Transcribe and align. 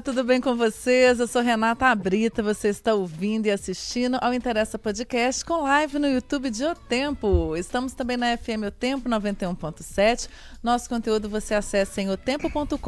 tudo 0.00 0.22
bem 0.22 0.40
com 0.40 0.54
vocês? 0.54 1.18
Eu 1.18 1.26
sou 1.26 1.42
Renata 1.42 1.86
Abrita, 1.86 2.40
você 2.40 2.68
está 2.68 2.94
ouvindo 2.94 3.46
e 3.46 3.50
assistindo 3.50 4.16
ao 4.20 4.32
Interessa 4.32 4.78
Podcast 4.78 5.44
com 5.44 5.62
live 5.62 5.98
no 5.98 6.06
YouTube 6.06 6.50
de 6.50 6.64
O 6.64 6.74
Tempo. 6.74 7.56
Estamos 7.56 7.94
também 7.94 8.16
na 8.16 8.36
FM 8.36 8.66
O 8.68 8.70
Tempo 8.70 9.08
91.7. 9.08 10.28
Nosso 10.62 10.88
conteúdo 10.88 11.28
você 11.28 11.52
acessa 11.54 12.00
em 12.00 12.10
otempo.com.br 12.10 12.78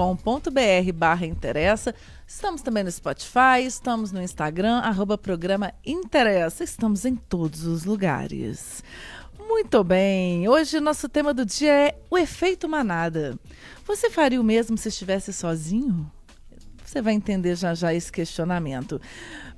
barra 0.95 1.27
interessa. 1.27 1.92
Estamos 2.27 2.62
também 2.62 2.84
no 2.84 2.92
Spotify, 2.92 3.64
estamos 3.64 4.12
no 4.12 4.22
Instagram, 4.22 4.78
arroba 4.78 5.19
programa 5.19 5.72
Interessa. 5.84 6.62
Estamos 6.62 7.05
em 7.05 7.16
todos 7.16 7.64
os 7.64 7.84
lugares. 7.84 8.84
Muito 9.36 9.83
bem, 9.83 10.48
hoje 10.48 10.78
nosso 10.78 11.08
tema 11.08 11.34
do 11.34 11.45
dia 11.45 11.72
é 11.72 11.98
o 12.08 12.16
efeito 12.16 12.69
manada. 12.69 13.36
Você 13.84 14.08
faria 14.08 14.41
o 14.41 14.45
mesmo 14.45 14.78
se 14.78 14.88
estivesse 14.88 15.33
sozinho? 15.33 16.08
Você 16.90 17.00
vai 17.00 17.14
entender 17.14 17.54
já 17.54 17.72
já 17.72 17.94
esse 17.94 18.10
questionamento. 18.10 19.00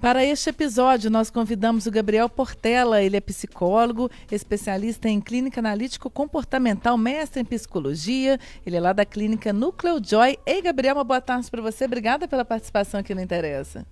Para 0.03 0.23
este 0.23 0.51
episódio, 0.51 1.11
nós 1.11 1.31
convidamos 1.31 1.87
o 1.87 1.91
Gabriel 1.91 2.29
Portela. 2.29 3.01
Ele 3.01 3.17
é 3.17 3.23
psicólogo, 3.23 4.11
especialista 4.31 5.09
em 5.09 5.19
clínica 5.19 5.59
analítico 5.59 6.11
comportamental, 6.11 6.99
mestre 6.99 7.41
em 7.41 7.45
psicologia. 7.47 8.39
Ele 8.67 8.77
é 8.77 8.81
lá 8.81 8.93
da 8.93 9.07
clínica 9.07 9.51
Núcleo 9.51 9.99
Joy. 10.05 10.39
Ei, 10.45 10.61
Gabriel, 10.61 10.97
uma 10.97 11.05
boa 11.05 11.23
tarde 11.23 11.51
para 11.51 11.63
você. 11.63 11.87
Obrigada 11.87 12.29
pela 12.29 12.45
participação 12.45 13.01
aqui 13.01 13.15
no 13.15 13.23
Interessa. 13.23 13.87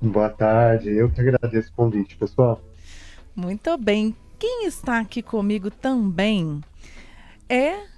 Boa 0.00 0.30
tarde, 0.30 0.88
eu 0.88 1.10
que 1.10 1.20
agradeço 1.20 1.68
o 1.68 1.74
convite, 1.74 2.16
pessoal. 2.16 2.62
Muito 3.36 3.76
bem. 3.76 4.16
Quem 4.38 4.64
está 4.64 5.00
aqui 5.00 5.20
comigo 5.20 5.70
também 5.70 6.62
é 7.46 7.91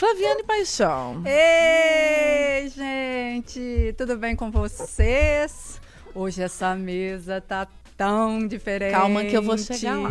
Flaviane 0.00 0.42
Paixão. 0.44 1.22
Ei, 1.26 2.70
gente, 2.70 3.94
tudo 3.98 4.16
bem 4.16 4.34
com 4.34 4.50
vocês? 4.50 5.78
Hoje 6.14 6.42
essa 6.42 6.74
mesa 6.74 7.38
tá 7.38 7.68
tão 7.98 8.48
diferente. 8.48 8.92
Calma 8.92 9.22
que 9.22 9.36
eu 9.36 9.42
vou 9.42 9.58
chegar 9.58 9.98
lá. 9.98 10.08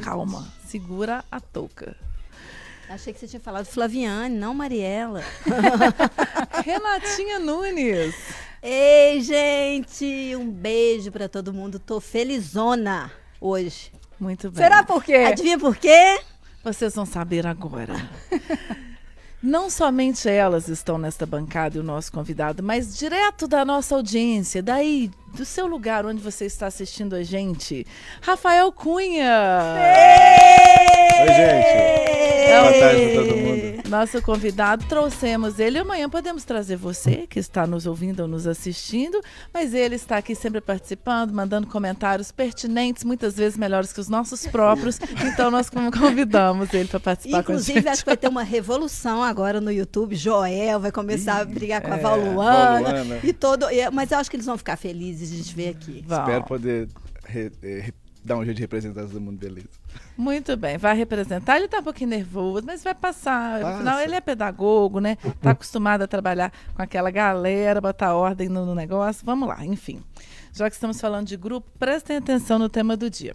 Calma, 0.00 0.46
segura 0.64 1.24
a 1.28 1.40
touca. 1.40 1.96
Achei 2.88 3.12
que 3.12 3.18
você 3.18 3.26
tinha 3.26 3.40
falado 3.40 3.64
Flaviane, 3.64 4.32
não 4.32 4.54
Mariela. 4.54 5.24
Renatinha 6.64 7.40
Nunes. 7.40 8.14
Ei, 8.62 9.20
gente, 9.22 10.36
um 10.36 10.48
beijo 10.52 11.10
para 11.10 11.28
todo 11.28 11.52
mundo. 11.52 11.80
Tô 11.80 11.98
felizona 12.00 13.10
hoje. 13.40 13.90
Muito 14.20 14.52
bem. 14.52 14.62
Será 14.62 14.84
por 14.84 15.02
quê? 15.02 15.16
Adivinha 15.16 15.58
por 15.58 15.76
quê? 15.76 16.20
Vocês 16.62 16.94
vão 16.94 17.04
saber 17.04 17.44
agora. 17.44 17.94
Não 19.42 19.68
somente 19.68 20.28
elas 20.28 20.68
estão 20.68 20.96
nesta 20.96 21.26
bancada 21.26 21.76
e 21.76 21.80
o 21.80 21.82
nosso 21.82 22.12
convidado, 22.12 22.62
mas 22.62 22.96
direto 22.96 23.48
da 23.48 23.64
nossa 23.64 23.96
audiência, 23.96 24.62
daí 24.62 25.10
do 25.34 25.44
seu 25.44 25.66
lugar 25.66 26.04
onde 26.04 26.22
você 26.22 26.44
está 26.44 26.66
assistindo 26.66 27.14
a 27.14 27.22
gente, 27.22 27.86
Rafael 28.20 28.70
Cunha. 28.72 29.74
Oi, 31.20 31.28
gente. 31.28 32.22
Boa 32.52 32.72
tarde 32.72 33.12
para 33.12 33.24
todo 33.24 33.36
mundo. 33.36 33.72
Nosso 33.88 34.22
convidado, 34.22 34.86
trouxemos 34.86 35.58
ele. 35.58 35.78
Amanhã 35.78 36.08
podemos 36.08 36.44
trazer 36.44 36.76
você, 36.76 37.26
que 37.28 37.38
está 37.38 37.66
nos 37.66 37.86
ouvindo 37.86 38.20
ou 38.20 38.28
nos 38.28 38.46
assistindo, 38.46 39.20
mas 39.52 39.74
ele 39.74 39.96
está 39.96 40.16
aqui 40.16 40.34
sempre 40.34 40.60
participando, 40.60 41.32
mandando 41.32 41.66
comentários 41.66 42.32
pertinentes, 42.32 43.04
muitas 43.04 43.36
vezes 43.36 43.58
melhores 43.58 43.92
que 43.92 44.00
os 44.00 44.08
nossos 44.08 44.46
próprios. 44.46 44.98
Então 45.24 45.50
nós 45.50 45.70
convidamos 45.70 46.72
ele 46.72 46.88
para 46.88 47.00
participar 47.00 47.40
Inclusive, 47.40 47.72
com 47.72 47.78
a 47.78 47.82
gente. 47.82 47.88
acho 47.92 48.02
que 48.02 48.10
vai 48.10 48.16
ter 48.16 48.28
uma 48.28 48.42
revolução 48.42 49.22
agora 49.22 49.60
no 49.60 49.70
YouTube. 49.70 50.16
Joel 50.16 50.80
vai 50.80 50.90
começar 50.90 51.40
a 51.40 51.44
brigar 51.44 51.80
com 51.80 51.92
a 51.92 51.96
é, 51.96 52.00
Valuana. 52.00 52.92
Valuana. 52.92 53.20
E 53.22 53.32
todo, 53.32 53.66
mas 53.92 54.10
eu 54.10 54.18
acho 54.18 54.30
que 54.30 54.36
eles 54.36 54.46
vão 54.46 54.58
ficar 54.58 54.76
felizes 54.76 55.21
de 55.30 55.42
te 55.44 55.54
ver 55.54 55.68
aqui. 55.70 56.04
Vão. 56.06 56.20
Espero 56.20 56.44
poder 56.44 56.88
re- 57.24 57.52
eh, 57.62 57.80
re- 57.86 57.94
dar 58.24 58.36
um 58.38 58.44
jeito 58.44 58.56
de 58.56 58.62
representar 58.62 59.02
todo 59.02 59.20
mundo 59.20 59.38
beleza. 59.38 59.68
Muito 60.16 60.56
bem, 60.56 60.78
vai 60.78 60.96
representar. 60.96 61.56
Ele 61.56 61.68
tá 61.68 61.78
um 61.80 61.82
pouquinho 61.82 62.10
nervoso, 62.10 62.64
mas 62.66 62.82
vai 62.84 62.94
passar. 62.94 63.60
Passa. 63.60 63.74
Afinal, 63.76 63.98
ele 64.00 64.14
é 64.14 64.20
pedagogo, 64.20 65.00
né? 65.00 65.16
Tá 65.40 65.50
acostumado 65.50 66.02
a 66.02 66.06
trabalhar 66.06 66.52
com 66.74 66.82
aquela 66.82 67.10
galera, 67.10 67.80
botar 67.80 68.14
ordem 68.14 68.48
no, 68.48 68.64
no 68.64 68.74
negócio. 68.74 69.24
Vamos 69.26 69.48
lá, 69.48 69.64
enfim. 69.66 70.02
Já 70.52 70.68
que 70.68 70.74
estamos 70.76 71.00
falando 71.00 71.26
de 71.26 71.36
grupo, 71.36 71.68
prestem 71.78 72.16
atenção 72.18 72.58
no 72.58 72.68
tema 72.68 72.96
do 72.96 73.08
dia. 73.10 73.34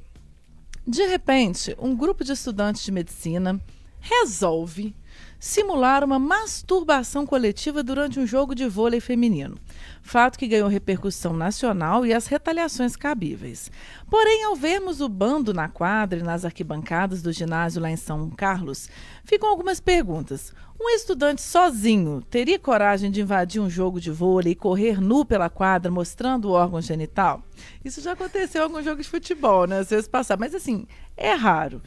De 0.85 1.05
repente, 1.05 1.75
um 1.79 1.95
grupo 1.95 2.23
de 2.23 2.31
estudantes 2.31 2.83
de 2.83 2.91
medicina 2.91 3.59
resolve 3.99 4.95
simular 5.39 6.03
uma 6.03 6.17
masturbação 6.19 7.25
coletiva 7.25 7.83
durante 7.83 8.19
um 8.19 8.25
jogo 8.25 8.55
de 8.55 8.67
vôlei 8.67 8.99
feminino. 8.99 9.57
Fato 10.01 10.37
que 10.37 10.47
ganhou 10.47 10.67
repercussão 10.67 11.33
nacional 11.33 12.05
e 12.05 12.13
as 12.13 12.27
retaliações 12.27 12.95
cabíveis. 12.95 13.71
Porém, 14.09 14.45
ao 14.45 14.55
vermos 14.55 15.01
o 15.01 15.09
bando 15.09 15.53
na 15.53 15.67
quadra 15.67 16.19
e 16.19 16.23
nas 16.23 16.45
arquibancadas 16.45 17.21
do 17.21 17.31
ginásio 17.31 17.81
lá 17.81 17.91
em 17.91 17.97
São 17.97 18.29
Carlos, 18.29 18.89
ficam 19.23 19.49
algumas 19.49 19.79
perguntas. 19.79 20.53
Um 20.79 20.89
estudante 20.89 21.41
sozinho 21.41 22.21
teria 22.29 22.59
coragem 22.59 23.09
de 23.09 23.19
invadir 23.19 23.59
um 23.59 23.69
jogo 23.69 23.99
de 23.99 24.11
vôlei 24.11 24.51
e 24.51 24.55
correr 24.55 25.01
nu 25.01 25.25
pela 25.25 25.49
quadra 25.49 25.91
mostrando 25.91 26.45
o 26.45 26.51
órgão 26.51 26.79
genital? 26.79 27.41
Isso 27.83 27.99
já 27.99 28.11
aconteceu 28.11 28.61
em 28.61 28.63
algum 28.65 28.83
jogo 28.83 29.01
de 29.01 29.09
futebol, 29.09 29.65
né? 29.65 29.79
Às 29.79 29.89
vezes 29.89 30.07
passar, 30.07 30.37
mas 30.37 30.53
assim, 30.53 30.85
é 31.15 31.33
raro. 31.33 31.81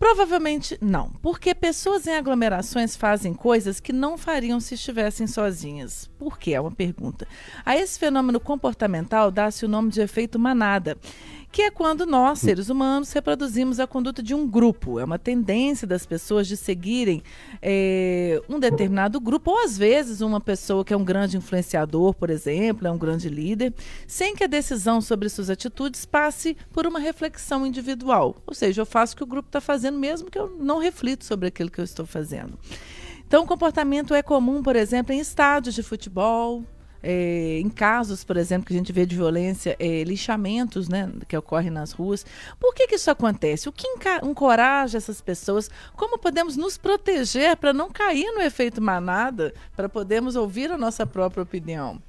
Provavelmente 0.00 0.78
não, 0.80 1.10
porque 1.20 1.54
pessoas 1.54 2.06
em 2.06 2.16
aglomerações 2.16 2.96
fazem 2.96 3.34
coisas 3.34 3.80
que 3.80 3.92
não 3.92 4.16
fariam 4.16 4.58
se 4.58 4.74
estivessem 4.74 5.26
sozinhas. 5.26 6.08
Por 6.18 6.38
quê? 6.38 6.54
É 6.54 6.60
uma 6.60 6.70
pergunta. 6.70 7.28
A 7.66 7.76
esse 7.76 7.98
fenômeno 7.98 8.40
comportamental 8.40 9.30
dá-se 9.30 9.66
o 9.66 9.68
nome 9.68 9.90
de 9.90 10.00
efeito 10.00 10.38
manada, 10.38 10.96
que 11.52 11.62
é 11.62 11.70
quando 11.70 12.06
nós, 12.06 12.38
seres 12.38 12.68
humanos, 12.68 13.12
reproduzimos 13.12 13.80
a 13.80 13.86
conduta 13.86 14.22
de 14.22 14.34
um 14.34 14.46
grupo. 14.46 15.00
É 15.00 15.04
uma 15.04 15.18
tendência 15.18 15.86
das 15.86 16.06
pessoas 16.06 16.46
de 16.46 16.56
seguirem 16.56 17.22
eh, 17.60 18.40
um 18.48 18.60
determinado 18.60 19.18
grupo, 19.20 19.50
ou 19.50 19.64
às 19.64 19.76
vezes 19.76 20.20
uma 20.20 20.40
pessoa 20.40 20.84
que 20.84 20.94
é 20.94 20.96
um 20.96 21.04
grande 21.04 21.36
influenciador, 21.36 22.14
por 22.14 22.30
exemplo, 22.30 22.86
é 22.86 22.90
um 22.90 22.98
grande 22.98 23.28
líder, 23.28 23.74
sem 24.06 24.34
que 24.36 24.44
a 24.44 24.46
decisão 24.46 25.00
sobre 25.00 25.28
suas 25.28 25.50
atitudes 25.50 26.04
passe 26.04 26.56
por 26.72 26.86
uma 26.86 27.00
reflexão 27.00 27.66
individual. 27.66 28.36
Ou 28.46 28.54
seja, 28.54 28.82
eu 28.82 28.86
faço 28.86 29.14
o 29.14 29.16
que 29.16 29.24
o 29.24 29.26
grupo 29.26 29.48
está 29.48 29.60
fazendo, 29.60 29.98
mesmo 29.98 30.30
que 30.30 30.38
eu 30.38 30.56
não 30.60 30.78
reflito 30.78 31.24
sobre 31.24 31.48
aquilo 31.48 31.70
que 31.70 31.80
eu 31.80 31.84
estou 31.84 32.06
fazendo. 32.06 32.56
Então, 33.26 33.44
o 33.44 33.46
comportamento 33.46 34.14
é 34.14 34.22
comum, 34.22 34.62
por 34.62 34.76
exemplo, 34.76 35.12
em 35.12 35.18
estádios 35.18 35.74
de 35.74 35.82
futebol, 35.82 36.64
é, 37.02 37.58
em 37.58 37.68
casos, 37.68 38.24
por 38.24 38.36
exemplo, 38.36 38.66
que 38.66 38.74
a 38.74 38.76
gente 38.76 38.92
vê 38.92 39.06
de 39.06 39.16
violência, 39.16 39.76
é, 39.78 40.04
lixamentos 40.04 40.88
né, 40.88 41.10
que 41.28 41.36
ocorrem 41.36 41.70
nas 41.70 41.92
ruas. 41.92 42.24
Por 42.58 42.74
que, 42.74 42.86
que 42.86 42.96
isso 42.96 43.10
acontece? 43.10 43.68
O 43.68 43.72
que 43.72 43.86
encoraja 44.22 44.98
essas 44.98 45.20
pessoas? 45.20 45.70
Como 45.96 46.18
podemos 46.18 46.56
nos 46.56 46.76
proteger 46.76 47.56
para 47.56 47.72
não 47.72 47.90
cair 47.90 48.30
no 48.32 48.40
efeito 48.40 48.80
manada, 48.80 49.54
para 49.76 49.88
podermos 49.88 50.36
ouvir 50.36 50.70
a 50.70 50.78
nossa 50.78 51.06
própria 51.06 51.42
opinião? 51.42 52.00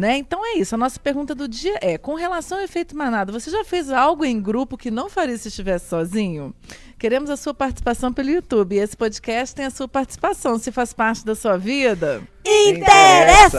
Né? 0.00 0.16
Então 0.16 0.40
é 0.46 0.56
isso. 0.56 0.74
A 0.74 0.78
nossa 0.78 0.98
pergunta 0.98 1.34
do 1.34 1.46
dia 1.46 1.78
é: 1.82 1.98
com 1.98 2.14
relação 2.14 2.56
ao 2.56 2.64
efeito 2.64 2.96
manada, 2.96 3.30
você 3.30 3.50
já 3.50 3.62
fez 3.62 3.90
algo 3.90 4.24
em 4.24 4.40
grupo 4.40 4.78
que 4.78 4.90
não 4.90 5.10
faria 5.10 5.36
se 5.36 5.48
estivesse 5.48 5.90
sozinho? 5.90 6.54
Queremos 6.98 7.28
a 7.28 7.36
sua 7.36 7.52
participação 7.52 8.10
pelo 8.10 8.30
YouTube. 8.30 8.74
E 8.74 8.78
esse 8.78 8.96
podcast 8.96 9.54
tem 9.54 9.66
a 9.66 9.70
sua 9.70 9.86
participação. 9.86 10.58
Se 10.58 10.72
faz 10.72 10.94
parte 10.94 11.22
da 11.22 11.34
sua 11.34 11.58
vida. 11.58 12.22
Interessa! 12.46 13.58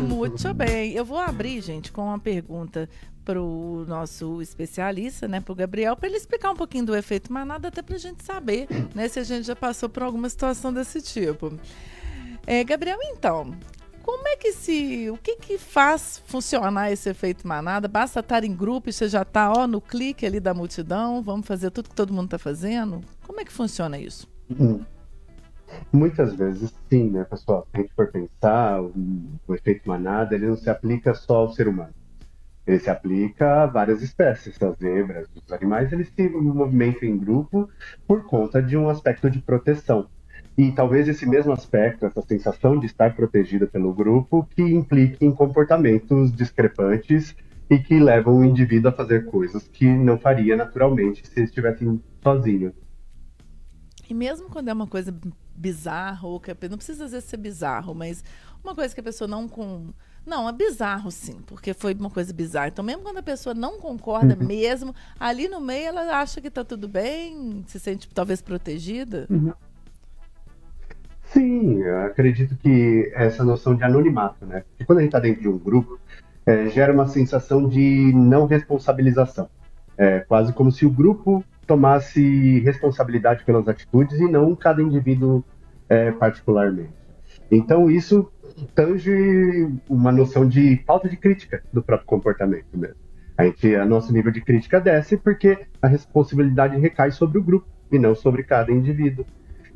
Muito 0.00 0.54
bem. 0.54 0.92
Eu 0.92 1.04
vou 1.04 1.18
abrir, 1.18 1.60
gente, 1.60 1.90
com 1.90 2.04
uma 2.04 2.20
pergunta 2.20 2.88
para 3.24 3.42
o 3.42 3.84
nosso 3.88 4.40
especialista, 4.40 5.26
né, 5.26 5.40
para 5.40 5.52
o 5.52 5.56
Gabriel, 5.56 5.96
para 5.96 6.08
ele 6.08 6.18
explicar 6.18 6.52
um 6.52 6.56
pouquinho 6.56 6.86
do 6.86 6.94
efeito 6.94 7.32
manada, 7.32 7.66
até 7.66 7.82
para 7.82 7.96
a 7.96 7.98
gente 7.98 8.22
saber 8.22 8.68
né, 8.94 9.08
se 9.08 9.18
a 9.18 9.24
gente 9.24 9.44
já 9.44 9.56
passou 9.56 9.88
por 9.88 10.04
alguma 10.04 10.28
situação 10.28 10.72
desse 10.72 11.02
tipo. 11.02 11.52
É, 12.46 12.62
Gabriel, 12.64 12.98
então, 13.02 13.56
como 14.02 14.28
é 14.28 14.36
que 14.36 14.52
se. 14.52 15.10
O 15.10 15.16
que, 15.16 15.36
que 15.36 15.58
faz 15.58 16.22
funcionar 16.26 16.90
esse 16.90 17.08
efeito 17.08 17.46
manada? 17.46 17.88
Basta 17.88 18.20
estar 18.20 18.44
em 18.44 18.54
grupo 18.54 18.88
e 18.88 18.92
você 18.92 19.08
já 19.08 19.22
está 19.22 19.52
ó, 19.52 19.66
no 19.66 19.80
clique 19.80 20.26
ali 20.26 20.40
da 20.40 20.52
multidão, 20.52 21.22
vamos 21.22 21.46
fazer 21.46 21.70
tudo 21.70 21.88
que 21.88 21.94
todo 21.94 22.12
mundo 22.12 22.26
está 22.26 22.38
fazendo? 22.38 23.00
Como 23.26 23.40
é 23.40 23.44
que 23.44 23.52
funciona 23.52 23.98
isso? 23.98 24.28
Hum. 24.50 24.80
Muitas 25.92 26.34
vezes 26.34 26.72
sim, 26.90 27.10
né, 27.10 27.24
pessoal? 27.24 27.66
Se 27.70 27.78
a 27.78 27.82
gente 27.82 27.94
for 27.94 28.10
pensar, 28.10 28.82
o, 28.82 28.92
o 29.46 29.54
efeito 29.54 29.88
manada, 29.88 30.34
ele 30.34 30.46
não 30.46 30.56
se 30.56 30.68
aplica 30.68 31.14
só 31.14 31.36
ao 31.36 31.52
ser 31.52 31.68
humano. 31.68 31.94
Ele 32.66 32.78
se 32.78 32.90
aplica 32.90 33.62
a 33.62 33.66
várias 33.66 34.02
espécies, 34.02 34.62
as 34.62 34.76
zebras, 34.78 35.28
os 35.34 35.52
animais, 35.52 35.92
eles 35.92 36.12
se 36.14 36.28
movimentam 36.28 37.08
em 37.08 37.18
grupo 37.18 37.68
por 38.06 38.24
conta 38.24 38.62
de 38.62 38.76
um 38.76 38.88
aspecto 38.88 39.28
de 39.28 39.40
proteção. 39.40 40.08
E 40.56 40.70
talvez 40.72 41.08
esse 41.08 41.26
mesmo 41.26 41.52
aspecto, 41.52 42.04
essa 42.04 42.20
sensação 42.22 42.78
de 42.78 42.86
estar 42.86 43.16
protegida 43.16 43.66
pelo 43.66 43.92
grupo, 43.92 44.46
que 44.54 44.62
implique 44.62 45.24
em 45.24 45.32
comportamentos 45.32 46.30
discrepantes 46.32 47.34
e 47.70 47.78
que 47.78 47.98
levam 47.98 48.38
o 48.38 48.44
indivíduo 48.44 48.90
a 48.90 48.92
fazer 48.92 49.24
coisas 49.24 49.66
que 49.66 49.86
não 49.86 50.18
faria 50.18 50.54
naturalmente 50.54 51.26
se 51.26 51.42
estivesse 51.42 51.84
sozinho. 52.22 52.72
E 54.08 54.14
mesmo 54.14 54.50
quando 54.50 54.68
é 54.68 54.72
uma 54.72 54.86
coisa 54.86 55.14
bizarra, 55.56 56.28
ou 56.28 56.38
que 56.38 56.54
não 56.68 56.76
precisa 56.76 57.06
às 57.06 57.12
vezes 57.12 57.28
ser 57.28 57.38
bizarro, 57.38 57.94
mas 57.94 58.22
uma 58.62 58.74
coisa 58.74 58.94
que 58.94 59.00
a 59.00 59.04
pessoa 59.04 59.26
não 59.26 59.48
com. 59.48 59.86
Não, 60.24 60.48
é 60.48 60.52
bizarro 60.52 61.10
sim, 61.10 61.40
porque 61.46 61.72
foi 61.72 61.94
uma 61.94 62.10
coisa 62.10 62.32
bizarra. 62.32 62.68
Então, 62.68 62.84
mesmo 62.84 63.02
quando 63.02 63.18
a 63.18 63.22
pessoa 63.22 63.54
não 63.54 63.80
concorda 63.80 64.36
uhum. 64.38 64.46
mesmo, 64.46 64.94
ali 65.18 65.48
no 65.48 65.60
meio 65.60 65.88
ela 65.88 66.20
acha 66.20 66.40
que 66.40 66.48
está 66.48 66.62
tudo 66.62 66.86
bem, 66.86 67.64
se 67.66 67.80
sente 67.80 68.08
talvez 68.08 68.40
protegida. 68.40 69.26
Uhum. 69.30 69.52
Sim, 71.32 71.82
acredito 71.82 72.54
que 72.56 73.10
essa 73.14 73.42
noção 73.42 73.74
de 73.74 73.82
anonimato, 73.82 74.44
né? 74.44 74.64
Porque 74.68 74.84
quando 74.84 74.98
a 74.98 75.00
gente 75.00 75.08
está 75.08 75.18
dentro 75.18 75.40
de 75.40 75.48
um 75.48 75.58
grupo, 75.58 75.98
é, 76.44 76.68
gera 76.68 76.92
uma 76.92 77.06
sensação 77.06 77.66
de 77.66 78.12
não 78.14 78.46
responsabilização. 78.46 79.48
É 79.96 80.20
quase 80.20 80.52
como 80.52 80.70
se 80.70 80.84
o 80.84 80.90
grupo 80.90 81.42
tomasse 81.66 82.60
responsabilidade 82.60 83.44
pelas 83.44 83.66
atitudes 83.66 84.18
e 84.20 84.30
não 84.30 84.54
cada 84.54 84.82
indivíduo 84.82 85.42
é, 85.88 86.10
particularmente. 86.12 86.92
Então 87.50 87.90
isso 87.90 88.30
tange 88.74 89.70
uma 89.88 90.12
noção 90.12 90.46
de 90.46 90.82
falta 90.86 91.08
de 91.08 91.16
crítica 91.16 91.62
do 91.72 91.82
próprio 91.82 92.06
comportamento 92.06 92.66
mesmo. 92.74 92.96
A 93.38 93.44
gente, 93.44 93.74
a 93.74 93.86
nosso 93.86 94.12
nível 94.12 94.30
de 94.30 94.42
crítica 94.42 94.80
desce 94.80 95.16
porque 95.16 95.66
a 95.80 95.86
responsabilidade 95.86 96.78
recai 96.78 97.10
sobre 97.10 97.38
o 97.38 97.42
grupo 97.42 97.66
e 97.90 97.98
não 97.98 98.14
sobre 98.14 98.42
cada 98.42 98.70
indivíduo. 98.70 99.24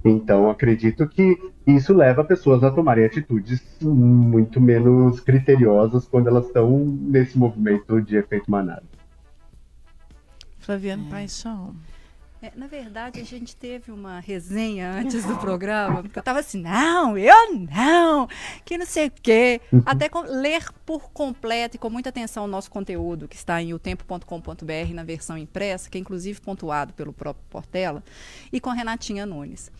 Então, 0.08 0.48
acredito 0.48 1.08
que 1.08 1.36
isso 1.66 1.92
leva 1.92 2.22
pessoas 2.22 2.62
a 2.62 2.70
tomarem 2.70 3.04
atitudes 3.04 3.60
muito 3.82 4.60
menos 4.60 5.18
criteriosas 5.18 6.06
quando 6.06 6.28
elas 6.28 6.46
estão 6.46 6.78
nesse 6.78 7.36
movimento 7.36 8.00
de 8.00 8.16
efeito 8.16 8.48
manada. 8.48 8.84
Flaviano 10.60 11.06
é. 11.08 11.10
Paixão. 11.10 11.74
É, 12.42 12.52
na 12.54 12.66
verdade, 12.66 13.18
a 13.18 13.24
gente 13.24 13.56
teve 13.56 13.90
uma 13.90 14.20
resenha 14.20 14.92
antes 14.92 15.24
do 15.24 15.36
programa, 15.38 16.02
porque 16.02 16.18
eu 16.18 16.20
estava 16.20 16.38
assim, 16.38 16.60
não, 16.60 17.16
eu 17.16 17.52
não, 17.74 18.28
que 18.64 18.76
não 18.76 18.84
sei 18.84 19.06
o 19.06 19.10
quê. 19.10 19.60
Uhum. 19.72 19.82
Até 19.86 20.08
com, 20.08 20.20
ler 20.20 20.64
por 20.84 21.10
completo 21.10 21.76
e 21.76 21.78
com 21.78 21.88
muita 21.88 22.10
atenção 22.10 22.44
o 22.44 22.46
nosso 22.46 22.70
conteúdo, 22.70 23.26
que 23.26 23.36
está 23.36 23.60
em 23.62 23.72
otempo.com.br 23.72 24.94
na 24.94 25.02
versão 25.02 25.38
impressa, 25.38 25.88
que 25.88 25.96
é 25.96 26.00
inclusive 26.00 26.40
pontuado 26.40 26.92
pelo 26.92 27.12
próprio 27.12 27.44
Portela, 27.48 28.04
e 28.52 28.60
com 28.60 28.70
a 28.70 28.74
Renatinha 28.74 29.24
Nunes. 29.24 29.72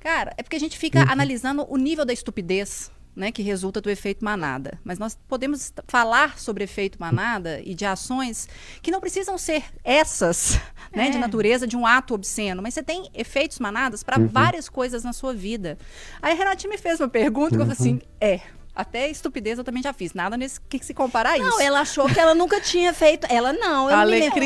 Cara, 0.00 0.32
é 0.36 0.42
porque 0.42 0.56
a 0.56 0.60
gente 0.60 0.78
fica 0.78 1.00
uhum. 1.00 1.10
analisando 1.10 1.66
o 1.68 1.76
nível 1.76 2.04
da 2.04 2.12
estupidez 2.12 2.90
né, 3.18 3.32
que 3.32 3.42
resulta 3.42 3.80
do 3.80 3.90
efeito 3.90 4.24
manada. 4.24 4.78
Mas 4.84 4.98
nós 4.98 5.18
podemos 5.28 5.72
falar 5.88 6.38
sobre 6.38 6.62
efeito 6.62 6.98
manada 7.00 7.60
e 7.64 7.74
de 7.74 7.84
ações 7.84 8.48
que 8.80 8.92
não 8.92 9.00
precisam 9.00 9.36
ser 9.36 9.64
essas, 9.82 10.60
né, 10.94 11.08
é. 11.08 11.10
de 11.10 11.18
natureza 11.18 11.66
de 11.66 11.76
um 11.76 11.84
ato 11.84 12.14
obsceno, 12.14 12.62
mas 12.62 12.74
você 12.74 12.82
tem 12.82 13.10
efeitos 13.12 13.58
manadas 13.58 14.04
para 14.04 14.20
uhum. 14.20 14.28
várias 14.28 14.68
coisas 14.68 15.02
na 15.02 15.12
sua 15.12 15.34
vida. 15.34 15.76
Aí 16.22 16.32
a 16.32 16.36
Renata 16.36 16.68
me 16.68 16.78
fez 16.78 17.00
uma 17.00 17.08
pergunta 17.08 17.56
uhum. 17.56 17.66
que 17.66 17.72
eu 17.72 17.76
falei 17.76 17.92
assim: 17.96 18.00
é. 18.20 18.40
Até 18.78 19.10
estupidez 19.10 19.58
eu 19.58 19.64
também 19.64 19.82
já 19.82 19.92
fiz. 19.92 20.14
Nada 20.14 20.36
nesse 20.36 20.60
que 20.60 20.78
se 20.84 20.94
compara 20.94 21.30
a 21.30 21.36
isso. 21.36 21.44
Não, 21.44 21.60
ela 21.60 21.80
achou 21.80 22.08
que 22.08 22.20
ela 22.20 22.32
nunca 22.32 22.60
tinha 22.60 22.94
feito. 22.94 23.26
Ela 23.28 23.52
não. 23.52 23.90
Eu, 23.90 23.96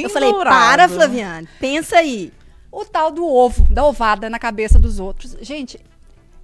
eu 0.05 0.09
falei, 0.09 0.33
para, 0.33 0.89
Flaviane, 0.89 1.47
pensa 1.61 1.99
aí. 1.99 2.33
O 2.73 2.85
tal 2.85 3.13
do 3.13 3.25
ovo, 3.25 3.63
da 3.71 3.85
ovada 3.85 4.31
na 4.31 4.39
cabeça 4.39 4.79
dos 4.79 4.99
outros. 4.99 5.37
Gente, 5.43 5.79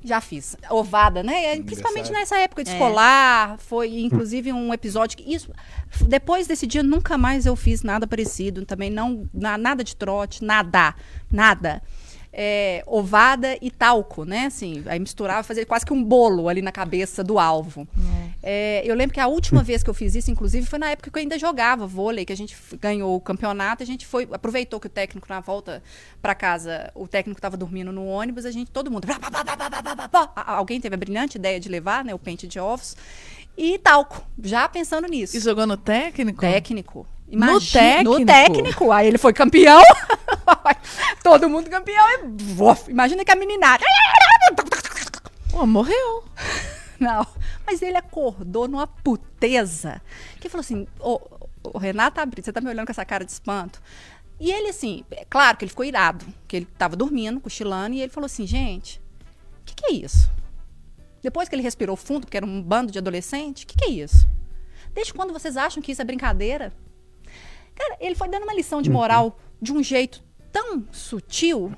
já 0.05 0.21
fiz. 0.21 0.57
Ovada, 0.71 1.23
né? 1.23 1.57
Principalmente 1.63 2.13
nessa 2.13 2.39
época 2.39 2.63
de 2.63 2.71
é. 2.71 2.75
escolar. 2.75 3.59
Foi, 3.59 4.01
inclusive, 4.01 4.53
um 4.53 4.73
episódio 4.73 5.17
que. 5.17 5.35
Isso, 5.35 5.51
depois 6.07 6.47
desse 6.47 6.67
dia, 6.67 6.83
nunca 6.83 7.17
mais 7.17 7.47
eu 7.47 7.57
fiz 7.57 7.83
nada 7.83 8.07
parecido. 8.07 8.67
Também 8.67 8.91
não. 8.91 9.29
nada 9.33 9.83
de 9.83 9.97
trote, 9.97 10.45
nada. 10.45 10.95
Nada 11.31 11.83
é, 12.41 12.85
ovada 12.87 13.59
e 13.61 13.69
talco, 13.69 14.25
né? 14.25 14.47
Assim, 14.47 14.85
aí 14.87 15.01
misturava, 15.01 15.43
fazer 15.43 15.65
quase 15.65 15.85
que 15.85 15.93
um 15.93 16.05
bolo 16.05 16.49
ali 16.49 16.63
na 16.63 16.71
cabeça 16.71 17.25
do 17.25 17.37
alvo. 17.37 17.87
É, 18.41 18.81
eu 18.85 18.95
lembro 18.95 19.13
que 19.13 19.19
a 19.19 19.27
última 19.27 19.61
vez 19.61 19.83
que 19.83 19.91
eu 19.91 19.95
fiz 19.95 20.15
isso, 20.15 20.31
inclusive, 20.31 20.65
foi 20.65 20.79
na 20.79 20.89
época 20.91 21.11
que 21.11 21.19
eu 21.19 21.21
ainda 21.21 21.37
jogava 21.37 21.85
vôlei, 21.85 22.25
que 22.25 22.33
a 22.33 22.37
gente 22.37 22.57
ganhou 22.81 23.17
o 23.17 23.21
campeonato, 23.21 23.83
a 23.83 23.87
gente 23.87 24.07
foi, 24.07 24.29
aproveitou 24.31 24.79
que 24.79 24.87
o 24.87 24.91
técnico 24.91 25.27
na 25.29 25.41
volta 25.41 25.83
para 26.23 26.33
casa, 26.33 26.93
o 26.95 27.09
técnico 27.09 27.39
estava 27.39 27.57
dormindo 27.57 27.91
no 27.91 28.07
ônibus, 28.07 28.45
a 28.45 28.53
gente, 28.53 28.71
todo 28.71 28.89
mundo, 28.89 29.09
alguém 30.47 30.81
teve 30.81 30.95
a 30.95 30.99
brilhante 30.99 31.39
ideia 31.39 31.59
de 31.59 31.69
levar, 31.69 32.05
né, 32.05 32.15
o 32.15 32.21
pente 32.21 32.47
de 32.47 32.61
ovos 32.61 32.97
e 33.57 33.79
talco, 33.79 34.25
já 34.45 34.69
pensando 34.69 35.09
nisso. 35.09 35.37
E 35.37 35.41
jogou 35.41 35.67
no 35.67 35.77
técnico? 35.77 36.41
Técnico. 36.41 37.05
Imagina, 37.31 37.53
no 37.53 37.61
técnico? 37.61 38.19
No 38.19 38.27
técnico. 38.27 38.93
Aí 38.93 39.07
ele 39.07 39.19
foi 39.19 39.33
campeão. 39.33 39.83
Todo 41.23 41.49
mundo 41.49 41.69
campeão. 41.69 42.07
E, 42.09 42.91
imagina 42.91 43.25
que 43.25 43.31
a 43.31 43.37
meninada. 43.37 43.85
Oh, 45.53 45.67
morreu. 45.67 46.25
Não. 46.99 47.27
Mas 47.67 47.83
ele 47.83 47.97
acordou 47.97 48.67
numa 48.67 48.87
puteza. 48.87 50.01
Que 50.41 50.49
falou 50.49 50.63
assim: 50.63 50.87
Ô, 50.99 51.21
oh, 51.23 51.49
oh, 51.75 51.79
Renata 51.79 52.25
Brito, 52.25 52.47
você 52.47 52.53
tá 52.53 52.61
me 52.61 52.71
olhando 52.71 52.87
com 52.87 52.93
essa 52.93 53.05
cara 53.05 53.25
de 53.25 53.31
espanto? 53.31 53.81
E 54.41 54.51
ele, 54.51 54.69
assim, 54.69 55.05
é 55.11 55.25
claro 55.25 55.57
que 55.57 55.65
ele 55.65 55.71
ficou 55.71 55.85
irado, 55.85 56.25
que 56.47 56.57
ele 56.57 56.69
tava 56.79 56.95
dormindo, 56.95 57.41
cochilando, 57.41 57.95
e 57.95 58.01
ele 58.01 58.13
falou 58.13 58.27
assim: 58.27 58.47
gente, 58.47 59.01
o 59.61 59.65
que, 59.67 59.75
que 59.75 59.87
é 59.87 59.93
isso? 59.93 60.31
Depois 61.21 61.49
que 61.49 61.55
ele 61.55 61.63
respirou 61.63 61.97
fundo, 61.97 62.21
porque 62.21 62.37
era 62.37 62.47
um 62.47 62.63
bando 62.63 62.93
de 62.93 62.99
adolescente, 62.99 63.65
o 63.65 63.67
que, 63.67 63.77
que 63.77 63.85
é 63.85 63.91
isso? 63.91 64.29
Desde 64.95 65.13
quando 65.13 65.33
vocês 65.33 65.57
acham 65.57 65.83
que 65.83 65.93
isso 65.93 66.01
é 66.01 66.05
brincadeira? 66.05 66.73
Cara, 67.79 67.97
ele 68.01 68.15
foi 68.15 68.29
dando 68.29 68.43
uma 68.43 68.55
lição 68.55 68.83
de 68.83 68.91
moral 68.91 69.27
uhum. 69.27 69.33
de 69.63 69.73
um 69.73 69.83
jeito 69.83 70.23
tão 70.51 70.85
sutil 70.91 71.73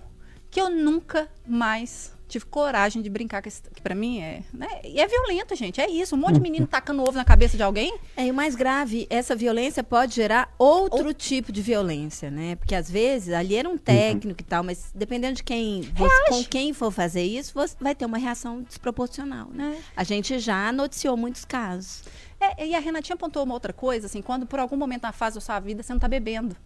que 0.50 0.60
eu 0.60 0.70
nunca 0.70 1.28
mais 1.46 2.18
tive 2.30 2.44
coragem 2.46 3.02
de 3.02 3.10
brincar 3.10 3.42
com 3.42 3.48
esse, 3.48 3.60
que 3.62 3.82
para 3.82 3.94
mim 3.94 4.20
é, 4.20 4.42
né? 4.54 4.68
E 4.84 5.00
é 5.00 5.06
violento, 5.06 5.54
gente, 5.56 5.80
é 5.80 5.90
isso, 5.90 6.14
um 6.14 6.18
monte 6.18 6.34
de 6.34 6.40
menino 6.40 6.66
tacando 6.66 7.02
ovo 7.02 7.12
na 7.12 7.24
cabeça 7.24 7.56
de 7.56 7.62
alguém. 7.62 7.92
É, 8.16 8.26
e 8.26 8.30
o 8.30 8.34
mais 8.34 8.54
grave, 8.54 9.06
essa 9.10 9.34
violência 9.34 9.82
pode 9.82 10.14
gerar 10.14 10.54
outro 10.56 11.08
Ou... 11.08 11.14
tipo 11.14 11.50
de 11.50 11.60
violência, 11.60 12.30
né? 12.30 12.54
Porque 12.54 12.74
às 12.74 12.88
vezes 12.88 13.34
ali 13.34 13.56
era 13.56 13.68
um 13.68 13.76
técnico 13.76 14.40
uhum. 14.40 14.46
e 14.46 14.48
tal, 14.48 14.62
mas 14.62 14.92
dependendo 14.94 15.34
de 15.34 15.42
quem, 15.42 15.82
você, 15.82 16.28
com 16.28 16.44
quem 16.44 16.72
for 16.72 16.92
fazer 16.92 17.24
isso, 17.24 17.52
você 17.52 17.76
vai 17.80 17.94
ter 17.94 18.06
uma 18.06 18.18
reação 18.18 18.62
desproporcional, 18.62 19.48
né? 19.52 19.76
É. 19.76 19.82
A 19.96 20.04
gente 20.04 20.38
já 20.38 20.72
noticiou 20.72 21.16
muitos 21.16 21.44
casos. 21.44 22.04
É, 22.40 22.66
e 22.66 22.74
a 22.74 22.80
Renatinha 22.80 23.14
apontou 23.14 23.44
uma 23.44 23.54
outra 23.54 23.72
coisa, 23.72 24.06
assim, 24.06 24.22
quando 24.22 24.46
por 24.46 24.58
algum 24.58 24.76
momento 24.76 25.02
na 25.02 25.12
fase 25.12 25.34
da 25.34 25.40
sua 25.40 25.60
vida 25.60 25.82
você 25.82 25.92
não 25.92 26.00
tá 26.00 26.08
bebendo. 26.08 26.56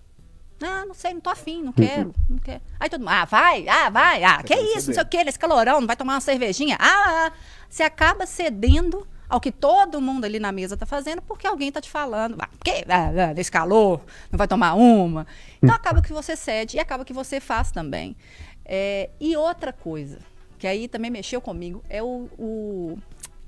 Ah, 0.63 0.85
não 0.87 0.95
sei, 0.95 1.13
não 1.13 1.21
tô 1.21 1.31
afim, 1.31 1.63
não 1.63 1.73
quero, 1.73 2.09
uhum. 2.09 2.15
não 2.31 2.39
quero. 2.39 2.63
Aí 2.79 2.89
todo 2.89 3.01
mundo, 3.01 3.11
ah, 3.11 3.25
vai, 3.25 3.69
ah, 3.69 3.91
vai, 3.91 4.23
ah, 4.23 4.43
que 4.43 4.55
isso, 4.55 4.89
não 4.89 4.95
sei 4.95 5.03
o 5.03 5.07
que, 5.07 5.25
nesse 5.25 5.39
calorão, 5.39 5.81
não 5.81 5.87
vai 5.87 5.97
tomar 5.97 6.15
uma 6.15 6.21
cervejinha. 6.21 6.79
Ah, 6.81 7.33
você 7.69 7.83
acaba 7.83 8.25
cedendo 8.25 9.07
ao 9.29 9.41
que 9.41 9.51
todo 9.51 10.01
mundo 10.01 10.25
ali 10.25 10.39
na 10.39 10.53
mesa 10.53 10.77
tá 10.77 10.87
fazendo, 10.87 11.21
porque 11.23 11.47
alguém 11.47 11.73
tá 11.73 11.81
te 11.81 11.91
falando, 11.91 12.37
ah, 12.41 12.49
que, 12.63 12.85
ah, 12.89 13.31
ah, 13.31 13.35
nesse 13.35 13.51
calor, 13.51 14.01
não 14.31 14.39
vai 14.39 14.47
tomar 14.47 14.75
uma. 14.75 15.27
Então 15.61 15.75
acaba 15.75 16.01
que 16.01 16.13
você 16.13 16.37
cede 16.37 16.77
e 16.77 16.81
acaba 16.81 17.05
que 17.05 17.13
você 17.13 17.41
faz 17.41 17.73
também. 17.73 18.17
É, 18.65 19.11
e 19.21 19.37
outra 19.37 19.73
coisa, 19.73 20.19
que 20.57 20.69
aí 20.69 20.87
também 20.87 21.11
mexeu 21.11 21.41
comigo, 21.41 21.83
é 21.91 22.03
o, 22.03 22.29
o 22.39 22.99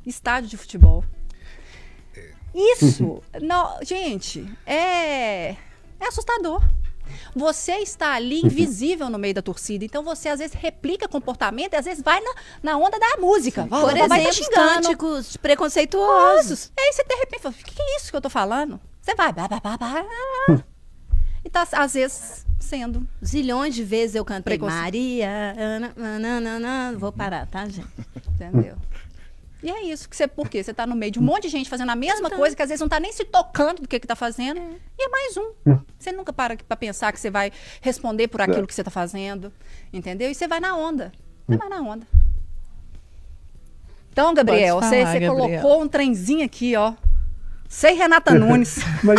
estádio 0.04 0.50
de 0.50 0.56
futebol. 0.56 1.04
Isso, 2.56 3.22
não, 3.42 3.78
gente, 3.82 4.46
é, 4.64 5.50
é 5.50 6.08
assustador. 6.08 6.62
Você 7.34 7.72
está 7.76 8.14
ali 8.14 8.40
invisível 8.40 9.08
no 9.08 9.18
meio 9.18 9.34
da 9.34 9.42
torcida, 9.42 9.84
então 9.84 10.02
você 10.02 10.28
às 10.28 10.40
vezes 10.40 10.56
replica 10.56 11.06
comportamento 11.06 11.75
e 11.75 11.76
às 11.76 11.84
vezes 11.84 12.02
vai 12.02 12.20
na, 12.20 12.34
na 12.62 12.76
onda 12.78 12.98
da 12.98 13.16
música. 13.18 13.66
Por 13.66 13.90
exemplo, 13.90 14.08
vai 14.08 14.25
cânticos 14.52 15.36
preconceituosos. 15.36 16.72
E 16.76 16.80
aí 16.80 16.92
você 16.92 17.04
de 17.04 17.14
repente 17.14 17.42
fala, 17.42 17.54
o 17.54 17.64
que 17.64 17.80
é 17.80 17.96
isso 17.96 18.10
que 18.10 18.16
eu 18.16 18.20
tô 18.20 18.30
falando? 18.30 18.80
Você 19.00 19.14
vai, 19.14 19.32
bah, 19.32 19.46
bah, 19.46 19.60
bah, 19.62 19.76
bah, 19.76 20.04
e 21.44 21.48
tá 21.48 21.64
às 21.72 21.94
vezes 21.94 22.44
sendo. 22.58 23.06
Zilhões 23.25 23.72
de 23.72 23.84
vezes 23.84 24.16
eu 24.16 24.25
cantei 24.25 24.58
Maria, 24.58 25.54
vou 26.98 27.12
parar, 27.12 27.46
tá, 27.46 27.64
gente? 27.66 27.86
Entendeu? 28.34 28.76
E 29.66 29.70
é 29.70 29.82
isso. 29.82 30.08
Que 30.08 30.16
você, 30.16 30.28
por 30.28 30.49
quê? 30.49 30.62
Você 30.62 30.70
está 30.70 30.87
no 30.87 30.94
meio 30.94 31.11
de 31.11 31.18
um 31.18 31.23
monte 31.23 31.42
de 31.42 31.49
gente 31.49 31.68
fazendo 31.68 31.90
a 31.90 31.96
mesma 31.96 32.30
coisa, 32.30 32.54
que 32.54 32.62
às 32.62 32.68
vezes 32.68 32.78
não 32.78 32.87
está 32.87 33.00
nem 33.00 33.12
se 33.12 33.25
tocando 33.25 33.82
do 33.82 33.88
que 33.88 33.96
está 33.96 34.14
fazendo. 34.14 34.61
É. 34.61 34.76
E 34.96 35.06
é 35.06 35.08
mais 35.08 35.37
um. 35.37 35.52
Hum. 35.66 35.80
Você 35.99 36.12
nunca 36.12 36.32
para 36.32 36.56
para 36.56 36.76
pensar 36.76 37.12
que 37.12 37.18
você 37.18 37.30
vai 37.30 37.50
responder 37.80 38.28
por 38.28 38.40
aquilo 38.40 38.62
é. 38.62 38.66
que 38.68 38.73
você 38.73 38.82
está 38.82 38.92
fazendo. 38.92 39.52
Entendeu? 39.92 40.30
E 40.30 40.37
você 40.37 40.46
vai 40.46 40.61
na 40.61 40.76
onda. 40.76 41.11
Você 41.49 41.56
hum. 41.56 41.58
vai 41.58 41.68
na 41.68 41.80
onda. 41.80 42.06
Então, 44.12 44.32
Gabriel, 44.32 44.78
falar, 44.78 44.88
você, 44.88 44.99
você 44.99 45.18
Gabriel. 45.18 45.35
colocou 45.35 45.82
um 45.82 45.88
trenzinho 45.88 46.44
aqui, 46.44 46.76
ó. 46.76 46.94
Sem 47.68 47.96
Renata 47.96 48.32
Nunes. 48.38 48.78
Mas 49.02 49.18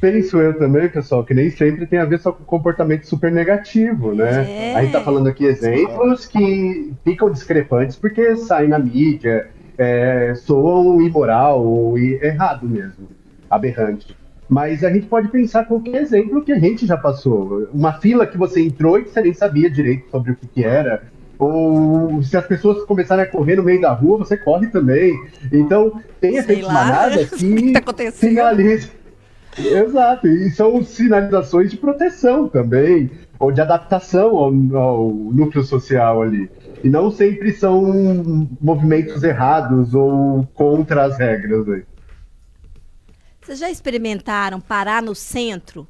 penso 0.00 0.38
eu 0.38 0.58
também, 0.58 0.88
pessoal, 0.88 1.24
que 1.24 1.34
nem 1.34 1.50
sempre 1.50 1.86
tem 1.86 1.98
a 1.98 2.04
ver 2.04 2.18
só 2.18 2.32
com 2.32 2.44
comportamento 2.44 3.04
super 3.04 3.30
negativo, 3.30 4.14
né? 4.14 4.72
É. 4.72 4.74
A 4.76 4.82
gente 4.82 4.92
tá 4.92 5.00
falando 5.00 5.28
aqui 5.28 5.44
exemplos 5.44 6.26
que 6.26 6.92
ficam 7.04 7.30
discrepantes 7.30 7.96
porque 7.96 8.36
saem 8.36 8.68
na 8.68 8.78
mídia, 8.78 9.48
é, 9.78 10.34
soam 10.34 11.00
imoral 11.00 11.64
ou 11.64 11.98
errado 11.98 12.68
mesmo, 12.68 13.08
aberrante. 13.48 14.16
Mas 14.48 14.84
a 14.84 14.90
gente 14.90 15.06
pode 15.06 15.28
pensar 15.28 15.64
qualquer 15.64 16.02
exemplo 16.02 16.44
que 16.44 16.52
a 16.52 16.58
gente 16.58 16.86
já 16.86 16.96
passou. 16.96 17.68
Uma 17.72 17.94
fila 17.94 18.26
que 18.26 18.36
você 18.36 18.62
entrou 18.62 18.98
e 18.98 19.04
que 19.04 19.10
você 19.10 19.22
nem 19.22 19.32
sabia 19.32 19.70
direito 19.70 20.10
sobre 20.10 20.32
o 20.32 20.36
que, 20.36 20.46
que 20.46 20.64
era. 20.64 21.02
Ou 21.38 22.22
se 22.22 22.36
as 22.36 22.46
pessoas 22.46 22.84
começarem 22.84 23.24
a 23.24 23.28
correr 23.28 23.56
no 23.56 23.62
meio 23.62 23.80
da 23.80 23.92
rua, 23.92 24.18
você 24.18 24.36
corre 24.36 24.68
também. 24.68 25.12
Então, 25.50 26.00
tem 26.20 26.36
efeitos 26.36 26.68
manada 26.68 27.24
que, 27.26 27.54
que 27.54 27.72
tá 27.72 27.80
Exato, 29.58 30.26
e 30.26 30.50
são 30.50 30.82
sinalizações 30.82 31.70
de 31.70 31.76
proteção 31.76 32.48
também, 32.48 33.10
ou 33.38 33.52
de 33.52 33.60
adaptação 33.60 34.36
ao, 34.36 34.52
ao 34.76 35.10
núcleo 35.10 35.62
social 35.62 36.22
ali. 36.22 36.50
E 36.82 36.88
não 36.88 37.10
sempre 37.10 37.52
são 37.52 38.48
movimentos 38.60 39.22
errados 39.22 39.94
ou 39.94 40.46
contra 40.54 41.04
as 41.04 41.18
regras. 41.18 41.68
Aí. 41.68 41.84
Vocês 43.40 43.58
já 43.58 43.70
experimentaram 43.70 44.60
parar 44.60 45.02
no 45.02 45.14
centro, 45.14 45.86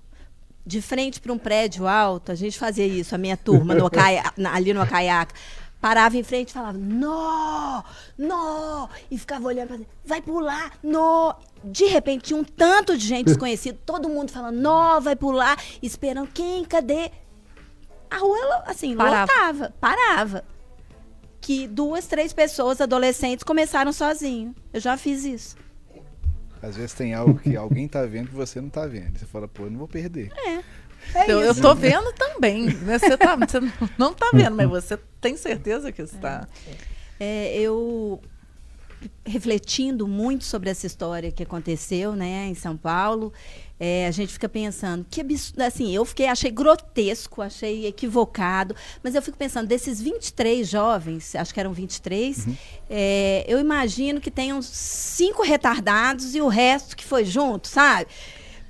de 0.66 0.80
frente 0.80 1.21
para 1.21 1.33
um 1.33 1.38
prédio 1.38 1.87
alto? 1.87 2.33
A 2.33 2.35
gente 2.35 2.59
fazia 2.59 2.87
isso, 2.87 3.14
a 3.14 3.18
minha 3.18 3.37
turma, 3.37 3.75
no 3.75 3.87
ali 4.52 4.73
no 4.73 4.80
Acaiaca 4.80 5.35
parava 5.84 6.16
em 6.16 6.22
frente 6.22 6.48
e 6.48 6.52
falava, 6.54 6.78
nó, 6.78 7.84
nó, 8.16 8.88
e 9.10 9.18
ficava 9.18 9.46
olhando 9.46 9.68
para 9.68 9.80
vai 10.02 10.22
pular, 10.22 10.72
nó. 10.82 11.34
De 11.62 11.84
repente, 11.84 12.24
tinha 12.24 12.40
um 12.40 12.42
tanto 12.42 12.96
de 12.96 13.06
gente 13.06 13.26
desconhecida, 13.26 13.78
todo 13.84 14.08
mundo 14.08 14.32
falando, 14.32 14.58
nó, 14.58 14.98
vai 14.98 15.14
pular, 15.14 15.62
esperando, 15.82 16.30
quem, 16.32 16.64
cadê? 16.64 17.10
A 18.10 18.16
rua, 18.16 18.64
assim, 18.64 18.96
parava. 18.96 19.30
lotava, 19.30 19.74
parava. 19.78 20.44
Que 21.38 21.68
duas, 21.68 22.06
três 22.06 22.32
pessoas, 22.32 22.80
adolescentes, 22.80 23.44
começaram 23.44 23.92
sozinho. 23.92 24.54
Eu 24.72 24.80
já 24.80 24.96
fiz 24.96 25.26
isso. 25.26 25.54
Às 26.62 26.76
vezes 26.76 26.94
tem 26.94 27.12
algo 27.12 27.38
que 27.38 27.54
alguém 27.58 27.86
tá 27.86 28.06
vendo 28.06 28.28
que 28.28 28.34
você 28.34 28.58
não 28.58 28.70
tá 28.70 28.86
vendo. 28.86 29.18
Você 29.18 29.26
fala, 29.26 29.46
pô, 29.46 29.64
eu 29.64 29.70
não 29.70 29.80
vou 29.80 29.88
perder. 29.88 30.32
É. 30.46 30.64
É 31.14 31.30
eu, 31.30 31.40
eu 31.40 31.54
tô 31.54 31.75
vendo 31.75 32.12
também. 32.12 32.66
Né? 32.66 32.99
Você, 32.99 33.16
tá, 33.16 33.37
você 33.37 33.61
não 33.99 34.12
tá 34.12 34.30
vendo, 34.32 34.56
mas 34.56 34.68
você 34.68 34.99
tem 35.20 35.37
certeza 35.37 35.92
que 35.92 36.02
está. 36.02 36.49
É, 37.18 37.56
eu 37.58 38.20
refletindo 39.25 40.06
muito 40.06 40.44
sobre 40.44 40.70
essa 40.70 40.87
história 40.87 41.30
que 41.30 41.42
aconteceu, 41.42 42.14
né, 42.14 42.46
em 42.46 42.54
São 42.54 42.76
Paulo, 42.76 43.32
é, 43.78 44.06
a 44.06 44.11
gente 44.11 44.32
fica 44.32 44.49
pensando 44.49 45.04
que 45.11 45.20
absurdo, 45.20 45.62
assim, 45.62 45.94
eu 45.94 46.04
fiquei 46.04 46.26
achei 46.26 46.50
grotesco, 46.50 47.42
achei 47.42 47.87
equivocado, 47.87 48.75
mas 49.02 49.14
eu 49.14 49.23
fico 49.23 49.37
pensando 49.37 49.66
desses 49.66 50.00
23 50.00 50.68
jovens, 50.68 51.34
acho 51.34 51.52
que 51.52 51.61
eram 51.61 51.73
23, 51.73 52.46
uhum. 52.46 52.56
é, 52.88 53.44
eu 53.49 53.58
imagino 53.58 54.20
que 54.20 54.30
tenham 54.30 54.62
cinco 54.62 55.42
retardados 55.42 56.34
e 56.34 56.40
o 56.40 56.49
resto 56.49 56.96
que 56.96 57.04
foi 57.04 57.25
junto, 57.25 57.68
sabe? 57.68 58.06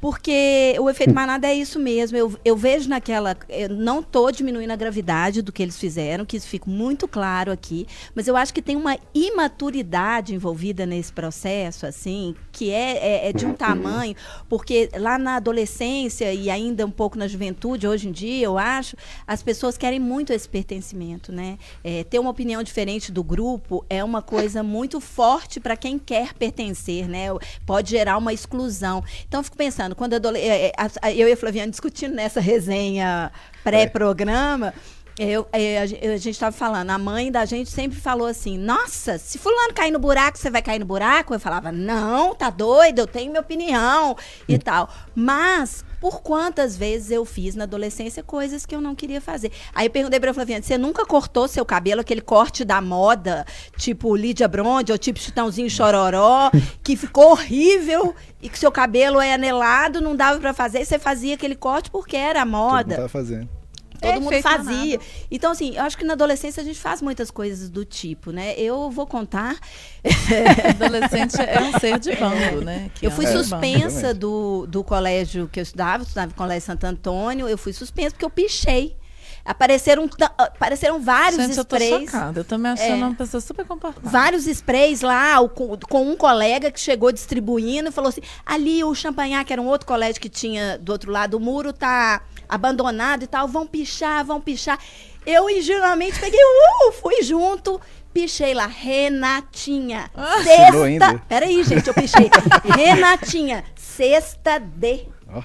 Porque 0.04 0.76
o 0.78 0.90
efeito 0.90 1.14
manada 1.14 1.46
é 1.46 1.54
isso 1.54 1.80
mesmo. 1.80 2.18
Eu, 2.18 2.38
eu 2.44 2.54
vejo 2.54 2.90
naquela. 2.90 3.34
Eu 3.48 3.70
não 3.70 4.00
estou 4.00 4.30
diminuindo 4.30 4.70
a 4.70 4.76
gravidade 4.76 5.40
do 5.40 5.50
que 5.50 5.62
eles 5.62 5.78
fizeram, 5.78 6.26
que 6.26 6.36
isso 6.36 6.46
fica 6.46 6.68
muito 6.68 7.08
claro 7.08 7.50
aqui. 7.50 7.86
Mas 8.14 8.28
eu 8.28 8.36
acho 8.36 8.52
que 8.52 8.60
tem 8.60 8.76
uma 8.76 8.98
imaturidade 9.14 10.34
envolvida 10.34 10.84
nesse 10.84 11.10
processo, 11.10 11.86
assim, 11.86 12.36
que 12.52 12.70
é, 12.70 12.98
é, 12.98 13.28
é 13.30 13.32
de 13.32 13.46
um 13.46 13.54
tamanho. 13.54 14.14
Porque 14.46 14.90
lá 14.94 15.16
na 15.16 15.36
adolescência 15.36 16.34
e 16.34 16.50
ainda 16.50 16.84
um 16.84 16.90
pouco 16.90 17.16
na 17.16 17.26
juventude, 17.26 17.88
hoje 17.88 18.06
em 18.06 18.12
dia, 18.12 18.44
eu 18.44 18.58
acho, 18.58 18.98
as 19.26 19.42
pessoas 19.42 19.78
querem 19.78 19.98
muito 19.98 20.34
esse 20.34 20.46
pertencimento, 20.46 21.32
né? 21.32 21.58
É, 21.82 22.04
ter 22.04 22.18
uma 22.18 22.28
opinião 22.28 22.62
diferente 22.62 23.10
do 23.10 23.24
grupo 23.24 23.82
é 23.88 24.04
uma 24.04 24.20
coisa 24.20 24.62
muito 24.62 25.00
forte 25.00 25.60
para 25.60 25.78
quem 25.78 25.98
quer 25.98 26.34
pertencer, 26.34 27.08
né? 27.08 27.28
Pode 27.64 27.92
gerar 27.92 28.18
uma 28.18 28.34
exclusão. 28.34 29.02
Então, 29.26 29.40
eu 29.40 29.44
fico 29.44 29.56
pensando 29.56 29.93
quando 29.94 30.14
é, 30.36 30.66
é, 30.66 30.72
eu 31.14 31.28
e 31.28 31.32
a 31.32 31.36
Flaviana 31.36 31.70
discutindo 31.70 32.14
nessa 32.14 32.40
resenha 32.40 33.30
pré-programa, 33.62 34.74
eu, 35.18 35.46
é, 35.52 35.78
a 35.78 35.86
gente 35.86 36.30
estava 36.30 36.54
falando, 36.54 36.90
a 36.90 36.98
mãe 36.98 37.30
da 37.30 37.44
gente 37.44 37.70
sempre 37.70 37.98
falou 37.98 38.26
assim: 38.26 38.58
Nossa, 38.58 39.16
se 39.16 39.38
fulano 39.38 39.72
cair 39.72 39.92
no 39.92 39.98
buraco, 40.00 40.36
você 40.36 40.50
vai 40.50 40.60
cair 40.60 40.80
no 40.80 40.84
buraco? 40.84 41.32
Eu 41.32 41.38
falava: 41.38 41.70
Não, 41.70 42.34
tá 42.34 42.50
doido, 42.50 42.98
eu 42.98 43.06
tenho 43.06 43.30
minha 43.30 43.40
opinião 43.40 44.16
e 44.48 44.58
tal. 44.58 44.92
Mas, 45.14 45.84
por 46.04 46.20
quantas 46.20 46.76
vezes 46.76 47.10
eu 47.10 47.24
fiz 47.24 47.54
na 47.54 47.64
adolescência 47.64 48.22
coisas 48.22 48.66
que 48.66 48.76
eu 48.76 48.80
não 48.82 48.94
queria 48.94 49.22
fazer? 49.22 49.50
Aí 49.74 49.86
eu 49.86 49.90
perguntei 49.90 50.20
pra 50.20 50.34
Flaviana: 50.34 50.62
Você 50.62 50.76
nunca 50.76 51.06
cortou 51.06 51.48
seu 51.48 51.64
cabelo, 51.64 52.02
aquele 52.02 52.20
corte 52.20 52.62
da 52.62 52.78
moda, 52.78 53.46
tipo 53.78 54.14
Lídia 54.14 54.46
Bronde 54.46 54.92
ou 54.92 54.98
tipo 54.98 55.18
Chitãozinho 55.18 55.70
Chororó, 55.70 56.50
que 56.82 56.94
ficou 56.94 57.30
horrível 57.30 58.14
e 58.42 58.50
que 58.50 58.58
seu 58.58 58.70
cabelo 58.70 59.18
é 59.18 59.32
anelado, 59.32 60.02
não 60.02 60.14
dava 60.14 60.38
para 60.38 60.52
fazer, 60.52 60.82
e 60.82 60.84
você 60.84 60.98
fazia 60.98 61.36
aquele 61.36 61.56
corte 61.56 61.90
porque 61.90 62.18
era 62.18 62.42
a 62.42 62.44
moda. 62.44 62.96
Todo 62.96 63.08
fazendo. 63.08 63.63
Todo 64.12 64.20
mundo 64.20 64.42
fazia. 64.42 65.00
Então, 65.30 65.52
assim, 65.52 65.76
eu 65.76 65.82
acho 65.82 65.96
que 65.96 66.04
na 66.04 66.14
adolescência 66.14 66.62
a 66.62 66.64
gente 66.64 66.78
faz 66.78 67.00
muitas 67.02 67.30
coisas 67.30 67.68
do 67.70 67.84
tipo, 67.84 68.30
né? 68.30 68.54
Eu 68.58 68.90
vou 68.90 69.06
contar. 69.06 69.56
Adolescente 70.68 71.40
é 71.40 71.60
um 71.60 71.78
ser 71.78 71.98
de 71.98 72.14
bando, 72.16 72.64
né? 72.64 72.90
Que 72.94 73.06
eu 73.06 73.10
fui 73.10 73.24
é 73.24 73.32
suspensa 73.32 74.12
do, 74.12 74.66
do 74.66 74.84
colégio 74.84 75.48
que 75.48 75.60
eu 75.60 75.62
estudava, 75.62 76.02
eu 76.02 76.06
estudava 76.06 76.28
no 76.28 76.34
Colégio 76.34 76.66
Santo 76.66 76.84
Antônio, 76.84 77.48
eu 77.48 77.58
fui 77.58 77.72
suspensa 77.72 78.10
porque 78.10 78.24
eu 78.24 78.30
pichei. 78.30 78.96
Apareceram, 79.44 80.08
apareceram 80.38 81.02
vários 81.02 81.36
Gente, 81.36 81.58
sprays. 81.58 81.90
Eu 81.90 81.98
tô 81.98 82.06
chocada. 82.06 82.40
Eu 82.40 82.44
tô 82.44 82.56
me 82.56 82.68
achando 82.70 82.92
é, 82.92 82.94
uma 82.94 83.14
pessoa 83.14 83.40
super 83.42 83.66
comportada. 83.66 84.08
Vários 84.08 84.46
sprays 84.46 85.02
lá, 85.02 85.36
com, 85.48 85.76
com, 85.78 86.10
um 86.10 86.16
colega 86.16 86.70
que 86.70 86.80
chegou 86.80 87.12
distribuindo 87.12 87.90
e 87.90 87.92
falou 87.92 88.08
assim: 88.08 88.22
ali 88.46 88.82
o 88.82 88.94
Champanhar, 88.94 89.44
que 89.44 89.52
era 89.52 89.60
um 89.60 89.66
outro 89.66 89.86
colégio 89.86 90.20
que 90.20 90.30
tinha 90.30 90.78
do 90.78 90.92
outro 90.92 91.12
lado, 91.12 91.36
o 91.36 91.40
muro 91.40 91.74
tá 91.74 92.22
abandonado 92.48 93.24
e 93.24 93.26
tal, 93.26 93.48
vão 93.48 93.66
pichar, 93.66 94.24
vão 94.24 94.40
pichar. 94.40 94.78
Eu 95.26 95.48
ingenuamente 95.48 96.20
peguei, 96.20 96.40
uh, 96.40 96.92
fui 96.92 97.22
junto, 97.22 97.80
pichei 98.12 98.54
lá, 98.54 98.66
Renatinha. 98.66 100.10
Ah, 100.14 100.42
sexta. 100.42 101.22
Peraí, 101.28 101.62
gente, 101.64 101.88
eu 101.88 101.94
pichei. 101.94 102.30
Renatinha, 102.74 103.64
sexta 103.74 104.58
de. 104.58 105.06
Oh. 105.34 105.42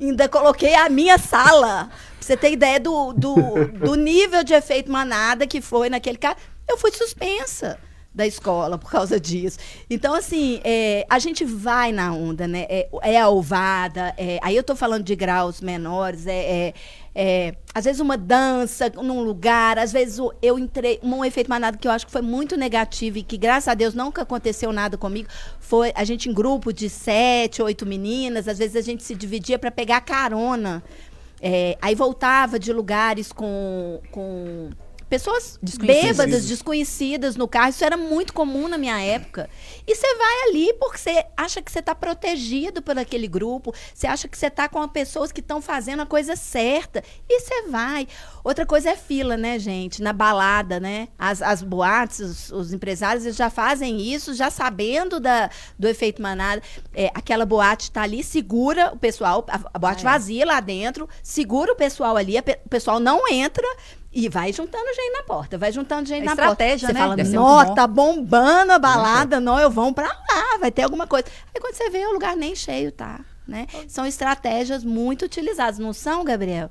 Ainda 0.00 0.28
coloquei 0.28 0.74
a 0.74 0.88
minha 0.88 1.18
sala 1.18 1.90
você 2.20 2.36
ter 2.36 2.52
ideia 2.52 2.78
do, 2.78 3.12
do, 3.12 3.34
do 3.66 3.94
nível 3.96 4.44
de 4.44 4.54
efeito 4.54 4.90
manada 4.90 5.46
que 5.46 5.60
foi 5.60 5.90
naquele 5.90 6.16
caso, 6.16 6.36
eu 6.68 6.76
fui 6.78 6.92
suspensa 6.92 7.78
da 8.12 8.26
escola 8.26 8.76
por 8.76 8.90
causa 8.90 9.20
disso. 9.20 9.58
Então, 9.88 10.14
assim, 10.14 10.60
é, 10.64 11.06
a 11.08 11.18
gente 11.18 11.44
vai 11.44 11.92
na 11.92 12.12
onda, 12.12 12.46
né? 12.48 12.66
É, 12.68 12.88
é 13.02 13.20
a 13.20 13.28
ovada, 13.28 14.12
é, 14.18 14.38
aí 14.42 14.56
eu 14.56 14.62
estou 14.62 14.74
falando 14.74 15.04
de 15.04 15.14
graus 15.14 15.60
menores, 15.60 16.26
é, 16.26 16.32
é, 16.32 16.74
é, 17.14 17.54
às 17.74 17.84
vezes 17.84 18.00
uma 18.00 18.16
dança 18.16 18.90
num 18.90 19.22
lugar, 19.22 19.78
às 19.78 19.92
vezes 19.92 20.18
eu 20.42 20.58
entrei, 20.58 20.98
um 21.02 21.24
efeito 21.24 21.48
manada 21.48 21.78
que 21.78 21.86
eu 21.86 21.92
acho 21.92 22.06
que 22.06 22.12
foi 22.12 22.22
muito 22.22 22.56
negativo 22.56 23.18
e 23.18 23.22
que, 23.22 23.38
graças 23.38 23.68
a 23.68 23.74
Deus, 23.74 23.94
nunca 23.94 24.22
aconteceu 24.22 24.72
nada 24.72 24.98
comigo, 24.98 25.28
foi 25.60 25.92
a 25.94 26.04
gente 26.04 26.28
em 26.28 26.32
grupo 26.32 26.72
de 26.72 26.88
sete, 26.88 27.62
oito 27.62 27.86
meninas, 27.86 28.48
às 28.48 28.58
vezes 28.58 28.76
a 28.76 28.80
gente 28.80 29.02
se 29.02 29.14
dividia 29.14 29.58
para 29.58 29.70
pegar 29.70 30.00
carona 30.00 30.82
é, 31.42 31.78
aí 31.80 31.94
voltava 31.94 32.58
de 32.58 32.72
lugares 32.72 33.32
com, 33.32 34.00
com 34.10 34.70
pessoas 35.10 35.58
bêbadas, 35.80 36.46
desconhecidas 36.46 37.34
no 37.34 37.48
carro. 37.48 37.70
Isso 37.70 37.84
era 37.84 37.96
muito 37.96 38.32
comum 38.32 38.68
na 38.68 38.78
minha 38.78 38.98
época. 39.02 39.50
E 39.84 39.94
você 39.94 40.14
vai 40.14 40.48
ali 40.48 40.72
porque 40.74 40.98
você 40.98 41.26
acha 41.36 41.60
que 41.60 41.70
você 41.70 41.80
está 41.80 41.96
protegido 41.96 42.80
por 42.80 42.96
aquele 42.96 43.26
grupo, 43.26 43.74
você 43.92 44.06
acha 44.06 44.28
que 44.28 44.38
você 44.38 44.46
está 44.46 44.68
com 44.68 44.86
pessoas 44.88 45.32
que 45.32 45.40
estão 45.40 45.60
fazendo 45.60 46.00
a 46.00 46.06
coisa 46.06 46.36
certa. 46.36 47.02
E 47.28 47.40
você 47.40 47.62
vai. 47.62 48.06
Outra 48.44 48.64
coisa 48.64 48.90
é 48.90 48.96
fila, 48.96 49.36
né, 49.36 49.58
gente? 49.58 50.00
Na 50.00 50.12
balada, 50.12 50.78
né? 50.78 51.08
As, 51.18 51.42
as 51.42 51.60
boates, 51.60 52.20
os, 52.20 52.52
os 52.52 52.72
empresários, 52.72 53.24
eles 53.24 53.36
já 53.36 53.50
fazem 53.50 54.00
isso, 54.00 54.32
já 54.32 54.48
sabendo 54.48 55.18
da, 55.18 55.50
do 55.76 55.88
efeito 55.88 56.22
manada. 56.22 56.62
É, 56.94 57.10
aquela 57.14 57.44
boate 57.44 57.84
está 57.84 58.02
ali, 58.02 58.22
segura 58.22 58.92
o 58.92 58.96
pessoal, 58.96 59.44
a, 59.48 59.60
a 59.74 59.78
boate 59.78 60.06
ah, 60.06 60.10
é. 60.10 60.12
vazia 60.12 60.46
lá 60.46 60.60
dentro, 60.60 61.08
segura 61.20 61.72
o 61.72 61.76
pessoal 61.76 62.16
ali, 62.16 62.38
a, 62.38 62.44
o 62.64 62.68
pessoal 62.68 63.00
não 63.00 63.28
entra, 63.28 63.66
e 64.12 64.28
vai 64.28 64.52
juntando 64.52 64.86
gente 64.86 65.12
na 65.12 65.22
porta, 65.22 65.56
vai 65.56 65.70
juntando 65.70 66.08
gente 66.08 66.22
é 66.22 66.24
na 66.24 66.32
estratégia, 66.32 66.88
porta. 66.88 67.24
Você 67.24 67.32
né? 67.32 67.38
fala, 67.38 67.64
nó, 67.66 67.74
tá 67.74 67.86
bombando 67.86 68.72
a 68.72 68.78
balada, 68.78 69.38
nó, 69.38 69.60
eu 69.60 69.70
vou 69.70 69.92
pra 69.94 70.08
lá, 70.08 70.58
vai 70.60 70.70
ter 70.70 70.82
alguma 70.82 71.06
coisa. 71.06 71.26
Aí 71.54 71.60
quando 71.60 71.74
você 71.74 71.88
vê, 71.90 72.04
o 72.06 72.12
lugar 72.12 72.36
nem 72.36 72.54
cheio 72.56 72.90
tá, 72.90 73.20
né? 73.46 73.66
São 73.86 74.04
estratégias 74.04 74.84
muito 74.84 75.24
utilizadas, 75.24 75.78
não 75.78 75.92
são, 75.92 76.24
Gabriel? 76.24 76.70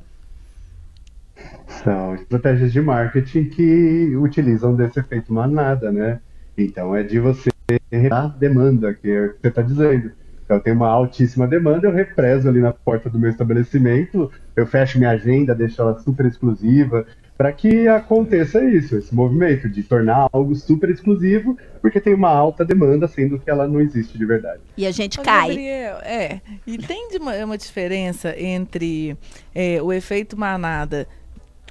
São 1.84 2.15
estratégias 2.15 2.74
de 2.74 2.81
marketing 2.81 3.46
que 3.46 4.15
utilizam 4.17 4.75
desse 4.75 5.00
efeito 5.00 5.31
manada, 5.34 5.91
né? 5.91 6.19
Então 6.58 6.93
é 6.93 7.03
de 7.03 7.19
você 7.19 7.50
a 8.12 8.27
demanda, 8.27 8.93
que 8.93 9.10
é 9.10 9.25
o 9.25 9.34
que 9.34 9.39
você 9.41 9.48
está 9.48 9.62
dizendo. 9.62 10.12
Então, 10.43 10.58
eu 10.58 10.63
tenho 10.63 10.75
uma 10.75 10.88
altíssima 10.88 11.48
demanda, 11.48 11.88
eu 11.88 11.93
represo 11.93 12.50
ali 12.50 12.60
na 12.60 12.74
porta 12.74 13.08
do 13.08 13.19
meu 13.19 13.29
estabelecimento, 13.29 14.31
eu 14.55 14.65
fecho 14.65 14.98
minha 14.98 15.12
agenda, 15.12 15.53
deixo 15.53 15.79
ela 15.79 16.00
super 16.00 16.25
exclusiva, 16.25 17.05
para 17.39 17.53
que 17.53 17.88
aconteça 17.88 18.62
isso, 18.65 18.98
esse 18.98 19.15
movimento 19.15 19.69
de 19.69 19.81
tornar 19.81 20.27
algo 20.34 20.53
super 20.53 20.89
exclusivo, 20.89 21.58
porque 21.81 22.01
tem 22.01 22.13
uma 22.13 22.27
alta 22.29 22.65
demanda, 22.65 23.08
sendo 23.08 23.39
que 23.39 23.50
ela 23.50 23.65
não 23.65 23.79
existe 23.79 24.17
de 24.17 24.25
verdade. 24.25 24.60
E 24.75 24.86
a 24.86 24.91
gente 24.91 25.17
Ô, 25.22 25.24
cai. 25.24 25.48
Gabriel, 25.48 26.00
é, 26.00 26.41
e 26.67 26.77
tem 26.77 27.08
de 27.08 27.17
uma, 27.17 27.34
uma 27.46 27.58
diferença 27.58 28.38
entre 28.38 29.15
é, 29.55 29.81
o 29.81 29.93
efeito 29.93 30.38
manada 30.38 31.08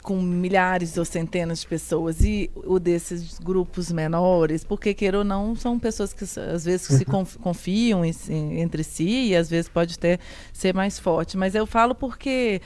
com 0.02 0.16
milhares 0.22 0.96
ou 0.96 1.04
centenas 1.04 1.60
de 1.60 1.66
pessoas 1.66 2.24
e 2.24 2.50
o 2.54 2.78
desses 2.78 3.38
grupos 3.38 3.92
menores, 3.92 4.64
porque 4.64 4.94
queira 4.94 5.18
ou 5.18 5.24
não, 5.24 5.54
são 5.54 5.78
pessoas 5.78 6.14
que 6.14 6.24
às 6.24 6.64
vezes 6.64 6.86
se 6.86 7.04
conf- 7.04 7.36
confiam 7.36 8.02
em 8.06 8.12
si- 8.14 8.32
entre 8.32 8.82
si 8.82 9.26
e 9.26 9.36
às 9.36 9.50
vezes 9.50 9.68
pode 9.68 9.96
até 9.98 10.18
ser 10.50 10.72
mais 10.72 10.98
forte. 10.98 11.36
Mas 11.36 11.54
eu 11.54 11.66
falo 11.66 11.94
porque, 11.94 12.62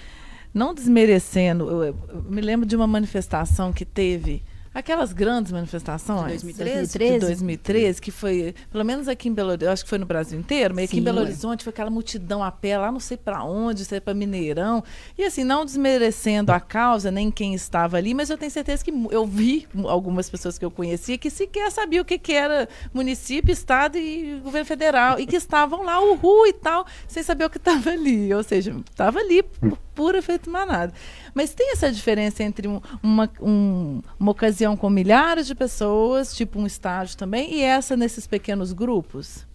não 0.52 0.74
desmerecendo, 0.74 1.68
eu, 1.70 1.84
eu 1.84 2.22
me 2.28 2.40
lembro 2.40 2.66
de 2.66 2.76
uma 2.76 2.86
manifestação 2.86 3.72
que 3.72 3.84
teve. 3.84 4.42
Aquelas 4.74 5.12
grandes 5.12 5.52
manifestações 5.52 6.40
De 6.40 6.54
2013? 6.54 7.12
de 7.12 7.18
2013, 7.26 8.00
que 8.00 8.10
foi, 8.10 8.54
pelo 8.70 8.82
menos 8.82 9.06
aqui 9.06 9.28
em 9.28 9.34
Belo 9.34 9.50
Horizonte, 9.50 9.70
acho 9.70 9.84
que 9.84 9.90
foi 9.90 9.98
no 9.98 10.06
Brasil 10.06 10.40
inteiro, 10.40 10.74
mas 10.74 10.84
aqui 10.84 10.96
em 10.96 11.00
Sim. 11.00 11.04
Belo 11.04 11.20
Horizonte 11.20 11.62
foi 11.62 11.70
aquela 11.70 11.90
multidão 11.90 12.42
a 12.42 12.50
pé, 12.50 12.78
lá 12.78 12.90
não 12.90 12.98
sei 12.98 13.18
para 13.18 13.44
onde, 13.44 13.84
sei 13.84 14.00
para 14.00 14.14
Mineirão. 14.14 14.82
E 15.18 15.24
assim, 15.24 15.44
não 15.44 15.66
desmerecendo 15.66 16.52
a 16.52 16.58
causa, 16.58 17.10
nem 17.10 17.30
quem 17.30 17.52
estava 17.52 17.98
ali, 17.98 18.14
mas 18.14 18.30
eu 18.30 18.38
tenho 18.38 18.50
certeza 18.50 18.82
que 18.82 18.90
eu 19.10 19.26
vi 19.26 19.68
algumas 19.84 20.30
pessoas 20.30 20.56
que 20.56 20.64
eu 20.64 20.70
conhecia 20.70 21.18
que 21.18 21.28
sequer 21.28 21.70
sabiam 21.70 22.00
o 22.00 22.04
que, 22.06 22.18
que 22.18 22.32
era 22.32 22.66
município, 22.94 23.52
estado 23.52 23.98
e 23.98 24.40
governo 24.42 24.64
federal, 24.64 25.20
e 25.20 25.26
que 25.26 25.36
estavam 25.36 25.82
lá, 25.84 26.00
uhul 26.00 26.46
e 26.46 26.52
tal, 26.54 26.86
sem 27.06 27.22
saber 27.22 27.44
o 27.44 27.50
que 27.50 27.58
estava 27.58 27.90
ali. 27.90 28.32
Ou 28.32 28.42
seja, 28.42 28.74
estava 28.90 29.18
ali 29.18 29.42
por 29.42 29.78
puro 29.94 30.16
efeito 30.18 30.50
manada. 30.50 30.92
Mas 31.34 31.54
tem 31.54 31.72
essa 31.72 31.90
diferença 31.90 32.42
entre 32.42 32.66
um- 32.68 32.80
uma, 33.02 33.30
um- 33.40 34.00
uma 34.18 34.32
ocasião 34.32 34.76
com 34.76 34.88
milhares 34.90 35.46
de 35.46 35.54
pessoas, 35.54 36.34
tipo 36.34 36.58
um 36.58 36.66
estádio 36.66 37.16
também, 37.16 37.54
e 37.54 37.62
essa 37.62 37.96
nesses 37.96 38.26
pequenos 38.26 38.72
grupos? 38.72 39.46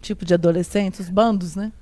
Tipo 0.00 0.24
de 0.24 0.34
adolescentes, 0.34 1.00
os 1.00 1.08
bandos, 1.08 1.56
né? 1.56 1.72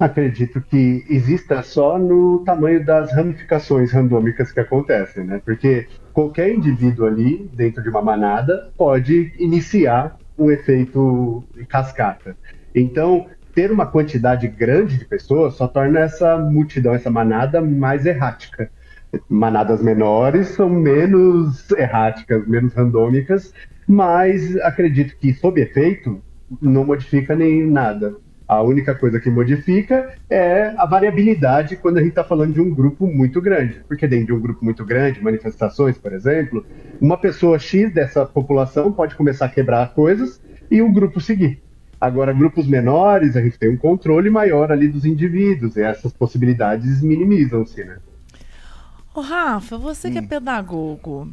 Acredito 0.00 0.60
que 0.60 1.04
exista 1.08 1.62
só 1.62 1.98
no 1.98 2.42
tamanho 2.44 2.84
das 2.84 3.12
ramificações 3.12 3.92
randômicas 3.92 4.50
que 4.50 4.58
acontecem, 4.58 5.24
né? 5.24 5.40
Porque 5.44 5.86
qualquer 6.14 6.54
indivíduo 6.54 7.06
ali, 7.06 7.50
dentro 7.52 7.82
de 7.82 7.90
uma 7.90 8.00
manada, 8.00 8.72
pode 8.76 9.32
iniciar 9.38 10.18
um 10.38 10.50
efeito 10.50 11.44
cascata. 11.68 12.34
Então, 12.74 13.26
ter 13.54 13.70
uma 13.70 13.86
quantidade 13.86 14.48
grande 14.48 14.98
de 14.98 15.04
pessoas 15.04 15.54
só 15.54 15.66
torna 15.68 16.00
essa 16.00 16.36
multidão, 16.38 16.94
essa 16.94 17.10
manada 17.10 17.60
mais 17.60 18.06
errática. 18.06 18.70
Manadas 19.28 19.82
menores 19.82 20.48
são 20.48 20.68
menos 20.70 21.70
erráticas, 21.72 22.46
menos 22.48 22.72
randômicas, 22.72 23.52
mas 23.86 24.56
acredito 24.56 25.16
que, 25.18 25.34
sob 25.34 25.60
efeito, 25.60 26.22
não 26.60 26.84
modifica 26.84 27.36
nem 27.36 27.66
nada. 27.66 28.16
A 28.48 28.62
única 28.62 28.94
coisa 28.94 29.18
que 29.20 29.30
modifica 29.30 30.14
é 30.28 30.74
a 30.76 30.84
variabilidade 30.84 31.76
quando 31.76 31.98
a 31.98 32.00
gente 32.00 32.10
está 32.10 32.24
falando 32.24 32.52
de 32.52 32.60
um 32.60 32.70
grupo 32.74 33.06
muito 33.06 33.40
grande. 33.40 33.80
Porque 33.88 34.06
dentro 34.06 34.26
de 34.26 34.32
um 34.34 34.40
grupo 34.40 34.64
muito 34.64 34.84
grande, 34.84 35.22
manifestações, 35.22 35.96
por 35.96 36.12
exemplo, 36.12 36.64
uma 37.00 37.16
pessoa 37.16 37.58
X 37.58 37.92
dessa 37.92 38.26
população 38.26 38.92
pode 38.92 39.14
começar 39.14 39.46
a 39.46 39.48
quebrar 39.48 39.94
coisas 39.94 40.40
e 40.70 40.82
o 40.82 40.92
grupo 40.92 41.20
seguir. 41.20 41.62
Agora, 42.02 42.32
grupos 42.32 42.66
menores, 42.66 43.36
a 43.36 43.40
gente 43.40 43.56
tem 43.56 43.70
um 43.70 43.76
controle 43.76 44.28
maior 44.28 44.72
ali 44.72 44.88
dos 44.88 45.04
indivíduos, 45.04 45.76
e 45.76 45.82
essas 45.82 46.12
possibilidades 46.12 47.00
minimizam-se, 47.00 47.84
né? 47.84 47.98
Ô, 49.14 49.20
Rafa, 49.20 49.78
você 49.78 50.10
que 50.10 50.18
é 50.18 50.22
pedagogo, 50.22 51.30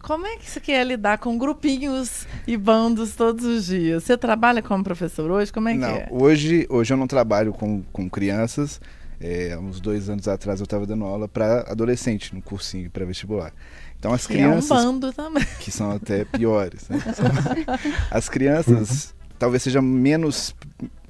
como 0.00 0.24
é 0.24 0.36
que 0.36 0.48
você 0.48 0.60
quer 0.60 0.86
lidar 0.86 1.18
com 1.18 1.36
grupinhos 1.36 2.28
e 2.46 2.56
bandos 2.56 3.16
todos 3.16 3.44
os 3.44 3.66
dias? 3.66 4.04
Você 4.04 4.16
trabalha 4.16 4.62
como 4.62 4.84
professor 4.84 5.28
hoje? 5.32 5.52
Como 5.52 5.68
é 5.68 5.74
não, 5.74 5.88
que 5.88 5.98
é? 5.98 6.08
hoje, 6.12 6.64
hoje 6.70 6.92
eu 6.92 6.96
não 6.96 7.08
trabalho 7.08 7.52
com, 7.52 7.82
com 7.92 8.08
crianças. 8.08 8.80
É, 9.20 9.58
uns 9.60 9.80
dois 9.80 10.08
anos 10.08 10.28
atrás 10.28 10.60
eu 10.60 10.64
estava 10.64 10.86
dando 10.86 11.04
aula 11.04 11.26
para 11.26 11.62
adolescente 11.68 12.32
no 12.32 12.40
cursinho 12.40 12.88
pré-vestibular. 12.88 13.52
Então 13.98 14.12
as 14.12 14.28
Que 14.28 14.34
é 14.34 14.46
um 14.46 14.50
crianças 14.50 14.68
bando 14.68 15.12
também. 15.12 15.44
que 15.58 15.72
são 15.72 15.90
até 15.90 16.24
piores. 16.24 16.88
né? 16.88 16.98
As 18.12 18.28
crianças 18.28 19.12
talvez 19.38 19.62
seja 19.62 19.80
menos. 19.80 20.54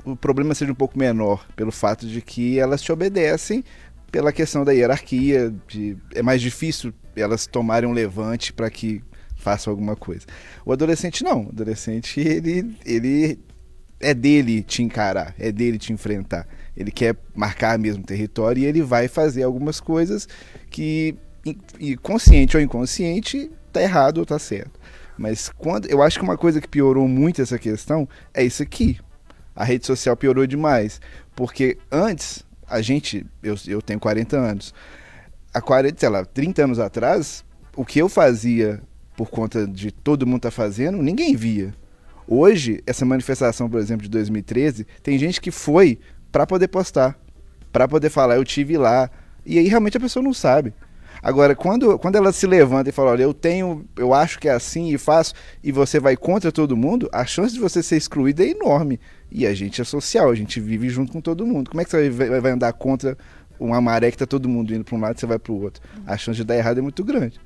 O 0.04 0.16
problema 0.16 0.54
seja 0.54 0.72
um 0.72 0.74
pouco 0.74 0.98
menor, 0.98 1.46
pelo 1.54 1.72
fato 1.72 2.06
de 2.06 2.22
que 2.22 2.58
elas 2.58 2.80
te 2.80 2.90
obedecem 2.92 3.64
pela 4.10 4.32
questão 4.32 4.64
da 4.64 4.72
hierarquia. 4.72 5.52
De, 5.66 5.96
é 6.14 6.22
mais 6.22 6.40
difícil 6.40 6.92
elas 7.16 7.46
tomarem 7.46 7.88
um 7.88 7.92
levante 7.92 8.52
para 8.52 8.70
que 8.70 9.02
façam 9.36 9.70
alguma 9.70 9.96
coisa. 9.96 10.26
O 10.64 10.72
adolescente 10.72 11.22
não. 11.24 11.46
O 11.46 11.48
adolescente, 11.48 12.20
ele, 12.20 12.76
ele 12.84 13.38
é 14.00 14.14
dele 14.14 14.62
te 14.62 14.82
encarar, 14.82 15.34
é 15.38 15.50
dele 15.50 15.78
te 15.78 15.92
enfrentar. 15.92 16.46
Ele 16.76 16.90
quer 16.90 17.16
marcar 17.34 17.78
mesmo 17.78 18.04
território 18.04 18.62
e 18.62 18.66
ele 18.66 18.82
vai 18.82 19.08
fazer 19.08 19.42
algumas 19.42 19.80
coisas 19.80 20.28
que, 20.70 21.16
consciente 22.02 22.56
ou 22.56 22.62
inconsciente, 22.62 23.50
tá 23.72 23.82
errado 23.82 24.18
ou 24.18 24.26
tá 24.26 24.38
certo. 24.38 24.78
Mas 25.18 25.50
quando 25.58 25.86
eu 25.86 26.00
acho 26.00 26.18
que 26.18 26.24
uma 26.24 26.38
coisa 26.38 26.60
que 26.60 26.68
piorou 26.68 27.08
muito 27.08 27.42
essa 27.42 27.58
questão 27.58 28.08
é 28.32 28.44
isso 28.44 28.62
aqui. 28.62 28.98
A 29.54 29.64
rede 29.64 29.84
social 29.84 30.16
piorou 30.16 30.46
demais. 30.46 31.00
Porque 31.34 31.76
antes, 31.90 32.44
a 32.66 32.80
gente, 32.80 33.26
eu, 33.42 33.56
eu 33.66 33.82
tenho 33.82 33.98
40 33.98 34.36
anos, 34.36 34.72
há 35.52 35.60
40, 35.60 35.98
sei 35.98 36.08
lá, 36.08 36.24
30 36.24 36.64
anos 36.64 36.78
atrás, 36.78 37.44
o 37.76 37.84
que 37.84 37.98
eu 37.98 38.08
fazia 38.08 38.80
por 39.16 39.28
conta 39.30 39.66
de 39.66 39.90
todo 39.90 40.26
mundo 40.26 40.42
tá 40.42 40.50
fazendo, 40.50 41.02
ninguém 41.02 41.34
via. 41.34 41.74
Hoje, 42.26 42.82
essa 42.86 43.04
manifestação, 43.04 43.68
por 43.68 43.80
exemplo, 43.80 44.04
de 44.04 44.10
2013, 44.10 44.86
tem 45.02 45.18
gente 45.18 45.40
que 45.40 45.50
foi 45.50 45.98
para 46.30 46.46
poder 46.46 46.68
postar, 46.68 47.18
para 47.72 47.88
poder 47.88 48.10
falar, 48.10 48.36
eu 48.36 48.44
tive 48.44 48.76
lá. 48.76 49.10
E 49.44 49.58
aí 49.58 49.66
realmente 49.66 49.96
a 49.96 50.00
pessoa 50.00 50.22
não 50.22 50.34
sabe. 50.34 50.72
Agora, 51.22 51.54
quando, 51.54 51.98
quando 51.98 52.16
ela 52.16 52.32
se 52.32 52.46
levanta 52.46 52.90
e 52.90 52.92
fala, 52.92 53.10
olha, 53.12 53.22
eu 53.22 53.34
tenho, 53.34 53.84
eu 53.96 54.14
acho 54.14 54.38
que 54.38 54.48
é 54.48 54.52
assim 54.52 54.92
e 54.92 54.98
faço, 54.98 55.34
e 55.62 55.72
você 55.72 55.98
vai 55.98 56.16
contra 56.16 56.50
todo 56.52 56.76
mundo, 56.76 57.08
a 57.12 57.24
chance 57.24 57.54
de 57.54 57.60
você 57.60 57.82
ser 57.82 57.96
excluída 57.96 58.44
é 58.44 58.50
enorme. 58.50 59.00
E 59.30 59.46
a 59.46 59.52
gente 59.54 59.80
é 59.80 59.84
social, 59.84 60.30
a 60.30 60.34
gente 60.34 60.60
vive 60.60 60.88
junto 60.88 61.12
com 61.12 61.20
todo 61.20 61.46
mundo. 61.46 61.70
Como 61.70 61.80
é 61.80 61.84
que 61.84 61.90
você 61.90 62.08
vai, 62.10 62.40
vai 62.40 62.52
andar 62.52 62.72
contra 62.72 63.16
uma 63.58 63.80
maré 63.80 64.10
que 64.10 64.16
tá 64.16 64.26
todo 64.26 64.48
mundo 64.48 64.72
indo 64.74 64.84
para 64.84 64.94
um 64.96 65.00
lado 65.00 65.16
e 65.16 65.20
você 65.20 65.26
vai 65.26 65.38
para 65.38 65.52
o 65.52 65.60
outro? 65.60 65.82
A 66.06 66.16
chance 66.16 66.36
de 66.36 66.44
dar 66.44 66.56
errado 66.56 66.78
é 66.78 66.82
muito 66.82 67.04
grande. 67.04 67.40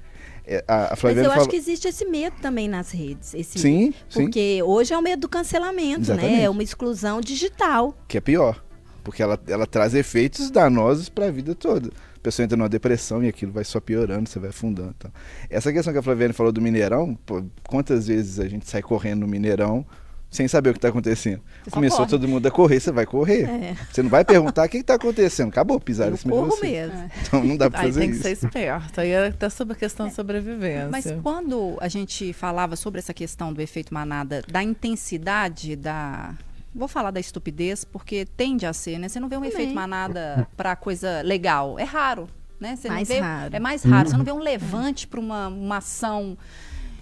É, 0.45 0.65
a, 0.67 0.93
a 0.93 0.97
Mas 1.03 1.17
eu 1.17 1.23
acho 1.25 1.31
falou- 1.35 1.49
que 1.49 1.57
existe 1.57 1.87
esse 1.89 2.05
medo 2.05 2.37
também 2.43 2.69
nas 2.69 2.91
redes. 2.91 3.33
Esse 3.33 3.59
Sim, 3.59 3.95
sim. 4.09 4.25
Porque 4.25 4.61
hoje 4.65 4.93
é 4.93 4.99
o 4.99 5.03
medo 5.03 5.21
do 5.21 5.29
cancelamento, 5.29 6.01
né? 6.01 6.15
Exatamente. 6.17 6.41
É 6.43 6.51
uma 6.51 6.63
exclusão 6.63 7.21
digital. 7.21 7.97
que 8.09 8.19
é 8.19 8.21
pior. 8.21 8.63
Porque 9.05 9.23
ela, 9.23 9.41
ela 9.49 9.67
traz 9.67 9.95
efeitos 9.95 10.51
danosos 10.51 11.09
para 11.09 11.27
a 11.27 11.31
vida 11.31 11.55
toda. 11.55 11.91
A 12.23 12.25
pessoa 12.25 12.45
entra 12.45 12.57
numa 12.57 12.69
depressão 12.69 13.21
e 13.25 13.27
aquilo 13.27 13.51
vai 13.51 13.65
só 13.65 13.81
piorando, 13.81 14.29
você 14.29 14.39
vai 14.39 14.51
afundando. 14.51 14.95
Então. 14.97 15.11
Essa 15.51 15.73
questão 15.73 15.93
que 15.93 15.99
a 15.99 16.03
Flaviane 16.03 16.33
falou 16.33 16.53
do 16.53 16.61
Mineirão, 16.61 17.19
pô, 17.27 17.43
quantas 17.67 18.07
vezes 18.07 18.39
a 18.39 18.47
gente 18.47 18.71
sai 18.71 18.81
correndo 18.81 19.23
no 19.23 19.27
Mineirão 19.27 19.85
sem 20.31 20.47
saber 20.47 20.71
o 20.71 20.73
que 20.73 20.79
está 20.79 20.87
acontecendo? 20.89 21.43
Você 21.65 21.71
Começou 21.71 21.99
corre. 21.99 22.11
todo 22.11 22.29
mundo 22.29 22.47
a 22.47 22.51
correr, 22.53 22.79
você 22.79 22.93
vai 22.93 23.05
correr. 23.07 23.43
É. 23.43 23.77
Você 23.93 24.05
não 24.05 24.09
vai 24.09 24.25
perguntar 24.25 24.67
o 24.67 24.69
que 24.69 24.77
está 24.77 24.95
acontecendo. 24.95 25.49
Acabou, 25.49 25.81
de 25.81 26.23
corro 26.23 26.47
você. 26.47 26.65
mesmo. 26.65 27.11
Então 27.27 27.43
não 27.43 27.57
dá 27.57 27.69
para 27.69 27.81
Aí 27.81 27.87
fazer 27.89 28.01
tem 28.03 28.11
que 28.11 28.15
isso. 28.15 28.23
ser 28.23 28.31
esperto. 28.47 29.01
Aí 29.01 29.11
é 29.11 29.27
até 29.27 29.49
sobre 29.49 29.73
a 29.73 29.77
questão 29.77 30.07
de 30.07 30.15
sobrevivência. 30.15 30.89
Mas 30.93 31.13
quando 31.25 31.77
a 31.81 31.89
gente 31.89 32.33
falava 32.33 32.77
sobre 32.77 33.01
essa 33.01 33.13
questão 33.13 33.53
do 33.53 33.61
efeito 33.61 33.93
manada, 33.93 34.45
da 34.49 34.63
intensidade 34.63 35.75
da. 35.75 36.35
Vou 36.75 36.89
falar 36.89 37.11
da 37.11 37.21
estupidez, 37.21 37.85
porque 37.85 38.25
tende 38.25 38.65
a 38.67 38.73
ser, 38.73 38.99
né? 38.99 39.09
Você 39.09 39.21
não 39.21 39.29
vê 39.29 39.37
um 39.37 39.41
Também. 39.41 39.53
efeito 39.53 39.75
manada 39.75 40.49
para 40.57 40.75
coisa 40.75 41.21
legal. 41.23 41.79
É 41.79 41.85
raro, 41.85 42.29
né? 42.59 42.77
Você 42.77 42.89
Mais 42.89 43.09
não 43.09 43.15
vê, 43.17 43.21
raro. 43.21 43.57
É 43.57 43.61
mais 43.61 43.83
raro. 43.83 44.09
Você 44.09 44.17
não 44.17 44.25
vê 44.25 44.33
um 44.33 44.39
levante 44.39 45.07
para 45.07 45.21
uma, 45.21 45.49
uma 45.49 45.77
ação 45.79 46.37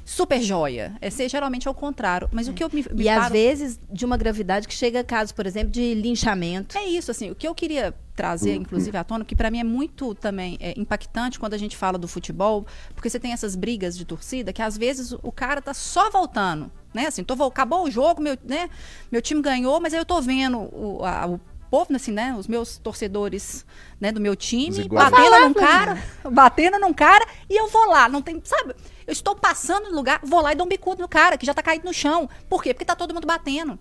super 0.04 0.40
joia. 0.42 0.96
É 1.00 1.08
ser 1.08 1.28
geralmente 1.28 1.68
ao 1.68 1.74
contrário. 1.74 2.28
Mas 2.32 2.48
o 2.48 2.52
que 2.52 2.64
eu 2.64 2.70
me, 2.72 2.84
me 2.92 3.04
E 3.04 3.08
às 3.08 3.20
paro- 3.20 3.32
vezes 3.32 3.78
de 3.92 4.04
uma 4.04 4.16
gravidade 4.16 4.66
que 4.66 4.74
chega 4.74 5.00
a 5.00 5.04
casos, 5.04 5.30
por 5.30 5.46
exemplo, 5.46 5.70
de 5.70 5.94
linchamento. 5.94 6.76
É 6.76 6.84
isso, 6.84 7.10
assim, 7.12 7.30
o 7.30 7.34
que 7.36 7.46
eu 7.46 7.54
queria 7.54 7.94
trazer, 8.16 8.56
inclusive, 8.56 8.96
à 8.98 9.04
tona, 9.04 9.24
que 9.24 9.36
para 9.36 9.50
mim 9.50 9.60
é 9.60 9.64
muito 9.64 10.14
também 10.16 10.58
é, 10.60 10.74
impactante 10.76 11.38
quando 11.38 11.54
a 11.54 11.58
gente 11.58 11.76
fala 11.76 11.96
do 11.96 12.08
futebol, 12.08 12.66
porque 12.94 13.08
você 13.08 13.20
tem 13.20 13.32
essas 13.32 13.54
brigas 13.56 13.96
de 13.96 14.04
torcida 14.04 14.52
que 14.52 14.60
às 14.60 14.76
vezes 14.76 15.12
o 15.22 15.30
cara 15.32 15.62
tá 15.62 15.72
só 15.72 16.10
voltando, 16.10 16.70
né? 16.94 17.06
Assim, 17.06 17.22
tô, 17.24 17.34
acabou 17.44 17.84
o 17.84 17.90
jogo, 17.90 18.22
meu, 18.22 18.36
né? 18.44 18.68
meu 19.10 19.22
time 19.22 19.40
ganhou, 19.42 19.80
mas 19.80 19.92
aí 19.94 20.00
eu 20.00 20.04
tô 20.04 20.20
vendo 20.20 20.58
o, 20.58 21.04
a- 21.04 21.26
o 21.26 21.40
povo, 21.70 21.94
assim, 21.94 22.10
né? 22.12 22.34
Os 22.36 22.48
meus 22.48 22.78
torcedores 22.78 23.64
né, 24.00 24.10
do 24.10 24.20
meu 24.20 24.34
time, 24.34 24.74
batendo 24.88 25.30
num 25.40 25.54
cara, 25.54 26.02
batendo 26.30 26.78
num 26.80 26.92
cara, 26.92 27.24
e 27.48 27.56
eu 27.56 27.68
vou 27.68 27.86
lá. 27.86 28.08
Não 28.08 28.20
tem, 28.20 28.40
sabe? 28.44 28.74
Eu 29.06 29.12
estou 29.12 29.34
passando 29.36 29.88
no 29.90 29.96
lugar, 29.96 30.20
vou 30.22 30.40
lá 30.40 30.52
e 30.52 30.56
dou 30.56 30.66
um 30.66 30.68
bicudo 30.68 31.00
no 31.02 31.08
cara, 31.08 31.38
que 31.38 31.46
já 31.46 31.54
tá 31.54 31.62
caído 31.62 31.84
no 31.86 31.92
chão. 31.94 32.28
Por 32.48 32.62
quê? 32.62 32.74
Porque 32.74 32.84
tá 32.84 32.96
todo 32.96 33.14
mundo 33.14 33.26
batendo. 33.26 33.78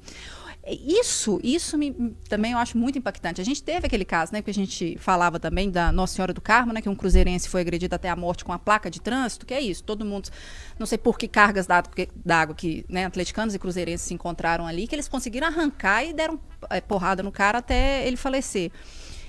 Isso, 0.71 1.39
isso 1.43 1.77
me, 1.77 2.15
também 2.27 2.51
eu 2.51 2.57
acho 2.57 2.77
muito 2.77 2.97
impactante. 2.97 3.41
A 3.41 3.43
gente 3.43 3.63
teve 3.63 3.87
aquele 3.87 4.05
caso, 4.05 4.33
né, 4.33 4.41
que 4.41 4.49
a 4.49 4.53
gente 4.53 4.97
falava 4.99 5.39
também 5.39 5.69
da 5.69 5.91
Nossa 5.91 6.15
Senhora 6.15 6.33
do 6.33 6.41
Carmo, 6.41 6.73
né, 6.73 6.81
que 6.81 6.89
um 6.89 6.95
cruzeirense 6.95 7.49
foi 7.49 7.61
agredido 7.61 7.95
até 7.95 8.09
a 8.09 8.15
morte 8.15 8.45
com 8.45 8.53
a 8.53 8.59
placa 8.59 8.89
de 8.89 9.01
trânsito, 9.01 9.45
que 9.45 9.53
é 9.53 9.61
isso. 9.61 9.83
Todo 9.83 10.05
mundo, 10.05 10.29
não 10.77 10.85
sei 10.85 10.97
por 10.97 11.17
que 11.17 11.27
cargas 11.27 11.65
d'água 11.67 12.55
que, 12.55 12.85
né, 12.89 13.05
atleticanos 13.05 13.55
e 13.55 13.59
cruzeirenses 13.59 14.07
se 14.07 14.13
encontraram 14.13 14.67
ali, 14.67 14.87
que 14.87 14.95
eles 14.95 15.07
conseguiram 15.07 15.47
arrancar 15.47 16.03
e 16.03 16.13
deram 16.13 16.39
é, 16.69 16.81
porrada 16.81 17.23
no 17.23 17.31
cara 17.31 17.59
até 17.59 18.05
ele 18.05 18.17
falecer. 18.17 18.71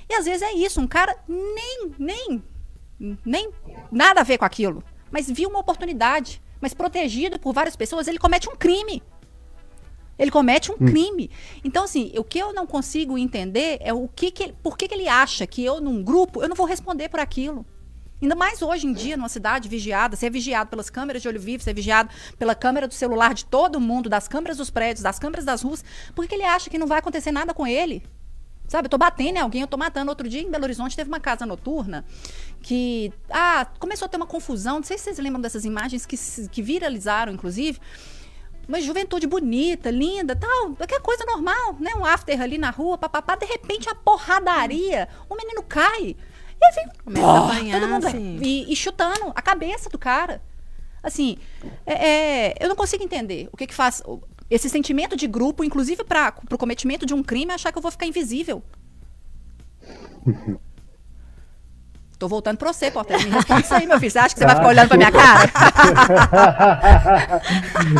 E 0.08 0.14
às 0.14 0.24
vezes 0.24 0.42
é 0.42 0.52
isso, 0.52 0.80
um 0.80 0.86
cara 0.86 1.16
nem, 1.28 1.92
nem, 1.98 2.42
nem 3.24 3.50
nada 3.90 4.20
a 4.20 4.24
ver 4.24 4.38
com 4.38 4.44
aquilo, 4.44 4.82
mas 5.10 5.30
viu 5.30 5.48
uma 5.48 5.60
oportunidade, 5.60 6.42
mas 6.60 6.74
protegido 6.74 7.38
por 7.38 7.54
várias 7.54 7.76
pessoas, 7.76 8.08
ele 8.08 8.18
comete 8.18 8.48
um 8.48 8.56
crime. 8.56 9.02
Ele 10.20 10.30
comete 10.30 10.70
um 10.70 10.74
hum. 10.74 10.86
crime. 10.86 11.30
Então, 11.64 11.84
assim, 11.84 12.12
o 12.18 12.22
que 12.22 12.38
eu 12.38 12.52
não 12.52 12.66
consigo 12.66 13.16
entender 13.16 13.78
é 13.80 13.94
o 13.94 14.06
que, 14.06 14.30
que 14.30 14.52
por 14.62 14.76
que, 14.76 14.86
que 14.86 14.94
ele 14.94 15.08
acha 15.08 15.46
que 15.46 15.64
eu, 15.64 15.80
num 15.80 16.02
grupo, 16.02 16.42
eu 16.42 16.48
não 16.48 16.54
vou 16.54 16.66
responder 16.66 17.08
por 17.08 17.18
aquilo. 17.18 17.64
Ainda 18.20 18.34
mais 18.34 18.60
hoje 18.60 18.86
em 18.86 18.92
dia, 18.92 19.16
numa 19.16 19.30
cidade 19.30 19.66
vigiada, 19.66 20.14
você 20.14 20.26
é 20.26 20.30
vigiado 20.30 20.68
pelas 20.68 20.90
câmeras 20.90 21.22
de 21.22 21.28
olho 21.28 21.40
vivo, 21.40 21.62
você 21.62 21.70
é 21.70 21.72
vigiado 21.72 22.10
pela 22.38 22.54
câmera 22.54 22.86
do 22.86 22.92
celular 22.92 23.32
de 23.32 23.46
todo 23.46 23.80
mundo, 23.80 24.10
das 24.10 24.28
câmeras 24.28 24.58
dos 24.58 24.68
prédios, 24.68 25.02
das 25.02 25.18
câmeras 25.18 25.46
das 25.46 25.62
ruas. 25.62 25.82
Por 26.14 26.22
que, 26.22 26.28
que 26.28 26.34
ele 26.34 26.44
acha 26.44 26.68
que 26.68 26.76
não 26.76 26.86
vai 26.86 26.98
acontecer 26.98 27.32
nada 27.32 27.54
com 27.54 27.66
ele? 27.66 28.02
Sabe, 28.68 28.86
eu 28.86 28.90
tô 28.90 28.98
batendo 28.98 29.36
em 29.36 29.40
alguém, 29.40 29.62
eu 29.62 29.66
tô 29.66 29.78
matando. 29.78 30.10
Outro 30.10 30.28
dia 30.28 30.42
em 30.42 30.50
Belo 30.50 30.64
Horizonte 30.64 30.94
teve 30.94 31.08
uma 31.08 31.18
casa 31.18 31.46
noturna 31.46 32.04
que 32.60 33.10
ah, 33.30 33.66
começou 33.78 34.04
a 34.04 34.08
ter 34.08 34.18
uma 34.18 34.26
confusão. 34.26 34.76
Não 34.76 34.84
sei 34.84 34.98
se 34.98 35.04
vocês 35.04 35.18
lembram 35.18 35.40
dessas 35.40 35.64
imagens 35.64 36.04
que, 36.04 36.16
que 36.48 36.60
viralizaram, 36.60 37.32
inclusive 37.32 37.80
uma 38.70 38.80
juventude 38.80 39.26
bonita, 39.26 39.90
linda, 39.90 40.36
tal, 40.36 40.74
qualquer 40.76 41.00
coisa 41.00 41.24
normal, 41.26 41.76
né? 41.80 41.92
Um 41.96 42.04
after 42.04 42.40
ali 42.40 42.56
na 42.56 42.70
rua, 42.70 42.96
papapá, 42.96 43.34
de 43.34 43.44
repente 43.44 43.88
a 43.88 43.94
porradaria, 43.94 45.08
o 45.28 45.34
menino 45.34 45.62
cai. 45.62 46.16
E 46.62 46.74
vem, 46.74 46.88
Começa 47.04 47.26
a 47.26 47.46
apanhar, 47.46 47.80
todo 47.80 47.88
mundo 47.88 48.06
e, 48.44 48.72
e, 48.72 48.76
chutando 48.76 49.32
a 49.34 49.42
cabeça 49.42 49.90
do 49.90 49.98
cara. 49.98 50.40
Assim, 51.02 51.38
é, 51.84 52.08
é, 52.08 52.54
eu 52.60 52.68
não 52.68 52.76
consigo 52.76 53.02
entender 53.02 53.48
o 53.52 53.56
que 53.56 53.66
que 53.66 53.74
faz 53.74 54.02
esse 54.48 54.68
sentimento 54.68 55.16
de 55.16 55.26
grupo, 55.26 55.64
inclusive 55.64 56.04
para 56.04 56.34
o 56.50 56.58
cometimento 56.58 57.04
de 57.04 57.14
um 57.14 57.22
crime, 57.22 57.52
achar 57.52 57.72
que 57.72 57.78
eu 57.78 57.82
vou 57.82 57.90
ficar 57.90 58.06
invisível. 58.06 58.62
Tô 62.20 62.28
voltando 62.28 62.58
pra 62.58 62.70
você, 62.70 62.90
Portela. 62.90 63.22
Me 63.22 63.30
responde 63.30 63.62
isso 63.62 63.72
aí, 63.74 63.86
meu 63.86 63.98
filho. 63.98 64.10
Você 64.10 64.18
acha 64.18 64.34
que 64.34 64.40
você 64.40 64.44
vai 64.44 64.54
ficar 64.54 64.68
olhando 64.68 64.88
pra 64.88 64.96
minha 64.98 65.10
cara? 65.10 65.50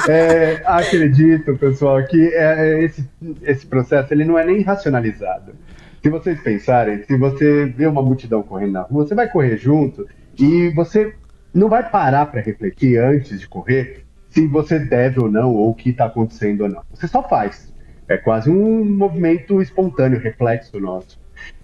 é, 0.11 0.63
acredito, 0.67 1.57
pessoal, 1.57 2.05
que 2.05 2.29
é, 2.35 2.69
é, 2.69 2.85
esse, 2.85 3.09
esse 3.41 3.67
processo 3.67 4.13
ele 4.13 4.27
não 4.27 4.39
é 4.39 4.45
nem 4.45 4.61
racionalizado. 4.61 5.55
Se 6.03 6.11
vocês 6.11 6.39
pensarem, 6.43 7.03
se 7.03 7.17
você 7.17 7.65
vê 7.65 7.87
uma 7.87 8.03
multidão 8.03 8.43
correndo 8.43 8.73
na 8.73 8.83
rua, 8.83 9.07
você 9.07 9.15
vai 9.15 9.27
correr 9.27 9.57
junto 9.57 10.07
e 10.39 10.69
você 10.75 11.15
não 11.55 11.71
vai 11.71 11.89
parar 11.89 12.27
para 12.27 12.43
refletir 12.43 12.99
antes 12.99 13.41
de 13.41 13.49
correr 13.49 14.05
se 14.29 14.47
você 14.47 14.79
deve 14.79 15.19
ou 15.19 15.31
não, 15.31 15.55
ou 15.55 15.71
o 15.71 15.75
que 15.75 15.89
está 15.89 16.05
acontecendo 16.05 16.61
ou 16.61 16.69
não. 16.69 16.83
Você 16.93 17.09
só 17.09 17.27
faz. 17.27 17.73
É 18.07 18.19
quase 18.19 18.51
um 18.51 18.85
movimento 18.85 19.63
espontâneo, 19.63 20.21
reflexo 20.21 20.79
nosso. 20.79 21.19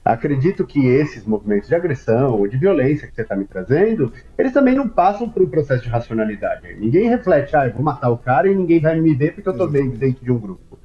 Acredito 0.07 0.65
que 0.65 0.87
esses 0.87 1.25
movimentos 1.25 1.69
de 1.69 1.75
agressão 1.75 2.39
ou 2.39 2.47
de 2.47 2.57
violência 2.57 3.09
que 3.09 3.15
você 3.17 3.23
está 3.23 3.35
me 3.35 3.45
trazendo, 3.45 4.13
eles 4.39 4.53
também 4.53 4.73
não 4.73 4.89
passam 4.89 5.29
por 5.29 5.43
um 5.43 5.49
processo 5.49 5.83
de 5.83 5.89
racionalidade. 5.89 6.77
Ninguém 6.79 7.09
reflete, 7.09 7.57
ah, 7.57 7.67
eu 7.67 7.73
vou 7.73 7.83
matar 7.83 8.11
o 8.11 8.17
cara 8.17 8.49
e 8.49 8.55
ninguém 8.55 8.79
vai 8.79 9.01
me 9.01 9.13
ver 9.17 9.35
porque 9.35 9.49
eu 9.49 9.53
estou 9.53 9.69
bem 9.69 9.91
dentro 9.91 10.25
de 10.25 10.31
um 10.31 10.39
grupo. 10.39 10.79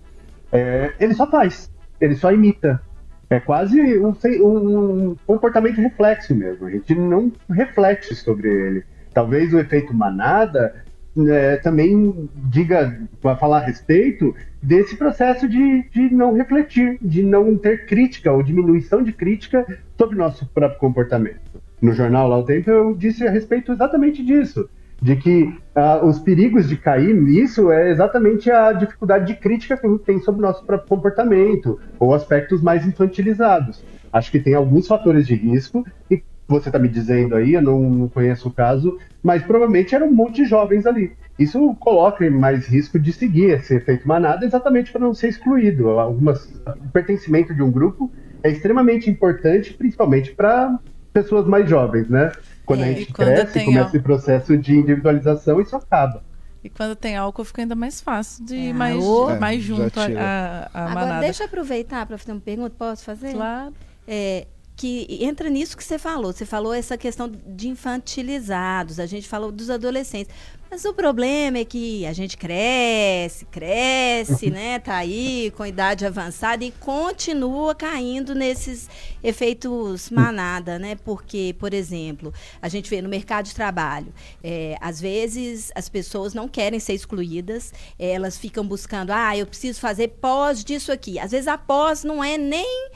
É, 0.52 0.94
ele 1.00 1.14
só 1.14 1.30
faz, 1.30 1.72
ele 2.00 2.16
só 2.16 2.32
imita. 2.32 2.82
É 3.30 3.40
quase 3.40 3.80
um, 4.00 4.12
um 4.42 5.16
comportamento 5.28 5.80
reflexo 5.80 6.34
mesmo. 6.34 6.66
A 6.66 6.72
gente 6.72 6.96
não 6.96 7.32
reflete 7.48 8.16
sobre 8.16 8.48
ele. 8.48 8.84
Talvez 9.14 9.54
o 9.54 9.60
efeito 9.60 9.94
manada 9.94 10.84
é, 11.18 11.58
também 11.58 12.30
diga, 12.50 13.00
para 13.22 13.36
falar 13.36 13.58
a 13.58 13.66
respeito 13.66 14.34
desse 14.62 14.96
processo 14.96 15.48
de, 15.48 15.90
de 15.90 16.14
não 16.14 16.34
refletir, 16.34 16.98
de 17.02 17.24
não 17.24 17.58
ter 17.58 17.86
crítica 17.86 18.32
ou 18.32 18.44
diminuição 18.44 19.04
de 19.04 19.12
crítica 19.12 19.66
sobre 19.98 20.18
nosso 20.18 20.46
próprio 20.48 20.80
comportamento. 20.80 21.62
No 21.82 21.94
jornal 21.94 22.28
lá 22.28 22.38
o 22.38 22.44
tempo 22.44 22.70
eu 22.70 22.96
disse 22.96 23.28
a 23.28 23.32
respeito 23.32 23.72
exatamente 23.72 24.24
disso, 24.24 24.70
de 25.02 25.16
que 25.16 25.54
ah, 25.76 26.00
os 26.06 26.20
perigos 26.20 26.70
de 26.70 26.78
cair 26.78 27.16
nisso 27.16 27.72
é 27.72 27.90
exatamente 27.90 28.52
a 28.52 28.72
dificuldade 28.72 29.26
de 29.26 29.36
crítica 29.40 29.76
que 29.76 29.86
a 29.86 29.90
gente 29.90 30.04
tem 30.04 30.20
sobre 30.20 30.40
o 30.40 30.48
nosso 30.48 30.64
próprio 30.64 30.88
comportamento 30.88 31.80
ou 32.00 32.14
aspectos 32.14 32.62
mais 32.62 32.86
infantilizados. 32.86 33.84
Acho 34.14 34.32
que 34.32 34.40
tem 34.40 34.54
alguns 34.54 34.88
fatores 34.88 35.26
de 35.26 35.34
risco 35.34 35.86
e 36.10 36.22
você 36.52 36.70
está 36.70 36.78
me 36.78 36.88
dizendo 36.88 37.36
aí, 37.36 37.54
eu 37.54 37.62
não 37.62 38.08
conheço 38.08 38.50
o 38.50 38.52
caso, 38.52 38.98
mas 39.24 39.42
provavelmente 39.42 39.96
era 39.96 40.06
um 40.06 40.12
monte 40.12 40.44
de 40.44 40.46
jovens 40.46 40.86
ali. 40.86 41.14
Isso 41.40 41.76
coloca 41.80 42.26
em 42.26 42.30
mais 42.30 42.68
risco 42.68 43.00
de 43.00 43.12
seguir 43.12 43.52
esse 43.52 43.76
efeito 43.76 44.08
manada, 44.08 44.46
exatamente 44.46 44.92
para 44.92 45.02
não 45.02 45.14
ser 45.14 45.30
excluído. 45.30 45.90
Algumas, 45.90 46.46
o 46.46 46.90
pertencimento 46.94 47.54
de 47.54 47.64
um 47.64 47.72
grupo 47.72 48.12
é 48.44 48.52
extremamente 48.52 49.10
importante, 49.10 49.74
principalmente 49.74 50.34
para 50.34 50.78
pessoas 51.12 51.48
mais 51.48 51.70
jovens, 51.70 52.08
né? 52.10 52.32
Quando 52.66 52.84
é, 52.84 52.84
a 52.84 52.88
gente 52.94 53.14
quando 53.14 53.28
cresce, 53.28 53.60
e 53.60 53.66
começa 53.66 53.90
esse 53.90 54.00
processo 54.00 54.58
de 54.58 54.76
individualização, 54.76 55.60
isso 55.60 55.76
acaba. 55.76 56.24
E 56.64 56.70
quando 56.70 56.96
tem 56.96 57.18
álcool 57.18 57.44
fica 57.44 57.64
ainda 57.64 57.76
mais 57.76 58.02
fácil 58.02 58.46
de 58.46 58.56
ir 58.56 58.70
é, 58.70 58.74
mais, 58.74 59.04
é, 59.04 59.40
mais 59.40 59.64
junto 59.64 60.00
à 60.00 60.70
manada. 60.74 61.02
Agora, 61.02 61.20
deixa 61.22 61.44
eu 61.44 61.48
aproveitar 61.48 62.06
para 62.06 62.18
fazer 62.18 62.32
uma 62.34 62.42
pergunta, 62.42 62.76
posso 62.78 63.04
fazer? 63.04 63.34
Claro. 63.34 63.74
É, 64.08 64.46
que 64.82 65.06
entra 65.24 65.48
nisso 65.48 65.78
que 65.78 65.84
você 65.84 66.00
falou. 66.00 66.34
Você 66.34 66.44
falou 66.44 66.74
essa 66.74 66.98
questão 66.98 67.30
de 67.30 67.70
infantilizados, 67.70 69.00
a 69.00 69.06
gente 69.06 69.28
falou 69.28 69.52
dos 69.52 69.70
adolescentes. 69.70 70.34
Mas 70.72 70.86
o 70.86 70.94
problema 70.94 71.58
é 71.58 71.66
que 71.66 72.06
a 72.06 72.14
gente 72.14 72.38
cresce, 72.38 73.44
cresce, 73.44 74.50
né? 74.50 74.80
Tá 74.80 74.96
aí 74.96 75.52
com 75.58 75.66
idade 75.66 76.06
avançada 76.06 76.64
e 76.64 76.72
continua 76.72 77.76
caindo 77.76 78.34
nesses 78.34 78.90
efeitos 79.22 80.10
manada, 80.10 80.80
né? 80.80 80.96
Porque, 80.96 81.54
por 81.60 81.74
exemplo, 81.74 82.34
a 82.62 82.70
gente 82.70 82.90
vê 82.90 83.02
no 83.02 83.10
mercado 83.10 83.48
de 83.48 83.54
trabalho, 83.54 84.14
é, 84.42 84.78
às 84.80 85.02
vezes 85.02 85.74
as 85.76 85.90
pessoas 85.90 86.34
não 86.34 86.48
querem 86.48 86.80
ser 86.80 86.94
excluídas, 86.94 87.74
elas 88.00 88.38
ficam 88.38 88.66
buscando, 88.66 89.12
ah, 89.12 89.36
eu 89.36 89.46
preciso 89.46 89.78
fazer 89.78 90.08
pós 90.22 90.64
disso 90.64 90.90
aqui. 90.90 91.20
Às 91.20 91.32
vezes 91.32 91.50
a 91.50 91.58
pós 91.58 92.06
não 92.06 92.24
é 92.24 92.38
nem, 92.38 92.90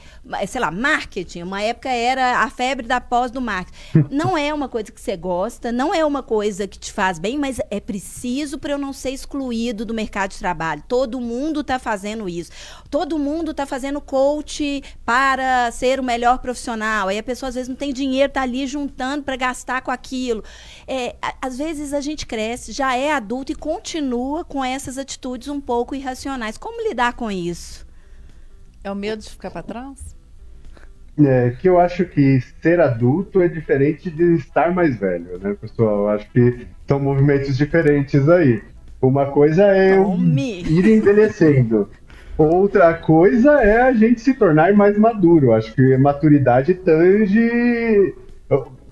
sei 0.48 0.62
lá, 0.62 0.70
marketing. 0.70 1.42
Uma 1.42 1.60
época 1.60 1.90
era 1.90 2.38
a 2.38 2.48
febre 2.48 2.86
da 2.86 3.02
pós 3.02 3.30
do 3.30 3.42
marketing. 3.42 4.06
Não 4.10 4.34
é 4.34 4.54
uma 4.54 4.66
coisa 4.66 4.90
que 4.90 4.98
você 4.98 5.14
gosta, 5.14 5.70
não 5.70 5.92
é 5.92 6.02
uma 6.06 6.22
coisa 6.22 6.66
que 6.66 6.78
te 6.78 6.90
faz 6.90 7.18
bem, 7.18 7.36
mas 7.36 7.60
é 7.70 7.80
preciso 7.80 8.58
para 8.58 8.72
eu 8.72 8.78
não 8.78 8.92
ser 8.92 9.10
excluído 9.10 9.84
do 9.84 9.94
mercado 9.94 10.30
de 10.30 10.38
trabalho. 10.38 10.82
Todo 10.88 11.20
mundo 11.20 11.60
está 11.60 11.78
fazendo 11.78 12.28
isso. 12.28 12.50
Todo 12.90 13.18
mundo 13.18 13.50
está 13.50 13.66
fazendo 13.66 14.00
coach 14.00 14.82
para 15.04 15.70
ser 15.70 16.00
o 16.00 16.02
melhor 16.02 16.38
profissional. 16.38 17.08
Aí 17.08 17.18
a 17.18 17.22
pessoa 17.22 17.48
às 17.48 17.54
vezes 17.54 17.68
não 17.68 17.76
tem 17.76 17.92
dinheiro, 17.92 18.28
está 18.28 18.42
ali 18.42 18.66
juntando 18.66 19.24
para 19.24 19.36
gastar 19.36 19.82
com 19.82 19.90
aquilo. 19.90 20.42
É, 20.86 21.16
às 21.40 21.58
vezes 21.58 21.92
a 21.92 22.00
gente 22.00 22.26
cresce, 22.26 22.72
já 22.72 22.96
é 22.96 23.12
adulto 23.12 23.52
e 23.52 23.54
continua 23.54 24.44
com 24.44 24.64
essas 24.64 24.98
atitudes 24.98 25.48
um 25.48 25.60
pouco 25.60 25.94
irracionais. 25.94 26.56
Como 26.56 26.88
lidar 26.88 27.12
com 27.14 27.30
isso? 27.30 27.86
É 28.82 28.90
o 28.90 28.94
medo 28.94 29.22
de 29.22 29.30
ficar 29.30 29.50
para 29.50 29.62
trás? 29.62 30.15
É, 31.18 31.50
que 31.58 31.68
eu 31.68 31.80
acho 31.80 32.04
que 32.04 32.40
ser 32.60 32.78
adulto 32.78 33.40
é 33.40 33.48
diferente 33.48 34.10
de 34.10 34.34
estar 34.34 34.74
mais 34.74 34.98
velho, 34.98 35.38
né, 35.38 35.56
pessoal? 35.58 36.00
Eu 36.00 36.08
acho 36.10 36.30
que 36.30 36.66
são 36.86 37.00
movimentos 37.00 37.56
diferentes 37.56 38.28
aí. 38.28 38.62
Uma 39.00 39.26
coisa 39.26 39.64
é 39.64 39.96
ir 39.96 40.86
envelhecendo. 40.86 41.88
Outra 42.36 42.92
coisa 42.92 43.52
é 43.62 43.80
a 43.80 43.92
gente 43.92 44.20
se 44.20 44.34
tornar 44.34 44.74
mais 44.74 44.98
maduro. 44.98 45.52
Acho 45.52 45.74
que 45.74 45.96
maturidade 45.96 46.74
tange 46.74 48.14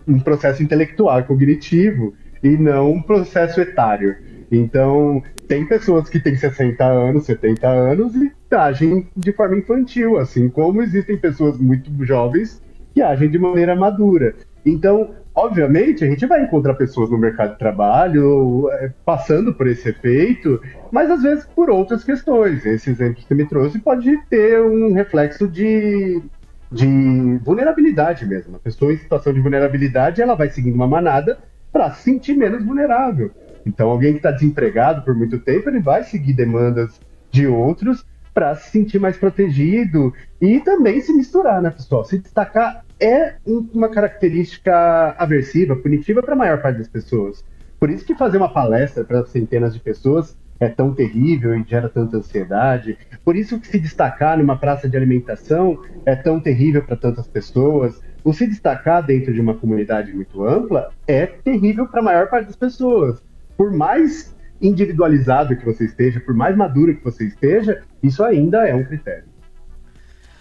um 0.09 0.19
processo 0.19 0.63
intelectual, 0.63 1.23
cognitivo, 1.25 2.15
e 2.43 2.51
não 2.57 2.93
um 2.93 3.03
processo 3.03 3.61
etário. 3.61 4.17
Então, 4.51 5.23
tem 5.49 5.67
pessoas 5.67 6.09
que 6.09 6.21
têm 6.21 6.37
60 6.37 6.85
anos, 6.85 7.27
70 7.27 7.67
anos 7.67 8.15
e 8.15 8.33
agem 8.55 9.07
de 9.17 9.33
forma 9.33 9.57
infantil, 9.57 10.19
assim 10.19 10.49
como 10.49 10.83
existem 10.83 11.17
pessoas 11.17 11.59
muito 11.59 11.91
jovens 12.05 12.63
que 12.95 13.03
agem 13.03 13.29
de 13.29 13.39
maneira 13.39 13.75
madura. 13.75 14.35
Então, 14.65 15.11
obviamente, 15.35 16.05
a 16.05 16.07
gente 16.07 16.25
vai 16.27 16.43
encontrar 16.43 16.75
pessoas 16.75 17.11
no 17.11 17.19
mercado 17.19 17.53
de 17.53 17.59
trabalho 17.59 18.71
é, 18.73 18.93
passando 19.05 19.53
por 19.53 19.67
esse 19.67 19.89
efeito, 19.89 20.61
mas 20.91 21.11
às 21.11 21.23
vezes 21.23 21.45
por 21.45 21.69
outras 21.69 22.05
questões. 22.05 22.65
Esse 22.65 22.91
exemplo 22.91 23.17
que 23.17 23.27
você 23.27 23.35
me 23.35 23.47
trouxe 23.47 23.79
pode 23.79 24.17
ter 24.31 24.63
um 24.63 24.93
reflexo 24.93 25.47
de, 25.49 26.23
de 26.71 27.39
vulnerabilidade 27.43 28.25
mesmo. 28.27 28.57
A 28.57 28.61
pessoa 28.61 28.93
em 28.93 28.97
situação 28.97 29.33
de 29.33 29.41
vulnerabilidade, 29.41 30.23
ela 30.23 30.35
vai 30.35 30.49
seguindo 30.49 30.75
uma 30.75 30.87
manada 30.87 31.39
para 31.73 31.91
se 31.91 32.05
sentir 32.05 32.35
menos 32.35 32.65
vulnerável. 32.65 33.31
Então, 33.67 33.91
alguém 33.91 34.13
que 34.13 34.19
está 34.19 34.31
desempregado 34.31 35.03
por 35.03 35.15
muito 35.15 35.39
tempo, 35.39 35.69
ele 35.69 35.81
vai 35.81 36.05
seguir 36.05 36.35
demandas 36.35 37.01
de 37.31 37.47
outros 37.47 38.07
para 38.35 38.55
se 38.57 38.71
sentir 38.71 38.99
mais 38.99 39.17
protegido 39.17 40.13
e 40.41 40.59
também 40.61 41.01
se 41.01 41.13
misturar, 41.13 41.63
né, 41.63 41.71
pessoal? 41.71 42.05
Se 42.05 42.19
destacar 42.19 42.85
é 43.01 43.35
uma 43.47 43.89
característica 43.89 45.15
aversiva, 45.17 45.77
punitiva 45.77 46.21
para 46.23 46.35
a 46.35 46.37
maior 46.37 46.61
parte 46.61 46.79
das 46.79 46.89
pessoas. 46.89 47.45
Por 47.79 47.91
isso 47.91 48.05
que 48.05 48.15
fazer 48.15 48.37
uma 48.37 48.53
palestra 48.53 49.05
para 49.05 49.25
centenas 49.27 49.73
de 49.73 49.81
pessoas 49.81 50.37
é 50.59 50.69
tão 50.69 50.95
terrível 50.95 51.55
e 51.55 51.65
gera 51.67 51.89
tanta 51.89 52.17
ansiedade. 52.17 52.99
Por 53.25 53.37
isso 53.37 53.59
que 53.61 53.67
se 53.67 53.79
destacar 53.79 54.39
numa 54.39 54.57
praça 54.57 54.89
de 54.89 54.97
alimentação 54.97 55.81
é 56.05 56.15
tão 56.17 56.41
terrível 56.41 56.83
para 56.83 56.97
tantas 56.97 57.27
pessoas. 57.27 58.01
O 58.23 58.33
se 58.33 58.47
destacar 58.47 59.05
dentro 59.05 59.33
de 59.33 59.41
uma 59.41 59.55
comunidade 59.55 60.13
muito 60.13 60.45
ampla 60.45 60.91
é 61.07 61.27
terrível 61.27 61.87
para 61.87 62.01
a 62.01 62.05
maior 62.05 62.29
parte 62.29 62.47
das 62.47 62.57
pessoas. 62.57 63.23
Por 63.57 63.71
mais 63.73 64.35
individualizado 64.61 65.57
que 65.57 65.65
você 65.65 65.85
esteja, 65.85 66.21
por 66.21 66.35
mais 66.35 66.57
maduro 66.57 66.97
que 66.97 67.05
você 67.05 67.25
esteja, 67.25 67.83
isso 68.05 68.23
ainda 68.23 68.69
é 68.69 68.75
um 68.75 68.85
critério. 68.85 69.34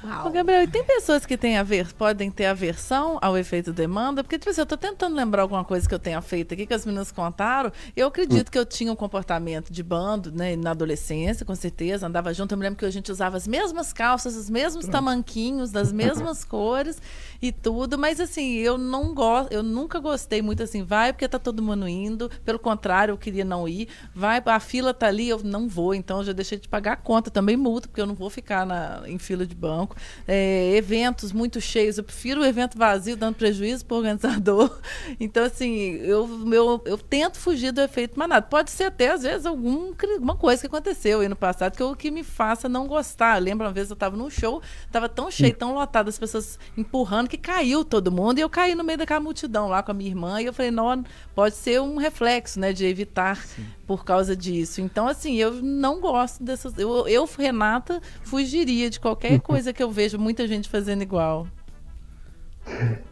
Uau. 0.04 0.28
Ô, 0.28 0.32
Gabriel, 0.32 0.63
e 0.63 0.68
tem 0.68 0.84
pessoas 0.84 1.26
que 1.26 1.38
têm 1.38 1.63
ver, 1.63 1.94
podem 1.94 2.30
ter 2.30 2.46
aversão 2.46 3.18
ao 3.22 3.38
efeito 3.38 3.72
demanda? 3.72 4.22
Porque, 4.22 4.38
tipo 4.38 4.52
assim, 4.52 4.60
eu 4.60 4.66
tô 4.66 4.76
tentando 4.76 5.16
lembrar 5.16 5.44
alguma 5.44 5.63
coisa 5.63 5.88
que 5.88 5.96
eu 5.96 6.00
tenha 6.00 6.22
feito 6.22 6.54
aqui, 6.54 6.66
que 6.66 6.74
as 6.74 6.86
meninas 6.86 7.10
contaram. 7.10 7.72
Eu 7.96 8.08
acredito 8.08 8.50
hum. 8.50 8.52
que 8.52 8.60
eu 8.60 8.66
tinha 8.66 8.92
um 8.92 8.98
comportamento 8.98 9.72
de 9.72 9.82
bando, 9.82 10.30
né, 10.30 10.58
na 10.58 10.72
adolescência, 10.72 11.46
com 11.46 11.56
certeza, 11.56 12.06
andava 12.06 12.34
junto. 12.34 12.52
Eu 12.54 12.58
me 12.58 12.63
lembro 12.63 12.80
que 12.80 12.86
a 12.86 12.92
gente 12.92 13.10
usava 13.10 13.38
as 13.38 13.48
mesmas 13.48 13.94
calças, 13.94 14.36
os 14.36 14.50
mesmos 14.50 14.86
Pronto. 14.86 14.92
tamanquinhos, 14.92 15.72
das 15.72 15.92
mesmas 15.94 16.44
cores 16.44 17.02
e 17.42 17.54
tudo. 17.54 17.98
Mas, 17.98 18.20
assim, 18.20 18.56
eu 18.56 18.78
não 18.78 19.13
gosto, 19.13 19.54
eu 19.54 19.63
nunca 19.63 20.00
gostei 20.00 20.42
muito 20.42 20.62
assim, 20.63 20.84
vai 20.84 21.13
porque 21.13 21.30
tá 21.30 21.39
todo 21.39 21.63
mundo 21.63 21.88
indo. 21.88 22.30
Pelo 22.44 22.60
contrário, 22.60 23.13
eu 23.13 23.18
queria 23.18 23.46
não 23.46 23.70
ir. 23.70 23.88
Vai, 24.13 24.44
a 24.46 24.60
fila 24.60 24.94
tá 24.94 25.08
ali, 25.08 25.30
eu 25.30 25.42
não 25.42 25.70
vou. 25.70 25.96
Então, 25.96 26.18
eu 26.18 26.26
já 26.26 26.34
deixei 26.34 26.60
de 26.60 26.68
pagar 26.68 26.94
a 26.94 26.98
conta. 26.98 27.32
Também 27.32 27.56
multa, 27.56 27.88
porque 27.88 28.02
eu 28.02 28.06
não 28.06 28.16
vou 28.16 28.30
ficar 28.30 28.66
na, 28.66 29.04
em 29.06 29.18
fila 29.18 29.46
de 29.46 29.56
banco 29.56 29.92
é, 30.27 30.75
eventos 30.75 31.32
muito 31.32 31.60
cheios. 31.60 31.97
Eu 31.97 32.03
prefiro 32.03 32.41
o 32.41 32.45
evento 32.45 32.77
vazio, 32.77 33.15
dando 33.15 33.36
prejuízo 33.36 33.86
para 33.86 33.95
o 33.95 33.97
organizador. 33.97 34.79
Então, 35.19 35.43
assim, 35.43 35.95
eu, 36.01 36.27
meu, 36.27 36.82
eu 36.86 36.97
tento 36.97 37.38
fugir 37.38 37.71
do 37.71 37.82
efeito 37.82 38.17
manada. 38.17 38.45
Pode 38.45 38.71
ser 38.71 38.86
até, 38.86 39.12
às 39.12 39.23
vezes, 39.23 39.45
alguma 39.45 40.36
coisa 40.36 40.62
que 40.62 40.67
aconteceu 40.67 41.19
aí 41.19 41.29
no 41.29 41.36
passado 41.36 41.75
que, 41.75 41.95
que 41.95 42.12
me 42.12 42.23
faça 42.23 42.67
não 42.67 42.88
gostar. 42.88 43.41
Lembra 43.41 43.67
uma 43.67 43.73
vez 43.73 43.89
eu 43.89 43.93
estava 43.93 44.15
num 44.15 44.29
show, 44.29 44.62
estava 44.86 45.08
tão 45.08 45.29
cheio, 45.29 45.56
tão 45.56 45.73
lotado, 45.73 46.10
as 46.10 46.17
pessoas 46.17 46.60
empurrando, 46.77 47.29
que 47.29 47.38
caiu 47.38 47.86
todo 47.86 48.12
mundo. 48.12 48.39
E 48.39 48.41
eu 48.41 48.49
caí 48.49 48.75
no 48.75 48.84
meio 48.84 48.97
daquela 48.97 49.19
multidão 49.19 49.67
lá 49.67 49.84
com 49.84 49.91
a 49.91 49.93
minha 49.93 50.10
irmã. 50.10 50.41
E 50.41 50.45
eu 50.45 50.53
falei, 50.53 50.71
não, 50.71 51.03
pode 51.36 51.56
ser 51.56 51.82
um 51.82 51.97
reflexo, 51.97 52.60
né, 52.60 52.73
de 52.73 52.86
evitar 52.86 53.38
Sim. 53.38 53.65
por 53.86 54.03
causa 54.03 54.36
disso. 54.36 54.82
Então, 54.82 55.08
assim, 55.08 55.36
eu 55.36 55.53
não 55.53 55.99
gosto 55.99 56.43
dessas. 56.43 56.77
Eu, 56.77 57.08
eu 57.08 57.25
Renata, 57.38 58.01
fugiria 58.23 58.89
de 58.89 58.99
qualquer 58.99 59.39
coisa 59.41 59.73
que 59.73 59.83
eu 59.84 59.91
vejo 59.91 60.17
muita 60.17 60.48
gente 60.48 60.69
fazendo 60.69 61.02
igual. 61.02 61.48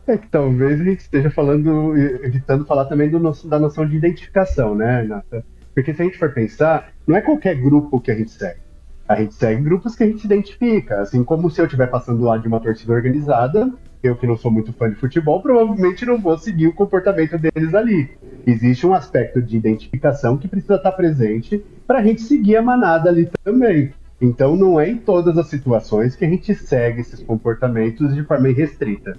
É 0.07 0.17
que 0.17 0.27
talvez 0.27 0.79
a 0.79 0.83
gente 0.83 1.01
esteja 1.01 1.29
falando, 1.29 1.95
evitando 1.97 2.65
falar 2.65 2.85
também 2.85 3.09
do 3.09 3.19
nosso, 3.19 3.47
da 3.47 3.59
noção 3.59 3.87
de 3.87 3.95
identificação, 3.95 4.73
né, 4.73 5.01
Renata? 5.01 5.45
Porque 5.73 5.93
se 5.93 6.01
a 6.01 6.05
gente 6.05 6.17
for 6.17 6.33
pensar, 6.33 6.91
não 7.05 7.15
é 7.15 7.21
qualquer 7.21 7.55
grupo 7.55 7.99
que 7.99 8.11
a 8.11 8.15
gente 8.15 8.31
segue. 8.31 8.59
A 9.07 9.15
gente 9.15 9.33
segue 9.33 9.61
grupos 9.61 9.95
que 9.95 10.03
a 10.03 10.07
gente 10.07 10.19
se 10.19 10.25
identifica. 10.25 11.01
Assim 11.01 11.23
como 11.23 11.49
se 11.49 11.59
eu 11.59 11.65
estiver 11.65 11.87
passando 11.87 12.23
lá 12.23 12.37
de 12.37 12.47
uma 12.47 12.59
torcida 12.59 12.93
organizada, 12.93 13.71
eu 14.01 14.15
que 14.15 14.25
não 14.25 14.37
sou 14.37 14.49
muito 14.49 14.73
fã 14.73 14.89
de 14.89 14.95
futebol, 14.95 15.41
provavelmente 15.41 16.05
não 16.05 16.17
vou 16.17 16.37
seguir 16.37 16.67
o 16.67 16.73
comportamento 16.73 17.37
deles 17.37 17.73
ali. 17.73 18.09
Existe 18.47 18.87
um 18.87 18.93
aspecto 18.93 19.41
de 19.41 19.57
identificação 19.57 20.37
que 20.37 20.47
precisa 20.47 20.75
estar 20.75 20.91
presente 20.93 21.63
para 21.85 21.99
a 21.99 22.03
gente 22.03 22.21
seguir 22.21 22.55
a 22.55 22.61
manada 22.61 23.09
ali 23.09 23.29
também. 23.43 23.93
Então 24.21 24.55
não 24.55 24.79
é 24.79 24.89
em 24.89 24.97
todas 24.97 25.35
as 25.37 25.47
situações 25.47 26.15
que 26.15 26.23
a 26.23 26.29
gente 26.29 26.53
segue 26.53 27.01
esses 27.01 27.23
comportamentos 27.23 28.13
de 28.13 28.23
forma 28.23 28.49
irrestrita. 28.49 29.17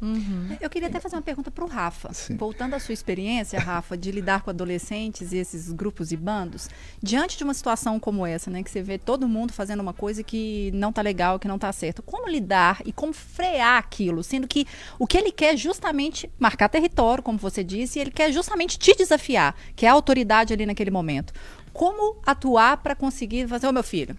Uhum. 0.00 0.56
Eu 0.60 0.70
queria 0.70 0.88
até 0.88 1.00
fazer 1.00 1.16
uma 1.16 1.22
pergunta 1.22 1.50
para 1.50 1.64
o 1.64 1.68
Rafa. 1.68 2.12
Sim. 2.12 2.36
Voltando 2.36 2.74
à 2.74 2.78
sua 2.78 2.92
experiência, 2.92 3.58
Rafa, 3.58 3.96
de 3.96 4.10
lidar 4.12 4.42
com 4.42 4.50
adolescentes 4.50 5.32
e 5.32 5.38
esses 5.38 5.72
grupos 5.72 6.12
e 6.12 6.16
bandos, 6.16 6.68
diante 7.02 7.36
de 7.36 7.44
uma 7.44 7.54
situação 7.54 7.98
como 7.98 8.24
essa, 8.24 8.50
né, 8.50 8.62
que 8.62 8.70
você 8.70 8.82
vê 8.82 8.96
todo 8.96 9.28
mundo 9.28 9.52
fazendo 9.52 9.80
uma 9.80 9.92
coisa 9.92 10.22
que 10.22 10.70
não 10.72 10.92
tá 10.92 11.02
legal, 11.02 11.38
que 11.38 11.48
não 11.48 11.58
tá 11.58 11.72
certo, 11.72 12.02
como 12.02 12.28
lidar 12.28 12.80
e 12.84 12.92
como 12.92 13.12
frear 13.12 13.78
aquilo, 13.78 14.22
sendo 14.22 14.46
que 14.46 14.66
o 14.98 15.06
que 15.06 15.18
ele 15.18 15.32
quer 15.32 15.54
é 15.54 15.56
justamente 15.56 16.30
marcar 16.38 16.68
território, 16.68 17.22
como 17.22 17.38
você 17.38 17.64
disse, 17.64 17.98
e 17.98 18.02
ele 18.02 18.10
quer 18.10 18.32
justamente 18.32 18.78
te 18.78 18.94
desafiar, 18.94 19.56
que 19.74 19.86
é 19.86 19.88
a 19.88 19.92
autoridade 19.92 20.52
ali 20.52 20.64
naquele 20.64 20.90
momento. 20.90 21.32
Como 21.72 22.16
atuar 22.24 22.76
para 22.78 22.94
conseguir 22.94 23.48
fazer, 23.48 23.66
o 23.66 23.72
meu 23.72 23.82
filho, 23.82 24.16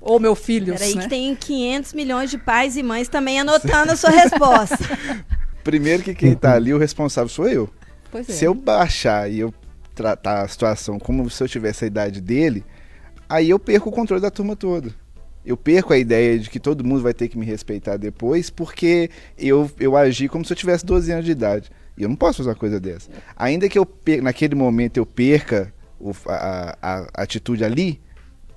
ou 0.00 0.18
meu 0.18 0.34
filho. 0.34 0.72
Peraí 0.74 0.94
né? 0.94 1.02
que 1.02 1.08
tem 1.08 1.34
500 1.34 1.92
milhões 1.92 2.30
de 2.30 2.38
pais 2.38 2.76
e 2.76 2.82
mães 2.82 3.08
também 3.08 3.38
anotando 3.38 3.92
a 3.92 3.96
sua 3.96 4.10
resposta. 4.10 4.78
Primeiro 5.62 6.02
que 6.02 6.14
quem 6.14 6.34
tá 6.34 6.54
ali, 6.54 6.72
o 6.72 6.78
responsável 6.78 7.28
sou 7.28 7.48
eu. 7.48 7.68
Pois 8.10 8.28
é. 8.28 8.32
Se 8.32 8.44
eu 8.44 8.54
baixar 8.54 9.30
e 9.30 9.40
eu 9.40 9.52
tratar 9.94 10.42
a 10.42 10.48
situação 10.48 10.98
como 10.98 11.28
se 11.28 11.42
eu 11.42 11.48
tivesse 11.48 11.84
a 11.84 11.86
idade 11.86 12.20
dele, 12.20 12.64
aí 13.28 13.50
eu 13.50 13.58
perco 13.58 13.90
o 13.90 13.92
controle 13.92 14.22
da 14.22 14.30
turma 14.30 14.56
toda. 14.56 14.90
Eu 15.44 15.56
perco 15.56 15.92
a 15.92 15.98
ideia 15.98 16.38
de 16.38 16.50
que 16.50 16.60
todo 16.60 16.84
mundo 16.84 17.02
vai 17.02 17.14
ter 17.14 17.28
que 17.28 17.38
me 17.38 17.46
respeitar 17.46 17.96
depois, 17.96 18.50
porque 18.50 19.10
eu, 19.38 19.70
eu 19.78 19.96
agi 19.96 20.28
como 20.28 20.44
se 20.44 20.52
eu 20.52 20.56
tivesse 20.56 20.84
12 20.84 21.12
anos 21.12 21.24
de 21.24 21.32
idade. 21.32 21.70
E 21.96 22.02
eu 22.02 22.08
não 22.08 22.16
posso 22.16 22.38
fazer 22.38 22.50
uma 22.50 22.54
coisa 22.54 22.80
dessa. 22.80 23.10
Ainda 23.36 23.68
que 23.68 23.78
eu 23.78 23.86
naquele 24.22 24.54
momento 24.54 24.96
eu 24.96 25.06
perca 25.06 25.72
o, 25.98 26.12
a, 26.26 26.76
a, 26.80 26.98
a 27.14 27.22
atitude 27.22 27.64
ali, 27.64 28.00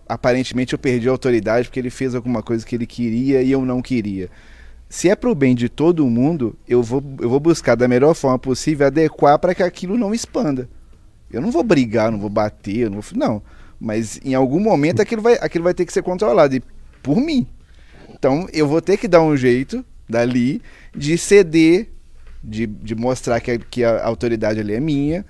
aparentemente 0.08 0.74
eu 0.74 0.80
perdi 0.80 1.08
a 1.08 1.12
autoridade 1.12 1.68
porque 1.68 1.80
ele 1.80 1.90
fez 1.90 2.16
alguma 2.16 2.42
coisa 2.42 2.66
que 2.66 2.76
ele 2.76 2.86
queria 2.86 3.42
e 3.42 3.52
eu 3.52 3.66
não 3.66 3.82
queria. 3.82 4.30
Se 4.90 5.10
é 5.10 5.16
pro 5.16 5.34
bem 5.34 5.56
de 5.56 5.70
todo 5.70 6.06
mundo, 6.08 6.56
eu 6.68 6.84
vou, 6.84 7.04
eu 7.20 7.30
vou 7.30 7.40
buscar 7.40 7.76
da 7.76 7.88
melhor 7.88 8.14
forma 8.14 8.38
possível 8.38 8.86
adequar 8.86 9.40
para 9.40 9.56
que 9.56 9.64
aquilo 9.64 9.98
não 9.98 10.14
expanda. 10.14 10.70
Eu 11.32 11.42
não 11.42 11.50
vou 11.50 11.64
brigar, 11.64 12.12
não 12.12 12.20
vou 12.20 12.30
bater, 12.30 12.92
não, 12.92 13.02
vou, 13.02 13.18
não. 13.18 13.42
Mas 13.80 14.20
em 14.24 14.36
algum 14.36 14.60
momento 14.60 15.02
aquilo 15.02 15.22
vai, 15.22 15.34
aquilo 15.42 15.64
vai 15.64 15.74
ter 15.74 15.86
que 15.86 15.92
ser 15.92 16.04
controlado 16.04 16.56
e 16.56 16.62
por 17.02 17.18
mim. 17.18 17.48
Então 18.08 18.48
eu 18.54 18.68
vou 18.68 18.82
ter 18.82 18.98
que 18.98 19.08
dar 19.08 19.22
um 19.22 19.36
jeito 19.36 19.84
dali 20.08 20.62
de 20.96 21.18
ceder, 21.18 21.90
de, 22.44 22.68
de 22.68 22.94
mostrar 22.94 23.40
que 23.40 23.52
a, 23.52 23.58
que 23.58 23.84
a 23.84 24.06
autoridade 24.06 24.60
ali 24.60 24.74
é 24.74 24.80
minha, 24.80 25.26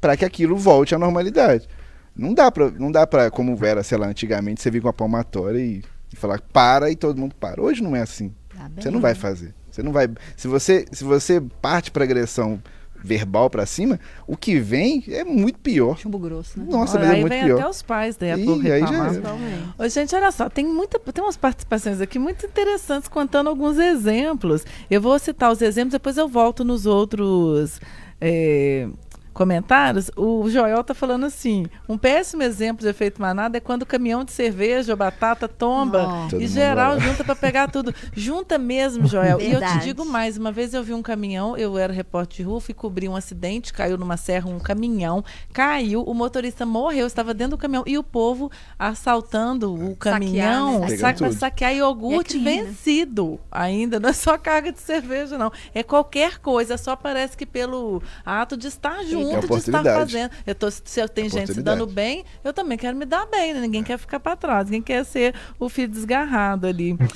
para 0.00 0.16
que 0.16 0.24
aquilo 0.24 0.56
volte 0.56 0.94
à 0.94 0.98
normalidade. 0.98 1.68
Não 2.14 2.34
dá 2.34 2.50
pra, 2.50 2.70
não 2.70 2.92
dá 2.92 3.06
pra 3.06 3.30
como 3.30 3.58
era, 3.64 3.82
sei 3.82 3.98
lá, 3.98 4.06
antigamente, 4.06 4.62
você 4.62 4.70
vir 4.70 4.82
com 4.82 4.88
a 4.88 4.92
palmatória 4.92 5.58
e, 5.58 5.82
e 6.12 6.16
falar 6.16 6.40
para 6.52 6.90
e 6.90 6.96
todo 6.96 7.18
mundo 7.18 7.34
para. 7.34 7.62
Hoje 7.62 7.82
não 7.82 7.96
é 7.96 8.02
assim. 8.02 8.32
Tá 8.54 8.70
você 8.76 8.90
não 8.90 9.00
vai 9.00 9.14
fazer. 9.14 9.54
Você 9.70 9.82
não 9.82 9.92
vai. 9.92 10.08
Se 10.36 10.46
você, 10.46 10.84
se 10.92 11.02
você 11.02 11.42
parte 11.60 11.90
para 11.90 12.04
agressão 12.04 12.62
verbal 13.02 13.50
para 13.50 13.66
cima, 13.66 13.98
o 14.26 14.36
que 14.36 14.58
vem 14.60 15.02
é 15.08 15.24
muito 15.24 15.58
pior. 15.58 15.98
Chumbo 15.98 16.18
grosso, 16.18 16.60
né? 16.60 16.66
Nossa, 16.68 16.98
mas 16.98 17.10
é 17.10 17.16
muito 17.16 17.28
vem 17.30 17.44
pior. 17.44 17.58
até 17.58 17.68
os 17.68 17.82
pais 17.82 18.18
né, 18.18 18.36
por 18.36 18.64
aí 18.64 18.80
já 18.80 19.06
é. 19.12 19.84
Ô, 19.84 19.88
gente, 19.88 20.14
olha 20.14 20.30
só, 20.30 20.48
tem 20.48 20.64
muita, 20.64 20.98
tem 20.98 21.24
umas 21.24 21.36
participações 21.36 22.00
aqui 22.00 22.18
muito 22.18 22.46
interessantes 22.46 23.08
contando 23.08 23.48
alguns 23.48 23.78
exemplos. 23.78 24.64
Eu 24.90 25.00
vou 25.00 25.18
citar 25.18 25.50
os 25.50 25.60
exemplos, 25.60 25.92
depois 25.92 26.16
eu 26.16 26.28
volto 26.28 26.64
nos 26.64 26.86
outros 26.86 27.80
é, 28.20 28.88
comentários, 29.32 30.10
o 30.16 30.48
Joel 30.48 30.84
tá 30.84 30.94
falando 30.94 31.26
assim: 31.26 31.66
um 31.88 31.96
péssimo 31.96 32.42
exemplo 32.42 32.82
de 32.82 32.88
efeito 32.88 33.20
manada 33.20 33.56
é 33.56 33.60
quando 33.60 33.82
o 33.82 33.86
caminhão 33.86 34.24
de 34.24 34.32
cerveja 34.32 34.92
ou 34.92 34.96
batata 34.96 35.48
tomba 35.48 36.28
oh. 36.32 36.36
e 36.36 36.46
geral 36.46 37.00
junta 37.00 37.24
para 37.24 37.34
pegar 37.34 37.68
tudo. 37.68 37.94
Junta 38.14 38.58
mesmo, 38.58 39.06
Joel. 39.06 39.38
Verdade. 39.38 39.64
E 39.64 39.74
eu 39.74 39.80
te 39.80 39.84
digo 39.84 40.04
mais: 40.04 40.36
uma 40.36 40.52
vez 40.52 40.74
eu 40.74 40.82
vi 40.82 40.92
um 40.92 41.02
caminhão, 41.02 41.56
eu 41.56 41.78
era 41.78 41.92
repórter 41.92 42.36
de 42.36 42.42
rua, 42.42 42.60
fui 42.60 42.74
cobrir 42.74 43.08
um 43.08 43.16
acidente, 43.16 43.72
caiu 43.72 43.96
numa 43.96 44.16
serra 44.16 44.48
um 44.48 44.58
caminhão, 44.58 45.24
caiu, 45.52 46.02
o 46.02 46.14
motorista 46.14 46.66
morreu, 46.66 47.06
estava 47.06 47.32
dentro 47.32 47.56
do 47.56 47.60
caminhão 47.60 47.84
e 47.86 47.96
o 47.98 48.02
povo 48.02 48.50
assaltando 48.78 49.74
o 49.74 49.96
caminhão 49.96 50.88
saquear, 50.88 51.20
né? 51.20 51.32
saquear 51.32 51.74
iogurte 51.74 52.36
é 52.36 52.40
vencido 52.40 53.40
ainda. 53.50 53.98
Não 53.98 54.10
é 54.10 54.12
só 54.12 54.36
carga 54.36 54.72
de 54.72 54.80
cerveja, 54.80 55.38
não. 55.38 55.50
É 55.74 55.82
qualquer 55.82 56.38
coisa, 56.38 56.76
só 56.76 56.94
parece 56.94 57.36
que 57.36 57.46
pelo 57.46 58.02
ato 58.24 58.56
de 58.56 58.68
estar 58.68 59.02
junto 59.04 59.21
junto 59.22 59.46
de 59.46 59.54
estar 59.54 59.84
fazendo. 59.84 60.30
Eu 60.46 60.54
tô, 60.54 60.70
se 60.70 61.00
eu 61.00 61.08
tenho 61.08 61.30
gente 61.30 61.52
se 61.52 61.62
dando 61.62 61.86
bem, 61.86 62.24
eu 62.44 62.52
também 62.52 62.78
quero 62.78 62.96
me 62.96 63.04
dar 63.04 63.26
bem, 63.26 63.54
né? 63.54 63.60
Ninguém 63.60 63.82
quer 63.82 63.98
ficar 63.98 64.20
para 64.20 64.36
trás, 64.36 64.66
ninguém 64.66 64.82
quer 64.82 65.04
ser 65.04 65.34
o 65.58 65.68
filho 65.68 65.88
desgarrado 65.88 66.66
ali. 66.66 66.96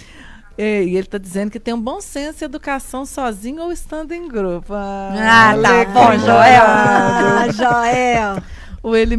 E 0.58 0.62
ele 0.62 1.00
está 1.00 1.18
dizendo 1.18 1.50
que 1.50 1.60
tem 1.60 1.74
um 1.74 1.80
bom 1.80 2.00
senso 2.00 2.42
e 2.42 2.46
educação 2.46 3.04
sozinho 3.04 3.62
ou 3.62 3.70
estando 3.70 4.12
em 4.12 4.26
grupo. 4.26 4.72
Ah, 4.72 5.52
ah 5.52 5.54
tá 5.60 5.84
bom, 5.84 6.18
Joel. 6.18 6.62
Ah, 6.66 7.46
Joel. 7.52 8.42
O 8.82 8.96
Eli 8.96 9.16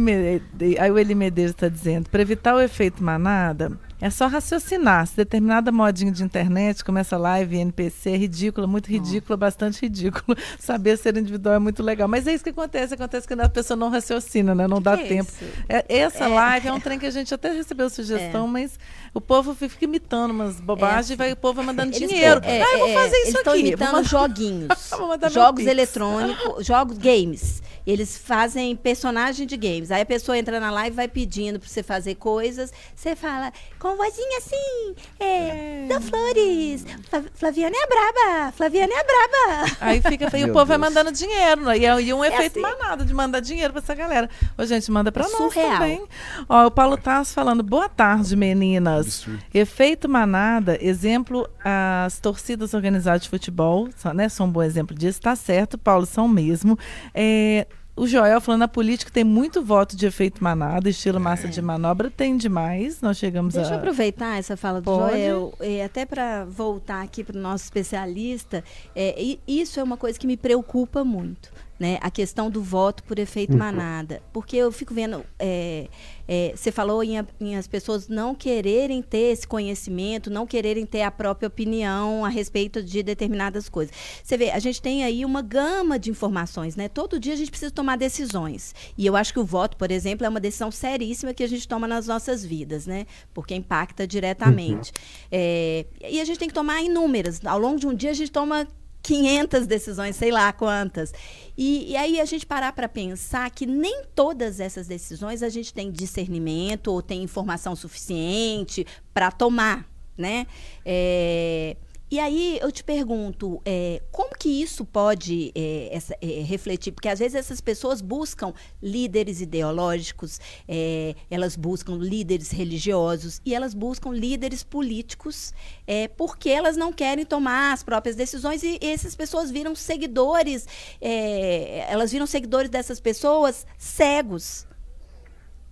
Aí 0.80 0.90
o 0.90 0.98
Eli 0.98 1.14
Medeiros 1.14 1.54
está 1.54 1.68
dizendo, 1.68 2.08
para 2.10 2.22
evitar 2.22 2.56
o 2.56 2.60
efeito 2.60 3.04
manada, 3.04 3.70
é 4.00 4.10
só 4.10 4.26
raciocinar. 4.26 5.06
Se 5.06 5.16
determinada 5.16 5.72
modinha 5.72 6.12
de 6.12 6.22
internet 6.22 6.84
começa 6.84 7.16
live 7.16 7.56
NPC, 7.56 8.10
é 8.10 8.16
ridícula, 8.16 8.66
muito 8.66 8.86
ridícula, 8.86 9.34
oh. 9.34 9.38
bastante 9.38 9.82
ridículo. 9.82 10.36
Saber 10.58 10.96
ser 10.96 11.16
individual 11.16 11.56
é 11.56 11.58
muito 11.58 11.82
legal. 11.82 12.06
Mas 12.06 12.26
é 12.26 12.34
isso 12.34 12.44
que 12.44 12.50
acontece. 12.50 12.94
Acontece 12.94 13.26
que 13.26 13.34
a 13.34 13.48
pessoa 13.48 13.76
não 13.76 13.90
raciocina, 13.90 14.54
né? 14.54 14.66
Não 14.66 14.80
dá 14.80 14.96
que 14.96 15.08
tempo. 15.08 15.30
É, 15.68 15.84
essa 15.88 16.24
é. 16.24 16.28
live 16.28 16.68
é 16.68 16.72
um 16.72 16.80
trem 16.80 16.98
que 16.98 17.06
a 17.06 17.10
gente 17.10 17.34
até 17.34 17.50
recebeu 17.50 17.90
sugestão, 17.90 18.46
é. 18.46 18.50
mas 18.50 18.78
o 19.12 19.20
povo 19.20 19.54
fica 19.54 19.84
imitando 19.84 20.30
umas 20.30 20.60
bobagens 20.60 21.10
é. 21.10 21.14
e 21.14 21.16
vai, 21.16 21.32
o 21.32 21.36
povo 21.36 21.54
vai 21.54 21.66
mandando 21.66 21.94
eles 21.94 22.08
dinheiro. 22.08 22.40
É, 22.44 22.62
ah, 22.62 22.72
eu 22.74 22.78
vou 22.78 22.94
fazer 22.94 23.16
isso 23.18 23.36
eles 23.38 23.48
aqui. 23.48 23.58
imitando 23.60 24.04
joguinhos. 24.04 24.68
jogos 25.32 25.66
eletrônicos, 25.66 26.66
jogos, 26.66 26.98
games. 26.98 27.62
Eles 27.88 28.18
fazem 28.18 28.76
personagem 28.76 29.46
de 29.46 29.56
games. 29.56 29.90
Aí 29.90 30.02
a 30.02 30.04
pessoa 30.04 30.36
entra 30.36 30.60
na 30.60 30.70
live, 30.70 30.94
vai 30.94 31.08
pedindo 31.08 31.58
para 31.58 31.66
você 31.66 31.82
fazer 31.82 32.16
coisas. 32.16 32.70
Você 32.94 33.16
fala, 33.16 33.50
com 33.78 33.96
vozinha 33.96 34.36
assim, 34.36 34.94
é, 35.18 35.88
é. 35.90 36.00
Flores, 36.02 36.84
Flaviana 37.32 37.74
é 37.74 37.82
a 37.82 37.86
braba, 37.86 38.52
Flaviana 38.52 38.92
é 38.92 39.00
a 39.00 39.04
braba. 39.04 39.76
Aí 39.80 40.02
fica, 40.02 40.36
e 40.36 40.44
o 40.44 40.52
povo 40.52 40.66
vai 40.66 40.76
mandando 40.76 41.10
dinheiro. 41.10 41.62
Né? 41.62 41.78
E 41.78 41.86
é, 41.86 41.98
e 41.98 42.12
um 42.12 42.22
é 42.22 42.28
efeito 42.28 42.58
assim. 42.58 42.60
manado 42.60 43.06
de 43.06 43.14
mandar 43.14 43.40
dinheiro 43.40 43.72
para 43.72 43.80
essa 43.80 43.94
galera. 43.94 44.28
Ô, 44.58 44.66
gente, 44.66 44.90
manda 44.90 45.10
para 45.10 45.26
nós 45.26 45.54
também. 45.54 46.06
Ó, 46.46 46.66
o 46.66 46.70
Paulo 46.70 46.98
Tasso 46.98 47.32
falando, 47.32 47.62
boa 47.62 47.88
tarde, 47.88 48.36
meninas. 48.36 49.26
Efeito 49.54 50.10
manada, 50.10 50.76
exemplo, 50.78 51.48
as 51.64 52.20
torcidas 52.20 52.74
organizadas 52.74 53.22
de 53.22 53.30
futebol, 53.30 53.88
né, 54.14 54.28
são 54.28 54.44
um 54.44 54.50
bom 54.50 54.62
exemplo 54.62 54.94
disso. 54.94 55.22
Tá 55.22 55.34
certo, 55.34 55.78
Paulo, 55.78 56.04
são 56.04 56.28
mesmo. 56.28 56.78
É, 57.14 57.66
o 57.98 58.06
Joel 58.06 58.40
falando 58.40 58.62
a 58.62 58.68
política 58.68 59.10
tem 59.10 59.24
muito 59.24 59.62
voto 59.62 59.96
de 59.96 60.06
efeito 60.06 60.42
manada, 60.42 60.88
estilo 60.88 61.18
massa 61.18 61.48
de 61.48 61.60
manobra, 61.60 62.10
tem 62.10 62.36
demais. 62.36 63.00
Nós 63.00 63.16
chegamos 63.18 63.54
Deixa 63.54 63.70
a. 63.70 63.74
eu 63.74 63.78
aproveitar 63.78 64.38
essa 64.38 64.56
fala 64.56 64.80
do 64.80 64.84
Pode. 64.84 65.12
Joel, 65.12 65.52
e 65.60 65.82
até 65.82 66.06
para 66.06 66.44
voltar 66.44 67.02
aqui 67.02 67.24
para 67.24 67.36
o 67.36 67.40
nosso 67.40 67.64
especialista, 67.64 68.62
é, 68.94 69.38
isso 69.46 69.80
é 69.80 69.82
uma 69.82 69.96
coisa 69.96 70.18
que 70.18 70.26
me 70.26 70.36
preocupa 70.36 71.04
muito 71.04 71.50
né, 71.78 71.98
a 72.00 72.10
questão 72.10 72.50
do 72.50 72.62
voto 72.62 73.02
por 73.04 73.18
efeito 73.18 73.52
uhum. 73.52 73.58
manada. 73.58 74.20
Porque 74.32 74.56
eu 74.56 74.72
fico 74.72 74.92
vendo, 74.92 75.24
é, 75.38 75.88
é, 76.26 76.52
você 76.54 76.72
falou 76.72 77.02
em, 77.04 77.24
em, 77.40 77.56
as 77.56 77.68
pessoas 77.68 78.08
não 78.08 78.34
quererem 78.34 79.00
ter 79.00 79.32
esse 79.32 79.46
conhecimento, 79.46 80.28
não 80.28 80.46
quererem 80.46 80.84
ter 80.84 81.02
a 81.02 81.10
própria 81.10 81.46
opinião 81.46 82.24
a 82.24 82.28
respeito 82.28 82.82
de 82.82 83.02
determinadas 83.02 83.68
coisas. 83.68 83.94
Você 84.22 84.36
vê, 84.36 84.50
a 84.50 84.58
gente 84.58 84.82
tem 84.82 85.04
aí 85.04 85.24
uma 85.24 85.40
gama 85.40 85.98
de 85.98 86.10
informações, 86.10 86.74
né? 86.74 86.88
Todo 86.88 87.20
dia 87.20 87.34
a 87.34 87.36
gente 87.36 87.50
precisa 87.50 87.70
tomar 87.70 87.96
decisões. 87.96 88.74
E 88.96 89.06
eu 89.06 89.14
acho 89.14 89.32
que 89.32 89.38
o 89.38 89.44
voto, 89.44 89.76
por 89.76 89.90
exemplo, 89.90 90.26
é 90.26 90.28
uma 90.28 90.40
decisão 90.40 90.70
seríssima 90.70 91.32
que 91.32 91.44
a 91.44 91.48
gente 91.48 91.66
toma 91.68 91.86
nas 91.86 92.08
nossas 92.08 92.44
vidas, 92.44 92.86
né? 92.86 93.06
Porque 93.32 93.54
impacta 93.54 94.06
diretamente. 94.06 94.90
Uhum. 94.90 95.28
É, 95.30 95.86
e 96.10 96.20
a 96.20 96.24
gente 96.24 96.38
tem 96.38 96.48
que 96.48 96.54
tomar 96.54 96.82
inúmeras. 96.82 97.40
Ao 97.44 97.58
longo 97.58 97.78
de 97.78 97.86
um 97.86 97.94
dia 97.94 98.10
a 98.10 98.14
gente 98.14 98.32
toma 98.32 98.66
500 99.08 99.66
decisões, 99.66 100.16
sei 100.16 100.30
lá 100.30 100.52
quantas. 100.52 101.14
E, 101.56 101.92
e 101.92 101.96
aí 101.96 102.20
a 102.20 102.26
gente 102.26 102.44
parar 102.44 102.74
para 102.74 102.86
pensar 102.86 103.50
que 103.50 103.64
nem 103.64 104.02
todas 104.14 104.60
essas 104.60 104.86
decisões 104.86 105.42
a 105.42 105.48
gente 105.48 105.72
tem 105.72 105.90
discernimento 105.90 106.88
ou 106.88 107.00
tem 107.00 107.22
informação 107.22 107.74
suficiente 107.74 108.86
para 109.14 109.30
tomar, 109.30 109.88
né? 110.14 110.46
É, 110.84 111.74
e 112.10 112.18
aí 112.18 112.58
eu 112.62 112.72
te 112.72 112.82
pergunto, 112.82 113.60
é, 113.64 114.00
como 114.10 114.34
que 114.34 114.48
isso 114.48 114.84
pode 114.84 115.52
é, 115.54 115.88
essa, 115.92 116.16
é, 116.22 116.42
refletir? 116.42 116.92
Porque 116.92 117.08
às 117.08 117.18
vezes 117.18 117.34
essas 117.34 117.60
pessoas 117.60 118.00
buscam 118.00 118.54
líderes 118.82 119.40
ideológicos, 119.40 120.40
é, 120.66 121.14
elas 121.30 121.56
buscam 121.56 121.96
líderes 121.96 122.50
religiosos 122.50 123.40
e 123.44 123.54
elas 123.54 123.74
buscam 123.74 124.10
líderes 124.10 124.62
políticos, 124.62 125.52
é, 125.86 126.08
porque 126.08 126.48
elas 126.48 126.76
não 126.76 126.92
querem 126.92 127.24
tomar 127.24 127.72
as 127.72 127.82
próprias 127.82 128.16
decisões 128.16 128.62
e, 128.62 128.78
e 128.80 128.86
essas 128.86 129.14
pessoas 129.14 129.50
viram 129.50 129.74
seguidores, 129.74 130.66
é, 131.00 131.86
elas 131.90 132.12
viram 132.12 132.26
seguidores 132.26 132.70
dessas 132.70 133.00
pessoas 133.00 133.66
cegos. 133.76 134.67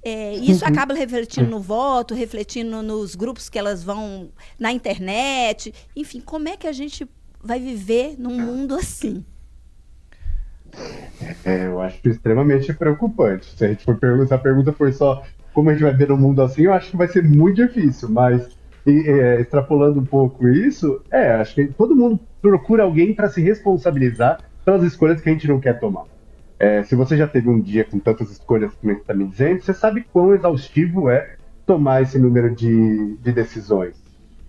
É, 0.08 0.34
isso 0.34 0.64
uhum. 0.64 0.70
acaba 0.70 0.94
refletindo 0.94 1.50
no 1.50 1.58
voto, 1.58 2.14
refletindo 2.14 2.80
nos 2.80 3.16
grupos 3.16 3.48
que 3.48 3.58
elas 3.58 3.82
vão 3.82 4.28
na 4.56 4.70
internet. 4.70 5.74
Enfim, 5.96 6.20
como 6.20 6.48
é 6.48 6.56
que 6.56 6.68
a 6.68 6.72
gente 6.72 7.04
vai 7.42 7.58
viver 7.58 8.14
num 8.16 8.40
mundo 8.40 8.76
assim? 8.76 9.24
É, 11.44 11.66
eu 11.66 11.80
acho 11.80 11.98
extremamente 12.08 12.72
preocupante. 12.72 13.46
Se 13.56 13.64
a 13.64 13.68
gente 13.68 13.84
for 13.84 13.96
perguntar, 13.96 14.28
se 14.28 14.34
a 14.34 14.38
pergunta 14.38 14.72
for 14.72 14.92
só 14.92 15.24
como 15.52 15.70
a 15.70 15.72
gente 15.72 15.82
vai 15.82 15.92
ver 15.92 16.08
no 16.08 16.16
mundo 16.16 16.40
assim, 16.40 16.62
eu 16.62 16.72
acho 16.72 16.92
que 16.92 16.96
vai 16.96 17.08
ser 17.08 17.24
muito 17.24 17.66
difícil. 17.66 18.08
Mas 18.08 18.48
e, 18.86 19.08
é, 19.10 19.40
extrapolando 19.40 19.98
um 19.98 20.06
pouco 20.06 20.46
isso, 20.46 21.02
é, 21.10 21.32
acho 21.32 21.52
que 21.52 21.66
todo 21.66 21.96
mundo 21.96 22.20
procura 22.40 22.84
alguém 22.84 23.12
para 23.12 23.28
se 23.28 23.40
responsabilizar 23.40 24.38
pelas 24.64 24.84
escolhas 24.84 25.20
que 25.20 25.28
a 25.28 25.32
gente 25.32 25.48
não 25.48 25.58
quer 25.58 25.80
tomar. 25.80 26.04
É, 26.58 26.82
se 26.82 26.94
você 26.94 27.16
já 27.16 27.26
teve 27.26 27.48
um 27.48 27.60
dia 27.60 27.84
com 27.84 27.98
tantas 27.98 28.30
escolhas 28.30 28.74
como 28.74 28.92
está 28.92 29.12
me 29.12 29.26
dizendo, 29.26 29.60
você 29.60 29.74
sabe 29.74 30.06
quão 30.12 30.34
exaustivo 30.34 31.10
é 31.10 31.36
tomar 31.66 32.02
esse 32.02 32.18
número 32.18 32.54
de, 32.54 33.16
de 33.16 33.32
decisões. 33.32 34.02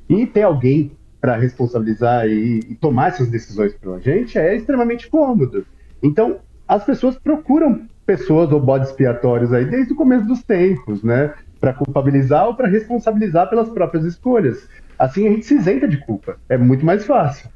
E 0.07 0.25
ter 0.25 0.43
alguém 0.43 0.91
para 1.19 1.35
responsabilizar 1.35 2.27
e, 2.27 2.59
e, 2.59 2.75
tomar 2.75 3.09
essas 3.09 3.27
decisões 3.27 3.73
para 3.73 3.95
a 3.95 3.99
gente 3.99 4.37
é 4.37 4.55
extremamente 4.55 5.09
cômodo. 5.09 5.65
Então, 6.01 6.39
as 6.67 6.83
pessoas 6.85 7.17
procuram 7.17 7.87
pessoas 8.05 8.51
ou 8.51 8.61
bodes 8.61 8.89
expiatórios 8.89 9.51
aí 9.51 9.65
desde 9.65 9.91
o 9.91 9.95
começo 9.95 10.25
dos 10.25 10.41
tempos, 10.43 11.03
né? 11.03 11.33
Para 11.59 11.73
culpabilizar 11.73 12.47
ou 12.47 12.55
para 12.55 12.67
responsabilizar 12.67 13.49
pelas 13.49 13.67
próprias 13.69 14.05
escolhas. 14.05 14.69
Assim 14.97 15.27
a 15.27 15.31
gente 15.31 15.45
se 15.45 15.55
isenta 15.55 15.87
de 15.87 15.97
culpa. 15.97 16.39
É 16.47 16.57
muito 16.57 16.85
mais 16.85 17.05
fácil. 17.05 17.49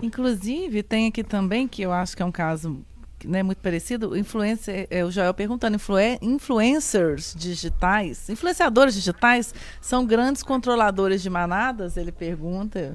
Inclusive, 0.00 0.82
tem 0.82 1.08
aqui 1.08 1.24
também, 1.24 1.66
que 1.66 1.82
eu 1.82 1.92
acho 1.92 2.16
que 2.16 2.22
é 2.22 2.26
um 2.26 2.32
caso 2.32 2.80
né, 3.26 3.42
muito 3.42 3.58
parecido, 3.58 4.16
influencer, 4.16 4.86
é, 4.90 5.04
o 5.04 5.10
Joel 5.10 5.34
perguntando, 5.34 5.76
influen 5.76 6.18
influencers 6.20 7.34
digitais, 7.36 8.28
influenciadores 8.28 8.94
digitais 8.94 9.54
são 9.80 10.06
grandes 10.06 10.42
controladores 10.42 11.22
de 11.22 11.30
manadas? 11.30 11.96
Ele 11.96 12.12
pergunta. 12.12 12.94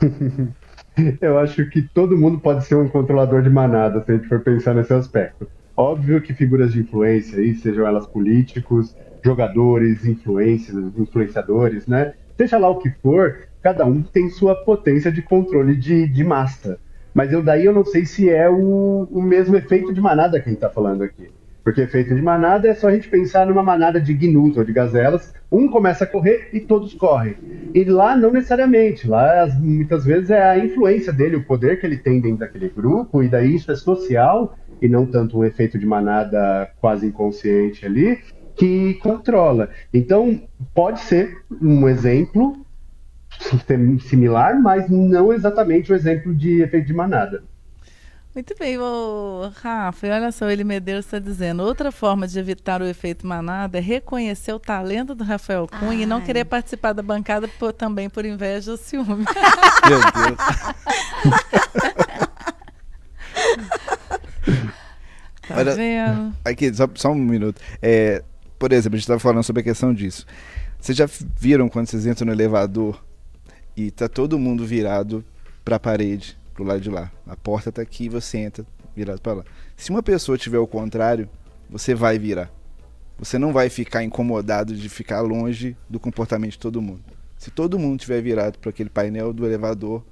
Eu 1.20 1.38
acho 1.38 1.68
que 1.70 1.82
todo 1.82 2.16
mundo 2.16 2.40
pode 2.40 2.64
ser 2.64 2.74
um 2.74 2.88
controlador 2.88 3.42
de 3.42 3.50
manada, 3.50 4.02
se 4.04 4.10
a 4.10 4.16
gente 4.16 4.28
for 4.28 4.40
pensar 4.40 4.74
nesse 4.74 4.92
aspecto. 4.92 5.48
Óbvio 5.76 6.20
que 6.20 6.34
figuras 6.34 6.72
de 6.72 6.80
influência, 6.80 7.38
aí, 7.38 7.54
sejam 7.54 7.86
elas 7.86 8.06
políticos, 8.06 8.96
jogadores, 9.24 10.04
influenciadores, 10.04 11.86
né? 11.86 12.14
Seja 12.36 12.58
lá 12.58 12.68
o 12.68 12.78
que 12.78 12.90
for, 13.02 13.48
cada 13.62 13.84
um 13.84 14.02
tem 14.02 14.28
sua 14.30 14.54
potência 14.56 15.10
de 15.12 15.22
controle 15.22 15.76
de, 15.76 16.08
de 16.08 16.24
massa. 16.24 16.80
Mas 17.18 17.32
eu 17.32 17.42
daí 17.42 17.64
eu 17.64 17.72
não 17.72 17.84
sei 17.84 18.06
se 18.06 18.30
é 18.30 18.48
o, 18.48 19.08
o 19.10 19.20
mesmo 19.20 19.56
efeito 19.56 19.92
de 19.92 20.00
manada 20.00 20.38
que 20.38 20.48
a 20.48 20.52
gente 20.52 20.58
está 20.58 20.70
falando 20.70 21.02
aqui. 21.02 21.28
Porque 21.64 21.80
efeito 21.80 22.14
de 22.14 22.22
manada 22.22 22.68
é 22.68 22.74
só 22.74 22.86
a 22.86 22.92
gente 22.92 23.08
pensar 23.08 23.44
numa 23.44 23.60
manada 23.60 24.00
de 24.00 24.14
gnus 24.14 24.56
ou 24.56 24.62
de 24.62 24.72
gazelas, 24.72 25.34
um 25.50 25.66
começa 25.66 26.04
a 26.04 26.06
correr 26.06 26.48
e 26.52 26.60
todos 26.60 26.94
correm. 26.94 27.34
E 27.74 27.82
lá 27.82 28.16
não 28.16 28.30
necessariamente, 28.30 29.08
lá 29.08 29.42
as, 29.42 29.58
muitas 29.58 30.04
vezes 30.04 30.30
é 30.30 30.40
a 30.40 30.64
influência 30.64 31.12
dele, 31.12 31.34
o 31.34 31.44
poder 31.44 31.80
que 31.80 31.86
ele 31.86 31.96
tem 31.96 32.20
dentro 32.20 32.38
daquele 32.38 32.68
grupo, 32.68 33.20
e 33.20 33.28
daí 33.28 33.56
isso 33.56 33.72
é 33.72 33.74
social 33.74 34.56
e 34.80 34.88
não 34.88 35.04
tanto 35.04 35.40
um 35.40 35.44
efeito 35.44 35.76
de 35.76 35.84
manada 35.84 36.70
quase 36.80 37.04
inconsciente 37.04 37.84
ali, 37.84 38.20
que 38.54 38.94
controla. 39.02 39.70
Então, 39.92 40.40
pode 40.72 41.00
ser 41.00 41.36
um 41.60 41.88
exemplo 41.88 42.64
similar, 44.00 44.60
mas 44.60 44.88
não 44.88 45.32
exatamente 45.32 45.92
o 45.92 45.94
exemplo 45.94 46.34
de 46.34 46.62
efeito 46.62 46.86
de 46.86 46.94
manada. 46.94 47.44
Muito 48.34 48.54
bem, 48.56 48.78
o 48.78 49.50
Rafa, 49.60 50.06
e 50.06 50.10
olha 50.10 50.30
só, 50.30 50.48
ele 50.48 50.62
Medeiros 50.62 51.06
está 51.06 51.18
dizendo, 51.18 51.62
outra 51.62 51.90
forma 51.90 52.28
de 52.28 52.38
evitar 52.38 52.80
o 52.80 52.84
efeito 52.84 53.26
manada 53.26 53.78
é 53.78 53.80
reconhecer 53.80 54.52
o 54.52 54.60
talento 54.60 55.12
do 55.12 55.24
Rafael 55.24 55.66
Cunha 55.66 55.90
Ai. 55.90 56.02
e 56.02 56.06
não 56.06 56.20
querer 56.20 56.44
participar 56.44 56.92
da 56.92 57.02
bancada 57.02 57.48
por, 57.58 57.72
também 57.72 58.08
por 58.08 58.24
inveja 58.24 58.70
ou 58.70 58.76
ciúme. 58.76 59.24
Meu 59.88 59.98
Deus. 59.98 60.38
tá 65.48 65.56
Olha, 65.56 65.74
vendo? 65.74 66.32
Aqui, 66.44 66.72
só, 66.72 66.88
só 66.94 67.10
um 67.10 67.16
minuto. 67.16 67.60
É, 67.82 68.22
por 68.56 68.72
exemplo, 68.72 68.94
a 68.94 68.98
gente 68.98 69.04
estava 69.04 69.18
falando 69.18 69.42
sobre 69.42 69.62
a 69.62 69.64
questão 69.64 69.92
disso. 69.92 70.24
Vocês 70.78 70.96
já 70.96 71.08
viram 71.36 71.68
quando 71.68 71.88
vocês 71.88 72.06
entram 72.06 72.26
no 72.26 72.32
elevador 72.32 73.02
e 73.78 73.92
tá 73.92 74.08
todo 74.08 74.40
mundo 74.40 74.66
virado 74.66 75.24
para 75.64 75.76
a 75.76 75.78
parede, 75.78 76.36
pro 76.52 76.64
lado 76.64 76.80
de 76.80 76.90
lá. 76.90 77.12
A 77.24 77.36
porta 77.36 77.70
tá 77.70 77.80
aqui 77.80 78.06
e 78.06 78.08
você 78.08 78.38
entra 78.38 78.66
virado 78.96 79.20
para 79.20 79.34
lá. 79.34 79.44
Se 79.76 79.90
uma 79.90 80.02
pessoa 80.02 80.36
tiver 80.36 80.58
o 80.58 80.66
contrário, 80.66 81.30
você 81.70 81.94
vai 81.94 82.18
virar. 82.18 82.50
Você 83.20 83.38
não 83.38 83.52
vai 83.52 83.68
ficar 83.68 84.02
incomodado 84.02 84.74
de 84.74 84.88
ficar 84.88 85.20
longe 85.20 85.76
do 85.88 86.00
comportamento 86.00 86.52
de 86.52 86.58
todo 86.58 86.82
mundo. 86.82 87.04
Se 87.36 87.52
todo 87.52 87.78
mundo 87.78 88.00
tiver 88.00 88.20
virado 88.20 88.58
para 88.58 88.70
aquele 88.70 88.90
painel 88.90 89.32
do 89.32 89.46
elevador, 89.46 90.04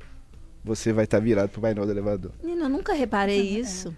você 0.64 0.92
vai 0.92 1.04
estar 1.04 1.18
tá 1.18 1.24
virado 1.24 1.48
para 1.48 1.58
o 1.58 1.62
painel 1.62 1.86
do 1.86 1.90
elevador. 1.90 2.30
Menina, 2.44 2.66
eu 2.66 2.68
nunca 2.68 2.92
reparei 2.92 3.40
isso. 3.40 3.92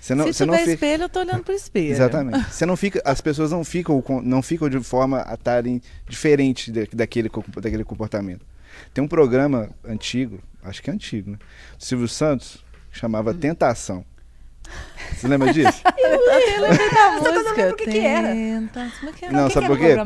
Você 0.00 0.16
não, 0.16 0.24
Se 0.24 0.34
você 0.34 0.44
tiver 0.44 0.52
não 0.52 0.58
fica... 0.58 0.72
espelho, 0.72 1.02
eu 1.04 1.08
tô 1.08 1.20
olhando 1.20 1.44
pro 1.44 1.54
espelho. 1.54 1.90
Exatamente. 1.90 2.44
Você 2.52 2.66
não 2.66 2.76
fica, 2.76 3.00
as 3.04 3.20
pessoas 3.20 3.50
não 3.50 3.64
ficam, 3.64 4.02
não 4.22 4.42
ficam 4.42 4.68
de 4.68 4.78
forma 4.80 5.24
a 5.26 5.34
estarem 5.34 5.80
diferente 6.08 6.70
daquele, 6.70 7.28
daquele 7.60 7.82
comportamento. 7.84 8.44
Tem 8.92 9.02
um 9.02 9.08
programa 9.08 9.70
antigo, 9.84 10.40
acho 10.62 10.82
que 10.82 10.90
é 10.90 10.92
antigo, 10.92 11.32
né? 11.32 11.38
Silvio 11.78 12.08
Santos, 12.08 12.64
chamava 12.90 13.30
hum. 13.30 13.38
Tentação. 13.38 14.04
Você 15.12 15.28
lembra 15.28 15.52
disso? 15.52 15.82
eu 15.96 16.62
lembrei 16.62 16.90
da 16.90 17.10
música. 17.12 17.70
O 17.70 17.76
que, 17.76 17.86
que 17.86 17.98
era? 17.98 18.34
Não, 19.30 19.48
sabe 19.50 19.66
por 19.66 19.78
quê? 19.78 19.96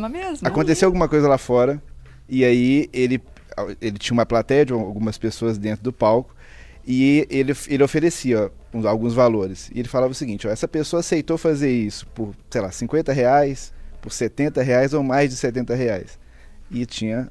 Aconteceu 0.45 0.87
alguma 0.87 1.09
coisa 1.09 1.29
lá 1.29 1.39
fora 1.39 1.83
e 2.29 2.45
aí 2.45 2.89
ele, 2.93 3.21
ele 3.81 3.99
tinha 3.99 4.15
uma 4.15 4.27
plateia 4.27 4.65
de 4.67 4.73
algumas 4.73 5.19
pessoas 5.19 5.59
dentro 5.59 5.83
do 5.83 5.93
palco 5.93 6.35
e 6.87 7.27
ele, 7.31 7.55
ele 7.69 7.83
oferecia 7.83 8.51
ó, 8.75 8.89
alguns 8.89 9.15
valores. 9.15 9.71
E 9.75 9.81
ele 9.81 9.89
falava 9.89 10.13
o 10.13 10.15
seguinte, 10.15 10.47
ó, 10.47 10.51
essa 10.51 10.69
pessoa 10.69 11.01
aceitou 11.01 11.37
fazer 11.37 11.71
isso 11.71 12.07
por, 12.09 12.35
sei 12.51 12.61
lá, 12.61 12.71
50 12.71 13.13
reais, 13.13 13.73
por 14.01 14.13
70 14.13 14.63
reais 14.63 14.95
ou 14.95 15.03
mais 15.03 15.31
de 15.31 15.37
70 15.37 15.75
reais. 15.75 16.19
E 16.71 16.87
tinha 16.87 17.29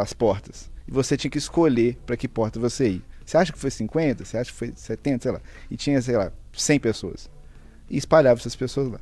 as 0.00 0.12
portas. 0.12 0.70
E 0.86 0.90
você 0.90 1.16
tinha 1.16 1.30
que 1.30 1.38
escolher 1.38 1.96
para 2.06 2.16
que 2.16 2.28
porta 2.28 2.60
você 2.60 2.88
ir. 2.88 3.04
Você 3.24 3.36
acha 3.36 3.52
que 3.52 3.58
foi 3.58 3.70
50? 3.70 4.24
Você 4.24 4.38
acha 4.38 4.52
que 4.52 4.56
foi 4.56 4.72
70? 4.74 5.22
Sei 5.22 5.32
lá. 5.32 5.40
E 5.70 5.76
tinha, 5.76 6.00
sei 6.00 6.16
lá, 6.16 6.32
100 6.52 6.78
pessoas. 6.78 7.28
E 7.90 7.96
espalhava 7.96 8.38
essas 8.38 8.54
pessoas 8.54 8.88
lá. 8.88 9.00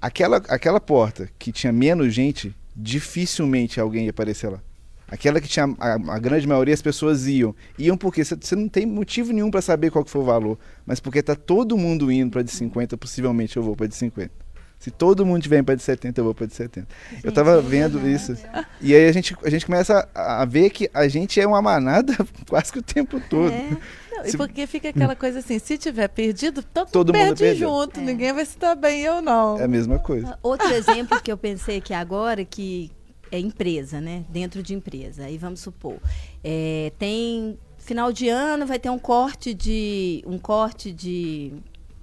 Aquela, 0.00 0.38
aquela 0.48 0.80
porta 0.80 1.30
que 1.38 1.52
tinha 1.52 1.72
menos 1.72 2.12
gente, 2.12 2.54
dificilmente 2.74 3.80
alguém 3.80 4.04
ia 4.04 4.10
aparecer 4.10 4.48
lá. 4.48 4.60
Aquela 5.08 5.40
que 5.40 5.46
tinha 5.46 5.66
a, 5.78 5.94
a 5.94 6.18
grande 6.18 6.46
maioria 6.46 6.74
as 6.74 6.82
pessoas 6.82 7.28
iam. 7.28 7.54
Iam 7.78 7.96
porque 7.96 8.24
você 8.24 8.56
não 8.56 8.68
tem 8.68 8.84
motivo 8.84 9.32
nenhum 9.32 9.50
para 9.50 9.62
saber 9.62 9.90
qual 9.90 10.04
que 10.04 10.10
foi 10.10 10.20
o 10.20 10.24
valor, 10.24 10.58
mas 10.84 10.98
porque 10.98 11.22
tá 11.22 11.36
todo 11.36 11.78
mundo 11.78 12.10
indo 12.10 12.32
para 12.32 12.42
de 12.42 12.50
50, 12.50 12.96
possivelmente 12.96 13.56
eu 13.56 13.62
vou 13.62 13.76
para 13.76 13.86
de 13.86 13.94
50. 13.94 14.45
Se 14.78 14.90
todo 14.90 15.24
mundo 15.24 15.42
tiver 15.42 15.62
para 15.62 15.74
de 15.74 15.82
70, 15.82 16.20
eu 16.20 16.24
vou 16.24 16.34
para 16.34 16.46
de 16.46 16.54
70. 16.54 16.86
Gente, 17.10 17.24
eu 17.24 17.32
tava 17.32 17.60
vendo 17.60 18.06
isso. 18.08 18.36
E 18.80 18.94
aí 18.94 19.08
a 19.08 19.12
gente, 19.12 19.36
a 19.42 19.50
gente 19.50 19.66
começa 19.66 20.08
a, 20.14 20.42
a, 20.42 20.44
ver 20.44 20.70
que 20.70 20.90
a 20.92 21.08
gente 21.08 21.40
é 21.40 21.46
uma 21.46 21.62
manada 21.62 22.14
quase 22.48 22.72
que 22.72 22.78
o 22.78 22.82
tempo 22.82 23.20
todo. 23.28 23.50
É. 23.52 23.70
Não, 24.12 24.24
se... 24.24 24.34
E 24.34 24.36
porque 24.36 24.66
fica 24.66 24.90
aquela 24.90 25.16
coisa 25.16 25.38
assim, 25.38 25.58
se 25.58 25.78
tiver 25.78 26.08
perdido, 26.08 26.62
todo, 26.62 26.90
todo 26.90 27.12
mundo 27.12 27.36
perde 27.36 27.58
junto. 27.58 28.00
É. 28.00 28.02
Ninguém 28.02 28.32
vai 28.32 28.44
se 28.44 28.58
dar 28.58 28.74
bem, 28.74 29.00
eu 29.00 29.22
não. 29.22 29.58
É 29.58 29.64
a 29.64 29.68
mesma 29.68 29.98
coisa. 29.98 30.38
Outro 30.42 30.70
exemplo 30.72 31.20
que 31.20 31.32
eu 31.32 31.38
pensei 31.38 31.80
que 31.80 31.94
agora, 31.94 32.44
que 32.44 32.92
é 33.32 33.38
empresa, 33.38 34.00
né? 34.00 34.24
Dentro 34.28 34.62
de 34.62 34.74
empresa. 34.74 35.24
Aí 35.24 35.38
vamos 35.38 35.60
supor, 35.60 35.96
é, 36.44 36.92
tem 36.98 37.58
final 37.78 38.12
de 38.12 38.28
ano 38.28 38.66
vai 38.66 38.80
ter 38.80 38.90
um 38.90 38.98
corte 38.98 39.54
de 39.54 40.22
um 40.26 40.38
corte 40.38 40.90
de 40.92 41.52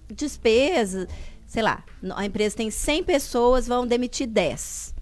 despesa, 0.10 1.08
sei 1.54 1.62
lá, 1.62 1.84
a 2.16 2.26
empresa 2.26 2.56
tem 2.56 2.72
100 2.72 3.04
pessoas, 3.04 3.68
vão 3.68 3.86
demitir 3.86 4.26
10. 4.26 4.96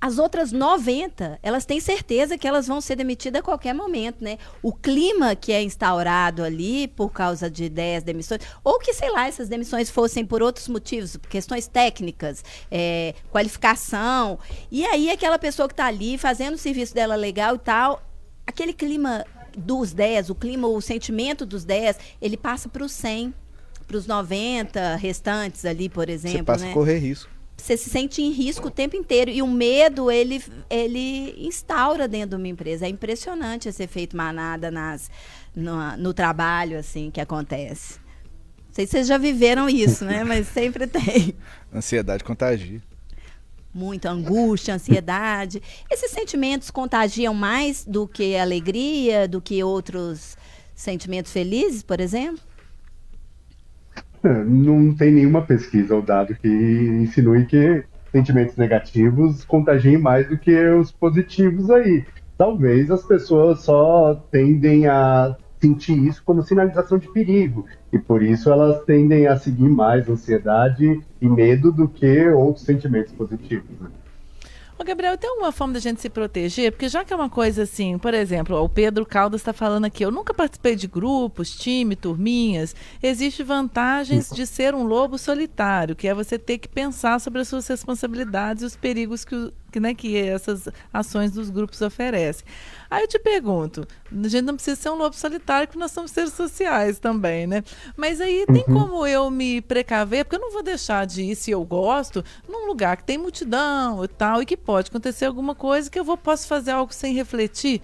As 0.00 0.16
outras 0.16 0.52
90, 0.52 1.40
elas 1.42 1.64
têm 1.64 1.80
certeza 1.80 2.38
que 2.38 2.46
elas 2.46 2.68
vão 2.68 2.80
ser 2.80 2.94
demitidas 2.94 3.40
a 3.40 3.42
qualquer 3.42 3.74
momento, 3.74 4.22
né? 4.22 4.38
O 4.62 4.72
clima 4.72 5.34
que 5.34 5.50
é 5.50 5.60
instaurado 5.60 6.44
ali 6.44 6.86
por 6.86 7.10
causa 7.10 7.50
de 7.50 7.68
10 7.68 8.04
demissões, 8.04 8.42
ou 8.62 8.78
que, 8.78 8.92
sei 8.92 9.10
lá, 9.10 9.26
essas 9.26 9.48
demissões 9.48 9.90
fossem 9.90 10.24
por 10.24 10.40
outros 10.40 10.68
motivos, 10.68 11.16
questões 11.28 11.66
técnicas, 11.66 12.44
é, 12.70 13.12
qualificação. 13.32 14.38
E 14.70 14.86
aí, 14.86 15.10
aquela 15.10 15.36
pessoa 15.36 15.66
que 15.66 15.72
está 15.72 15.86
ali 15.86 16.16
fazendo 16.16 16.54
o 16.54 16.58
serviço 16.58 16.94
dela 16.94 17.16
legal 17.16 17.56
e 17.56 17.58
tal, 17.58 18.00
aquele 18.46 18.72
clima 18.72 19.26
dos 19.58 19.92
10, 19.92 20.30
o 20.30 20.34
clima, 20.36 20.68
o 20.68 20.80
sentimento 20.80 21.44
dos 21.44 21.64
10, 21.64 21.98
ele 22.22 22.36
passa 22.36 22.68
para 22.68 22.84
os 22.84 22.92
100, 22.92 23.34
para 23.86 23.96
os 23.96 24.06
90 24.06 24.96
restantes 24.96 25.64
ali, 25.64 25.88
por 25.88 26.08
exemplo. 26.08 26.38
Você 26.38 26.42
passa 26.44 26.64
né? 26.64 26.70
a 26.70 26.74
correr 26.74 26.98
risco 26.98 27.36
você 27.56 27.76
se 27.76 27.88
sente 27.88 28.22
em 28.22 28.30
risco 28.30 28.68
o 28.68 28.70
tempo 28.70 28.96
inteiro. 28.96 29.30
E 29.30 29.42
o 29.42 29.46
medo, 29.46 30.10
ele, 30.10 30.42
ele 30.68 31.34
instaura 31.38 32.06
dentro 32.06 32.30
de 32.30 32.36
uma 32.36 32.48
empresa. 32.48 32.86
É 32.86 32.88
impressionante 32.88 33.68
esse 33.68 33.82
efeito 33.82 34.16
manada 34.16 34.70
nas, 34.70 35.10
no, 35.54 35.96
no 35.96 36.14
trabalho, 36.14 36.78
assim, 36.78 37.10
que 37.10 37.20
acontece. 37.20 37.94
Não 38.68 38.74
sei 38.74 38.86
se 38.86 38.92
vocês 38.92 39.06
já 39.06 39.16
viveram 39.16 39.68
isso, 39.68 40.04
né? 40.04 40.22
Mas 40.24 40.46
sempre 40.48 40.86
tem. 40.86 41.34
Ansiedade 41.74 42.22
contagia. 42.22 42.80
Muita 43.74 44.10
angústia, 44.10 44.74
ansiedade. 44.74 45.62
Esses 45.90 46.10
sentimentos 46.10 46.70
contagiam 46.70 47.34
mais 47.34 47.84
do 47.84 48.06
que 48.06 48.36
alegria, 48.36 49.26
do 49.26 49.40
que 49.40 49.62
outros 49.62 50.36
sentimentos 50.74 51.32
felizes, 51.32 51.82
por 51.82 52.00
exemplo? 52.00 52.45
Não 54.44 54.94
tem 54.94 55.10
nenhuma 55.10 55.42
pesquisa 55.42 55.94
ou 55.94 56.02
dado 56.02 56.34
que 56.34 56.48
insinue 56.48 57.46
que 57.46 57.84
sentimentos 58.12 58.56
negativos 58.56 59.44
contagiem 59.44 59.98
mais 59.98 60.28
do 60.28 60.38
que 60.38 60.56
os 60.70 60.90
positivos 60.90 61.70
aí. 61.70 62.04
Talvez 62.38 62.90
as 62.90 63.04
pessoas 63.04 63.60
só 63.60 64.14
tendem 64.30 64.86
a 64.86 65.36
sentir 65.58 65.98
isso 66.06 66.22
como 66.24 66.42
sinalização 66.42 66.98
de 66.98 67.08
perigo 67.08 67.64
e 67.92 67.98
por 67.98 68.22
isso 68.22 68.50
elas 68.50 68.82
tendem 68.84 69.26
a 69.26 69.36
seguir 69.36 69.68
mais 69.68 70.08
ansiedade 70.08 71.00
e 71.20 71.28
medo 71.28 71.72
do 71.72 71.88
que 71.88 72.28
outros 72.28 72.64
sentimentos 72.64 73.12
positivos. 73.12 73.70
Né? 73.80 73.88
Ô, 74.78 74.84
Gabriel, 74.84 75.16
tem 75.16 75.30
alguma 75.30 75.50
forma 75.50 75.72
da 75.72 75.80
gente 75.80 76.02
se 76.02 76.10
proteger? 76.10 76.70
Porque 76.70 76.86
já 76.86 77.02
que 77.02 77.10
é 77.10 77.16
uma 77.16 77.30
coisa 77.30 77.62
assim, 77.62 77.96
por 77.96 78.12
exemplo, 78.12 78.62
o 78.62 78.68
Pedro 78.68 79.06
Caldas 79.06 79.40
está 79.40 79.52
falando 79.52 79.86
aqui, 79.86 80.04
eu 80.04 80.10
nunca 80.10 80.34
participei 80.34 80.76
de 80.76 80.86
grupos, 80.86 81.56
time, 81.56 81.96
turminhas. 81.96 82.76
Existem 83.02 83.46
vantagens 83.46 84.28
de 84.28 84.46
ser 84.46 84.74
um 84.74 84.84
lobo 84.84 85.16
solitário, 85.16 85.96
que 85.96 86.06
é 86.06 86.12
você 86.12 86.38
ter 86.38 86.58
que 86.58 86.68
pensar 86.68 87.18
sobre 87.20 87.40
as 87.40 87.48
suas 87.48 87.66
responsabilidades 87.66 88.62
e 88.62 88.66
os 88.66 88.76
perigos 88.76 89.24
que, 89.24 89.50
que, 89.76 89.80
né, 89.80 89.94
que 89.94 90.16
essas 90.16 90.68
ações 90.90 91.32
dos 91.32 91.50
grupos 91.50 91.82
oferecem. 91.82 92.46
Aí 92.90 93.02
eu 93.02 93.08
te 93.08 93.18
pergunto, 93.18 93.86
a 94.10 94.28
gente 94.28 94.44
não 94.44 94.54
precisa 94.54 94.80
ser 94.80 94.88
um 94.88 94.94
lobo 94.94 95.14
solitário, 95.14 95.68
porque 95.68 95.78
nós 95.78 95.90
somos 95.90 96.12
seres 96.12 96.32
sociais 96.32 96.98
também, 96.98 97.46
né? 97.46 97.62
Mas 97.94 98.18
aí 98.20 98.46
tem 98.46 98.64
uhum. 98.68 98.74
como 98.74 99.06
eu 99.06 99.30
me 99.30 99.60
precaver, 99.60 100.24
porque 100.24 100.36
eu 100.36 100.40
não 100.40 100.50
vou 100.50 100.62
deixar 100.62 101.04
de 101.06 101.24
ir, 101.24 101.36
se 101.36 101.50
eu 101.50 101.62
gosto, 101.62 102.24
num 102.48 102.66
lugar 102.66 102.96
que 102.96 103.04
tem 103.04 103.18
multidão 103.18 104.02
e 104.02 104.08
tal, 104.08 104.40
e 104.40 104.46
que 104.46 104.56
pode 104.56 104.88
acontecer 104.88 105.26
alguma 105.26 105.54
coisa 105.54 105.90
que 105.90 105.98
eu 105.98 106.04
vou, 106.04 106.16
posso 106.16 106.46
fazer 106.48 106.70
algo 106.70 106.94
sem 106.94 107.12
refletir. 107.12 107.82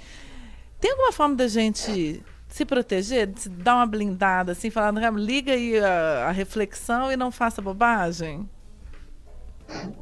Tem 0.81 0.93
alguma 0.93 1.13
forma 1.13 1.35
da 1.35 1.47
gente 1.47 2.23
se 2.49 2.65
proteger, 2.65 3.27
de 3.27 3.51
dar 3.51 3.77
uma 3.77 3.87
blindada, 3.87 4.53
assim, 4.53 4.71
falar, 4.71 4.93
liga 5.13 5.53
aí 5.53 5.79
a, 5.79 6.29
a 6.29 6.31
reflexão 6.31 7.13
e 7.13 7.17
não 7.17 7.31
faça 7.31 7.61
bobagem? 7.61 8.49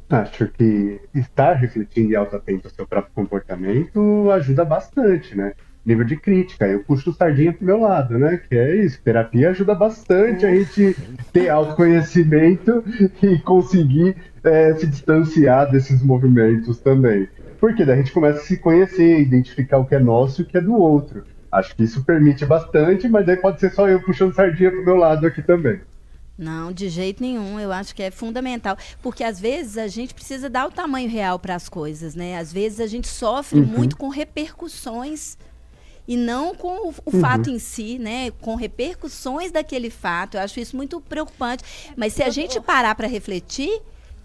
Acho 0.09 0.47
que 0.47 0.99
estar 1.13 1.53
refletindo 1.53 2.11
e 2.11 2.15
auto-atento 2.15 2.67
ao 2.67 2.73
seu 2.73 2.87
próprio 2.87 3.13
comportamento 3.13 4.29
ajuda 4.31 4.65
bastante, 4.65 5.35
né? 5.37 5.53
Nível 5.85 6.05
de 6.05 6.15
crítica, 6.15 6.67
eu 6.67 6.83
puxo 6.83 7.11
sardinha 7.11 7.53
pro 7.53 7.65
meu 7.65 7.79
lado, 7.79 8.19
né? 8.19 8.37
Que 8.37 8.55
é 8.55 8.75
isso, 8.85 9.01
terapia 9.01 9.49
ajuda 9.49 9.73
bastante 9.73 10.45
a 10.45 10.53
gente 10.53 10.95
ter 11.33 11.49
autoconhecimento 11.49 12.83
e 13.23 13.39
conseguir 13.39 14.15
é, 14.43 14.73
se 14.75 14.85
distanciar 14.85 15.71
desses 15.71 16.03
movimentos 16.03 16.79
também. 16.79 17.27
Porque 17.59 17.85
daí 17.85 17.95
a 17.95 17.97
gente 17.97 18.11
começa 18.11 18.39
a 18.39 18.43
se 18.43 18.57
conhecer, 18.57 19.19
identificar 19.19 19.77
o 19.77 19.85
que 19.85 19.95
é 19.95 19.99
nosso 19.99 20.41
e 20.41 20.43
o 20.43 20.47
que 20.47 20.57
é 20.57 20.61
do 20.61 20.75
outro. 20.75 21.23
Acho 21.51 21.75
que 21.75 21.83
isso 21.83 22.03
permite 22.05 22.45
bastante, 22.45 23.09
mas 23.09 23.27
aí 23.27 23.37
pode 23.37 23.59
ser 23.59 23.71
só 23.71 23.87
eu 23.87 24.01
puxando 24.01 24.33
sardinha 24.33 24.71
pro 24.71 24.85
meu 24.85 24.95
lado 24.95 25.27
aqui 25.27 25.41
também. 25.41 25.81
Não, 26.41 26.71
de 26.71 26.89
jeito 26.89 27.21
nenhum. 27.21 27.59
Eu 27.59 27.71
acho 27.71 27.93
que 27.93 28.01
é 28.01 28.09
fundamental. 28.09 28.75
Porque 28.99 29.23
às 29.23 29.39
vezes 29.39 29.77
a 29.77 29.87
gente 29.87 30.11
precisa 30.11 30.49
dar 30.49 30.65
o 30.67 30.71
tamanho 30.71 31.07
real 31.07 31.37
para 31.37 31.53
as 31.53 31.69
coisas, 31.69 32.15
né? 32.15 32.37
Às 32.37 32.51
vezes 32.51 32.79
a 32.79 32.87
gente 32.87 33.07
sofre 33.07 33.59
uhum. 33.59 33.65
muito 33.65 33.95
com 33.95 34.09
repercussões 34.09 35.37
e 36.07 36.17
não 36.17 36.55
com 36.55 36.89
o, 36.89 36.89
o 36.89 36.93
uhum. 37.13 37.21
fato 37.21 37.49
em 37.51 37.59
si, 37.59 37.99
né? 37.99 38.31
Com 38.31 38.55
repercussões 38.55 39.51
daquele 39.51 39.91
fato. 39.91 40.35
Eu 40.35 40.41
acho 40.41 40.59
isso 40.59 40.75
muito 40.75 40.99
preocupante. 40.99 41.63
Mas 41.95 42.13
se 42.13 42.23
a 42.23 42.29
gente 42.31 42.59
parar 42.59 42.95
para 42.95 43.07
refletir, 43.07 43.79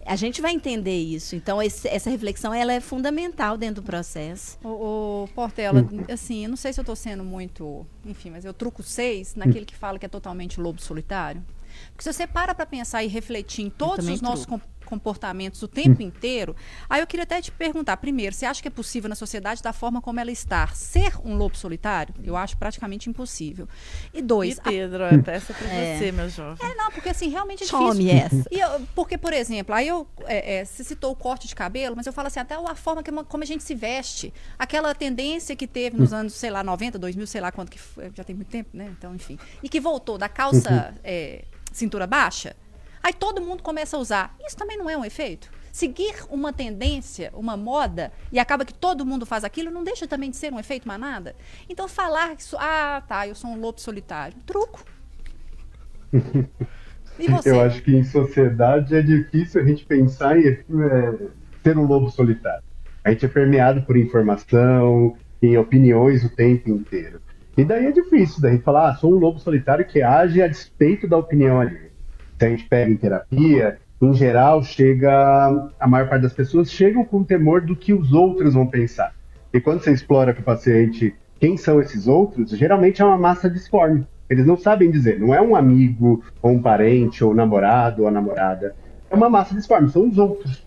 a 0.06 0.16
gente 0.16 0.40
vai 0.40 0.52
entender 0.52 0.96
isso. 0.96 1.36
Então, 1.36 1.60
esse, 1.60 1.86
essa 1.86 2.08
reflexão 2.08 2.54
ela 2.54 2.72
é 2.72 2.80
fundamental 2.80 3.58
dentro 3.58 3.82
do 3.82 3.86
processo. 3.86 4.56
O, 4.64 5.24
o 5.24 5.28
Portela, 5.34 5.82
uhum. 5.82 6.04
assim, 6.08 6.44
eu 6.44 6.48
não 6.48 6.56
sei 6.56 6.72
se 6.72 6.80
eu 6.80 6.82
estou 6.82 6.96
sendo 6.96 7.22
muito, 7.22 7.86
enfim, 8.06 8.30
mas 8.30 8.46
eu 8.46 8.54
truco 8.54 8.82
seis 8.82 9.34
naquele 9.34 9.66
que 9.66 9.76
fala 9.76 9.98
que 9.98 10.06
é 10.06 10.08
totalmente 10.08 10.58
lobo 10.58 10.80
solitário. 10.80 11.44
Porque 11.90 12.04
se 12.04 12.12
você 12.12 12.26
para 12.26 12.54
para 12.54 12.66
pensar 12.66 13.02
e 13.04 13.08
refletir 13.08 13.64
em 13.64 13.70
todos 13.70 14.08
os 14.08 14.20
nossos 14.20 14.46
comportamentos 14.86 15.62
o 15.62 15.68
tempo 15.68 16.00
inteiro. 16.00 16.56
Aí 16.88 17.00
eu 17.00 17.06
queria 17.06 17.24
até 17.24 17.42
te 17.42 17.50
perguntar, 17.50 17.96
primeiro, 17.98 18.34
você 18.34 18.46
acha 18.46 18.62
que 18.62 18.68
é 18.68 18.70
possível 18.70 19.08
na 19.08 19.14
sociedade, 19.14 19.62
da 19.62 19.72
forma 19.72 20.00
como 20.00 20.18
ela 20.18 20.30
está, 20.30 20.66
ser 20.68 21.12
um 21.24 21.36
lobo 21.36 21.56
solitário? 21.56 22.14
Eu 22.24 22.36
acho 22.36 22.56
praticamente 22.56 23.10
impossível. 23.10 23.68
E 24.14 24.22
dois... 24.22 24.56
E 24.56 24.60
Pedro, 24.62 25.04
a... 25.04 25.18
peça 25.22 25.52
para 25.52 25.68
é. 25.68 25.98
você, 25.98 26.12
meu 26.12 26.28
jovem. 26.30 26.66
É, 26.66 26.74
não, 26.74 26.90
porque 26.90 27.10
assim, 27.10 27.28
realmente 27.28 27.64
é 27.64 27.66
Some 27.66 28.02
difícil. 28.02 28.38
essa. 28.40 28.48
E 28.50 28.60
eu, 28.60 28.86
porque, 28.94 29.18
por 29.18 29.32
exemplo, 29.32 29.74
aí 29.74 29.88
eu... 29.88 30.06
É, 30.24 30.56
é, 30.56 30.64
você 30.64 30.82
citou 30.82 31.12
o 31.12 31.16
corte 31.16 31.46
de 31.46 31.54
cabelo, 31.54 31.94
mas 31.96 32.06
eu 32.06 32.12
falo 32.12 32.28
assim, 32.28 32.40
até 32.40 32.54
a 32.54 32.74
forma 32.74 33.02
que, 33.02 33.10
como 33.10 33.42
a 33.42 33.46
gente 33.46 33.62
se 33.62 33.74
veste. 33.74 34.32
Aquela 34.58 34.94
tendência 34.94 35.56
que 35.56 35.66
teve 35.66 35.96
nos 35.98 36.12
anos, 36.12 36.34
sei 36.34 36.50
lá, 36.50 36.62
90, 36.62 36.98
2000, 36.98 37.26
sei 37.26 37.40
lá 37.40 37.50
quanto 37.50 37.70
que 37.70 37.78
foi, 37.78 38.10
já 38.14 38.24
tem 38.24 38.36
muito 38.36 38.48
tempo, 38.48 38.70
né? 38.72 38.94
Então, 38.96 39.14
enfim. 39.14 39.38
E 39.62 39.68
que 39.68 39.80
voltou 39.80 40.16
da 40.16 40.28
calça 40.28 40.94
é, 41.02 41.44
cintura 41.72 42.06
baixa 42.06 42.56
Aí 43.02 43.12
todo 43.12 43.40
mundo 43.40 43.62
começa 43.62 43.96
a 43.96 44.00
usar. 44.00 44.36
Isso 44.46 44.56
também 44.56 44.76
não 44.76 44.88
é 44.90 44.96
um 44.96 45.04
efeito? 45.04 45.50
Seguir 45.72 46.14
uma 46.30 46.52
tendência, 46.52 47.30
uma 47.34 47.56
moda, 47.56 48.10
e 48.32 48.38
acaba 48.38 48.64
que 48.64 48.72
todo 48.72 49.04
mundo 49.04 49.26
faz 49.26 49.44
aquilo, 49.44 49.70
não 49.70 49.84
deixa 49.84 50.06
também 50.06 50.30
de 50.30 50.36
ser 50.36 50.52
um 50.52 50.58
efeito 50.58 50.88
manada? 50.88 51.36
Então 51.68 51.86
falar 51.86 52.34
isso, 52.34 52.56
ah, 52.58 53.02
tá, 53.06 53.28
eu 53.28 53.34
sou 53.34 53.50
um 53.50 53.60
lobo 53.60 53.80
solitário. 53.80 54.36
Truco. 54.46 54.84
E 57.18 57.28
você? 57.28 57.50
Eu 57.50 57.62
acho 57.62 57.82
que 57.82 57.96
em 57.96 58.04
sociedade 58.04 58.94
é 58.94 59.00
difícil 59.00 59.62
a 59.62 59.64
gente 59.64 59.86
pensar 59.86 60.38
em 60.38 60.48
é, 60.48 60.58
ser 61.62 61.78
um 61.78 61.86
lobo 61.86 62.10
solitário. 62.10 62.62
A 63.02 63.10
gente 63.10 63.24
é 63.24 63.28
permeado 63.28 63.80
por 63.82 63.96
informação, 63.96 65.16
em 65.40 65.56
opiniões 65.56 66.24
o 66.24 66.28
tempo 66.28 66.68
inteiro. 66.68 67.20
E 67.56 67.64
daí 67.64 67.86
é 67.86 67.90
difícil 67.90 68.42
daí 68.42 68.58
falar, 68.58 68.90
ah, 68.90 68.94
sou 68.96 69.14
um 69.14 69.18
lobo 69.18 69.38
solitário 69.38 69.86
que 69.86 70.02
age 70.02 70.42
a 70.42 70.46
despeito 70.46 71.08
da 71.08 71.16
opinião 71.16 71.58
ali 71.58 71.85
se 72.38 72.44
a 72.44 72.48
gente 72.48 72.64
pega 72.68 72.90
em 72.90 72.96
terapia, 72.96 73.78
em 74.00 74.14
geral, 74.14 74.62
chega. 74.62 75.70
A 75.80 75.86
maior 75.86 76.08
parte 76.08 76.22
das 76.22 76.32
pessoas 76.32 76.70
chegam 76.70 77.04
com 77.04 77.24
temor 77.24 77.62
do 77.62 77.74
que 77.74 77.92
os 77.92 78.12
outros 78.12 78.54
vão 78.54 78.66
pensar. 78.66 79.14
E 79.52 79.60
quando 79.60 79.80
você 79.80 79.92
explora 79.92 80.34
com 80.34 80.40
o 80.40 80.44
paciente 80.44 81.14
quem 81.40 81.56
são 81.56 81.80
esses 81.80 82.06
outros, 82.06 82.50
geralmente 82.50 83.00
é 83.00 83.04
uma 83.04 83.18
massa 83.18 83.48
disforme. 83.48 84.06
Eles 84.28 84.46
não 84.46 84.56
sabem 84.56 84.90
dizer, 84.90 85.20
não 85.20 85.34
é 85.34 85.40
um 85.40 85.54
amigo, 85.54 86.22
ou 86.42 86.52
um 86.52 86.60
parente, 86.60 87.22
ou 87.22 87.30
um 87.30 87.34
namorado, 87.34 88.04
ou 88.04 88.10
namorada. 88.10 88.74
É 89.10 89.14
uma 89.14 89.30
massa 89.30 89.54
disforme, 89.54 89.88
são 89.88 90.08
os 90.08 90.18
outros. 90.18 90.66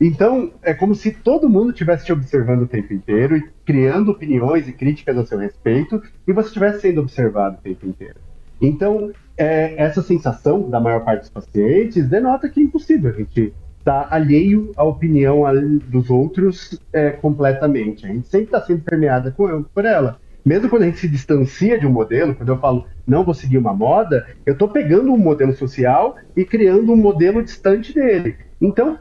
Então, 0.00 0.52
é 0.62 0.74
como 0.74 0.94
se 0.94 1.12
todo 1.12 1.48
mundo 1.48 1.70
estivesse 1.70 2.06
te 2.06 2.12
observando 2.12 2.62
o 2.62 2.66
tempo 2.66 2.92
inteiro 2.92 3.36
e 3.36 3.48
criando 3.64 4.10
opiniões 4.10 4.68
e 4.68 4.72
críticas 4.72 5.16
a 5.16 5.26
seu 5.26 5.38
respeito, 5.38 6.02
e 6.26 6.32
você 6.32 6.48
estivesse 6.48 6.80
sendo 6.80 7.00
observado 7.00 7.58
o 7.58 7.62
tempo 7.62 7.86
inteiro. 7.86 8.16
Então, 8.60 9.12
é, 9.36 9.74
essa 9.76 10.02
sensação 10.02 10.68
da 10.68 10.80
maior 10.80 11.04
parte 11.04 11.20
dos 11.20 11.30
pacientes 11.30 12.08
denota 12.08 12.48
que 12.48 12.60
é 12.60 12.62
impossível 12.62 13.10
a 13.10 13.14
gente 13.14 13.52
estar 13.78 14.04
tá 14.04 14.14
alheio 14.14 14.72
à 14.76 14.84
opinião 14.84 15.42
dos 15.86 16.08
outros 16.08 16.80
é, 16.92 17.10
completamente. 17.10 18.06
A 18.06 18.08
gente 18.08 18.26
sempre 18.28 18.46
está 18.46 18.60
sendo 18.60 18.82
permeada 18.82 19.30
por 19.32 19.84
ela. 19.84 20.18
Mesmo 20.44 20.68
quando 20.68 20.82
a 20.82 20.86
gente 20.86 20.98
se 20.98 21.08
distancia 21.08 21.78
de 21.78 21.86
um 21.86 21.90
modelo, 21.90 22.34
quando 22.34 22.50
eu 22.50 22.58
falo 22.58 22.86
não 23.06 23.24
vou 23.24 23.34
seguir 23.34 23.58
uma 23.58 23.72
moda, 23.72 24.26
eu 24.44 24.52
estou 24.52 24.68
pegando 24.68 25.12
um 25.12 25.18
modelo 25.18 25.54
social 25.54 26.16
e 26.36 26.44
criando 26.44 26.92
um 26.92 26.96
modelo 26.96 27.42
distante 27.42 27.94
dele. 27.94 28.36
Então, 28.60 28.98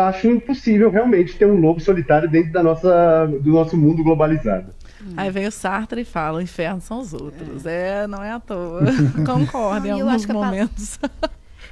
acho 0.00 0.28
impossível 0.28 0.90
realmente 0.90 1.36
ter 1.36 1.46
um 1.46 1.60
lobo 1.60 1.80
solitário 1.80 2.30
dentro 2.30 2.52
da 2.52 2.62
nossa, 2.62 3.26
do 3.26 3.52
nosso 3.52 3.76
mundo 3.76 4.02
globalizado. 4.02 4.72
Hum. 5.02 5.14
Aí 5.16 5.30
vem 5.30 5.46
o 5.46 5.52
Sartre 5.52 6.02
e 6.02 6.04
fala: 6.04 6.38
o 6.38 6.42
inferno 6.42 6.80
são 6.80 7.00
os 7.00 7.12
outros. 7.12 7.66
É, 7.66 8.04
é 8.04 8.06
não 8.06 8.22
é 8.22 8.30
à 8.30 8.40
toa. 8.40 8.82
Concordo 9.26 9.86
em 9.86 9.90
alguns 9.90 10.26
momentos. 10.26 10.98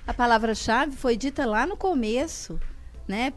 A 0.06 0.12
palavra-chave 0.12 0.96
foi 0.96 1.16
dita 1.16 1.46
lá 1.46 1.66
no 1.66 1.76
começo, 1.76 2.58
né? 3.06 3.32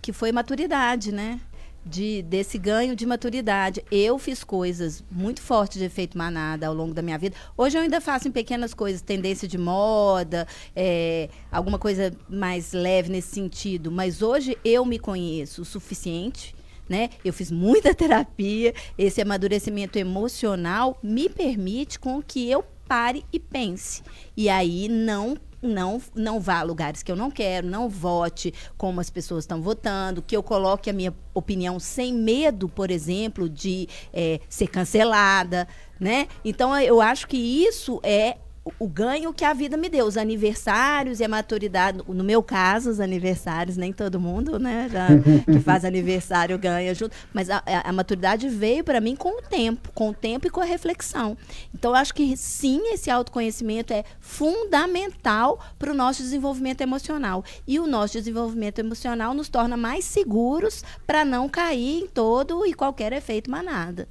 Que 0.00 0.12
foi 0.12 0.32
maturidade, 0.32 1.12
né? 1.12 1.40
De, 1.84 2.22
desse 2.22 2.58
ganho 2.58 2.94
de 2.94 3.04
maturidade. 3.04 3.84
Eu 3.90 4.18
fiz 4.18 4.42
coisas 4.44 5.04
muito 5.10 5.40
fortes 5.40 5.78
de 5.78 5.84
efeito 5.84 6.16
manada 6.16 6.66
ao 6.66 6.74
longo 6.74 6.94
da 6.94 7.02
minha 7.02 7.18
vida. 7.18 7.36
Hoje 7.56 7.76
eu 7.76 7.82
ainda 7.82 8.00
faço 8.00 8.28
em 8.28 8.30
pequenas 8.30 8.72
coisas, 8.72 9.02
tendência 9.02 9.48
de 9.48 9.58
moda, 9.58 10.46
é, 10.74 11.28
alguma 11.50 11.78
coisa 11.78 12.12
mais 12.28 12.72
leve 12.72 13.10
nesse 13.10 13.34
sentido. 13.34 13.90
Mas 13.90 14.22
hoje 14.22 14.56
eu 14.64 14.84
me 14.84 14.98
conheço 14.98 15.62
o 15.62 15.64
suficiente 15.64 16.54
né? 16.88 17.10
Eu 17.24 17.32
fiz 17.32 17.50
muita 17.50 17.94
terapia. 17.94 18.74
Esse 18.96 19.20
amadurecimento 19.20 19.98
emocional 19.98 20.98
me 21.02 21.28
permite 21.28 21.98
com 21.98 22.22
que 22.22 22.50
eu 22.50 22.64
pare 22.86 23.24
e 23.32 23.38
pense. 23.38 24.02
E 24.36 24.48
aí 24.48 24.88
não 24.88 25.36
não 25.62 26.02
não 26.12 26.40
vá 26.40 26.58
a 26.58 26.62
lugares 26.62 27.04
que 27.04 27.12
eu 27.12 27.14
não 27.14 27.30
quero, 27.30 27.68
não 27.68 27.88
vote 27.88 28.52
como 28.76 29.00
as 29.00 29.08
pessoas 29.08 29.44
estão 29.44 29.62
votando, 29.62 30.20
que 30.20 30.36
eu 30.36 30.42
coloque 30.42 30.90
a 30.90 30.92
minha 30.92 31.14
opinião 31.32 31.78
sem 31.78 32.12
medo, 32.12 32.68
por 32.68 32.90
exemplo, 32.90 33.48
de 33.48 33.88
é, 34.12 34.40
ser 34.48 34.66
cancelada, 34.66 35.68
né? 36.00 36.26
Então 36.44 36.76
eu 36.78 37.00
acho 37.00 37.28
que 37.28 37.36
isso 37.36 38.00
é 38.02 38.38
o 38.78 38.86
ganho 38.86 39.32
que 39.32 39.44
a 39.44 39.52
vida 39.52 39.76
me 39.76 39.88
deu, 39.88 40.06
os 40.06 40.16
aniversários 40.16 41.18
e 41.18 41.24
a 41.24 41.28
maturidade. 41.28 41.98
No 42.06 42.22
meu 42.22 42.42
caso, 42.42 42.90
os 42.90 43.00
aniversários, 43.00 43.76
nem 43.76 43.92
todo 43.92 44.20
mundo, 44.20 44.58
né, 44.58 44.88
já, 44.90 45.08
que 45.52 45.58
faz 45.60 45.84
aniversário 45.84 46.56
ganha 46.58 46.94
junto, 46.94 47.14
mas 47.32 47.50
a, 47.50 47.62
a 47.84 47.92
maturidade 47.92 48.48
veio 48.48 48.84
para 48.84 49.00
mim 49.00 49.16
com 49.16 49.38
o 49.38 49.42
tempo, 49.42 49.90
com 49.92 50.10
o 50.10 50.14
tempo 50.14 50.46
e 50.46 50.50
com 50.50 50.60
a 50.60 50.64
reflexão. 50.64 51.36
Então, 51.74 51.90
eu 51.90 51.96
acho 51.96 52.14
que 52.14 52.36
sim, 52.36 52.92
esse 52.92 53.10
autoconhecimento 53.10 53.92
é 53.92 54.04
fundamental 54.20 55.58
para 55.78 55.90
o 55.90 55.94
nosso 55.94 56.22
desenvolvimento 56.22 56.82
emocional. 56.82 57.44
E 57.66 57.80
o 57.80 57.86
nosso 57.86 58.14
desenvolvimento 58.14 58.78
emocional 58.78 59.34
nos 59.34 59.48
torna 59.48 59.76
mais 59.76 60.04
seguros 60.04 60.84
para 61.04 61.24
não 61.24 61.48
cair 61.48 62.02
em 62.02 62.06
todo 62.06 62.64
e 62.64 62.74
qualquer 62.74 63.12
efeito 63.12 63.50
manada. 63.50 64.06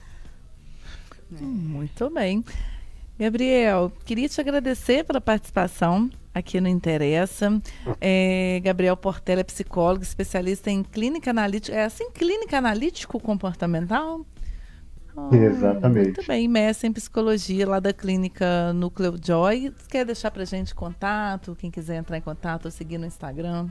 Muito 1.40 2.10
bem. 2.10 2.44
Gabriel, 3.22 3.92
queria 4.04 4.28
te 4.28 4.42
agradecer 4.42 5.06
pela 5.06 5.22
participação 5.22 6.10
aqui 6.34 6.60
no 6.60 6.68
Interessa. 6.68 7.62
É, 8.02 8.60
Gabriel 8.64 8.98
Portela 8.98 9.42
é 9.42 9.44
psicólogo, 9.44 10.02
especialista 10.02 10.72
em 10.72 10.82
clínica 10.82 11.30
analítica. 11.30 11.78
É 11.78 11.84
assim, 11.84 12.10
clínica 12.10 12.58
analítico 12.58 13.20
comportamental? 13.20 14.26
Oh, 15.16 15.36
Exatamente. 15.36 16.06
Muito 16.06 16.26
bem, 16.26 16.48
mestre 16.48 16.88
em 16.88 16.94
psicologia 16.94 17.70
lá 17.70 17.80
da 17.80 17.94
clínica 17.94 18.74
Núcleo 18.74 19.14
Joy. 19.24 19.72
Quer 19.88 20.04
deixar 20.04 20.32
pra 20.32 20.44
gente 20.44 20.74
contato? 20.74 21.56
Quem 21.56 21.70
quiser 21.70 21.98
entrar 21.98 22.18
em 22.18 22.22
contato 22.22 22.66
ou 22.66 22.72
seguir 22.72 22.98
no 22.98 23.06
Instagram? 23.06 23.70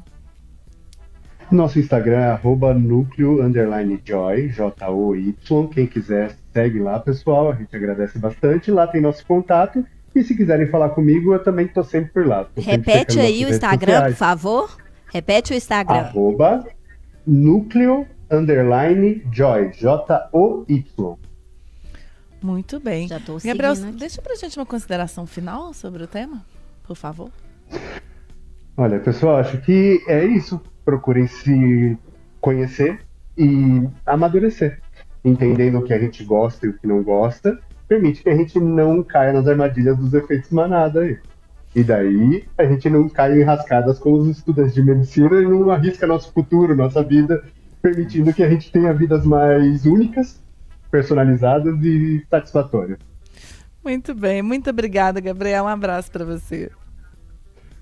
Nosso 1.51 1.81
Instagram 1.81 2.19
é 2.19 2.27
arroba 2.29 2.73
núcleo 2.73 3.43
underline 3.43 4.01
joy, 4.05 4.49
J-O-Y. 4.51 5.69
Quem 5.69 5.87
quiser, 5.87 6.37
segue 6.53 6.79
lá, 6.79 7.01
pessoal. 7.01 7.51
A 7.51 7.55
gente 7.57 7.75
agradece 7.75 8.19
bastante. 8.21 8.71
Lá 8.71 8.87
tem 8.87 9.01
nosso 9.01 9.27
contato. 9.27 9.85
E 10.15 10.23
se 10.23 10.37
quiserem 10.37 10.69
falar 10.69 10.91
comigo, 10.91 11.35
eu 11.35 11.43
também 11.43 11.67
estou 11.67 11.83
sempre 11.83 12.13
por 12.13 12.27
lá. 12.27 12.45
Tô 12.45 12.61
Repete 12.61 13.19
aí 13.19 13.45
o 13.45 13.49
Instagram, 13.49 13.93
sociais. 13.95 14.15
por 14.15 14.19
favor. 14.19 14.77
Repete 15.13 15.53
o 15.53 15.57
Instagram. 15.57 15.99
Arroba 15.99 16.67
núcleo 17.27 18.07
underline 18.31 19.25
joy, 19.33 19.73
J-O-Y. 19.73 21.17
Muito 22.41 22.79
bem. 22.79 23.09
Já 23.09 23.19
tô 23.19 23.39
Gabriel, 23.45 23.73
aqui. 23.73 23.93
deixa 23.99 24.23
pra 24.23 24.37
gente 24.37 24.57
uma 24.57 24.67
consideração 24.67 25.27
final 25.27 25.75
sobre 25.75 26.05
o 26.05 26.07
tema, 26.07 26.45
por 26.87 26.97
favor. 26.97 27.31
Olha, 28.77 28.99
pessoal, 29.01 29.37
acho 29.37 29.61
que 29.61 30.03
é 30.09 30.25
isso 30.25 30.61
procurem 30.85 31.27
se 31.27 31.99
conhecer 32.41 33.01
e 33.37 33.89
amadurecer, 34.05 34.81
entendendo 35.25 35.79
o 35.79 35.83
que 35.83 35.93
a 35.93 35.99
gente 35.99 36.25
gosta 36.25 36.67
e 36.67 36.71
o 36.71 36.79
que 36.79 36.87
não 36.87 37.03
gosta, 37.03 37.59
permite 37.89 38.23
que 38.23 38.31
a 38.31 38.37
gente 38.37 38.59
não 38.59 39.03
caia 39.03 39.33
nas 39.33 39.47
armadilhas 39.47 39.97
dos 39.97 40.15
efeitos 40.15 40.51
manada 40.51 41.01
aí. 41.01 41.19
E 41.75 41.85
daí 41.85 42.45
a 42.59 42.65
gente 42.65 42.91
não 42.91 43.09
cai 43.09 43.41
em 43.41 43.45
rascadas 43.45 43.99
com 43.99 44.13
os 44.13 44.29
estudantes 44.29 44.75
de 44.75 44.83
medicina 44.83 45.41
e 45.41 45.45
não 45.45 45.71
arrisca 45.71 46.07
nosso 46.07 46.33
futuro, 46.33 46.75
nossa 46.75 47.03
vida, 47.03 47.45
permitindo 47.81 48.33
que 48.33 48.43
a 48.43 48.51
gente 48.51 48.73
tenha 48.73 48.93
vidas 48.93 49.25
mais 49.25 49.87
únicas, 49.87 50.43
personalizadas 50.91 51.81
e 51.83 52.25
satisfatórias. 52.29 52.99
Muito 53.83 54.15
bem, 54.15 54.43
muito 54.43 54.69
obrigada, 54.69 55.21
Gabriel. 55.21 55.65
Um 55.65 55.69
abraço 55.69 56.11
para 56.11 56.25
você. 56.25 56.71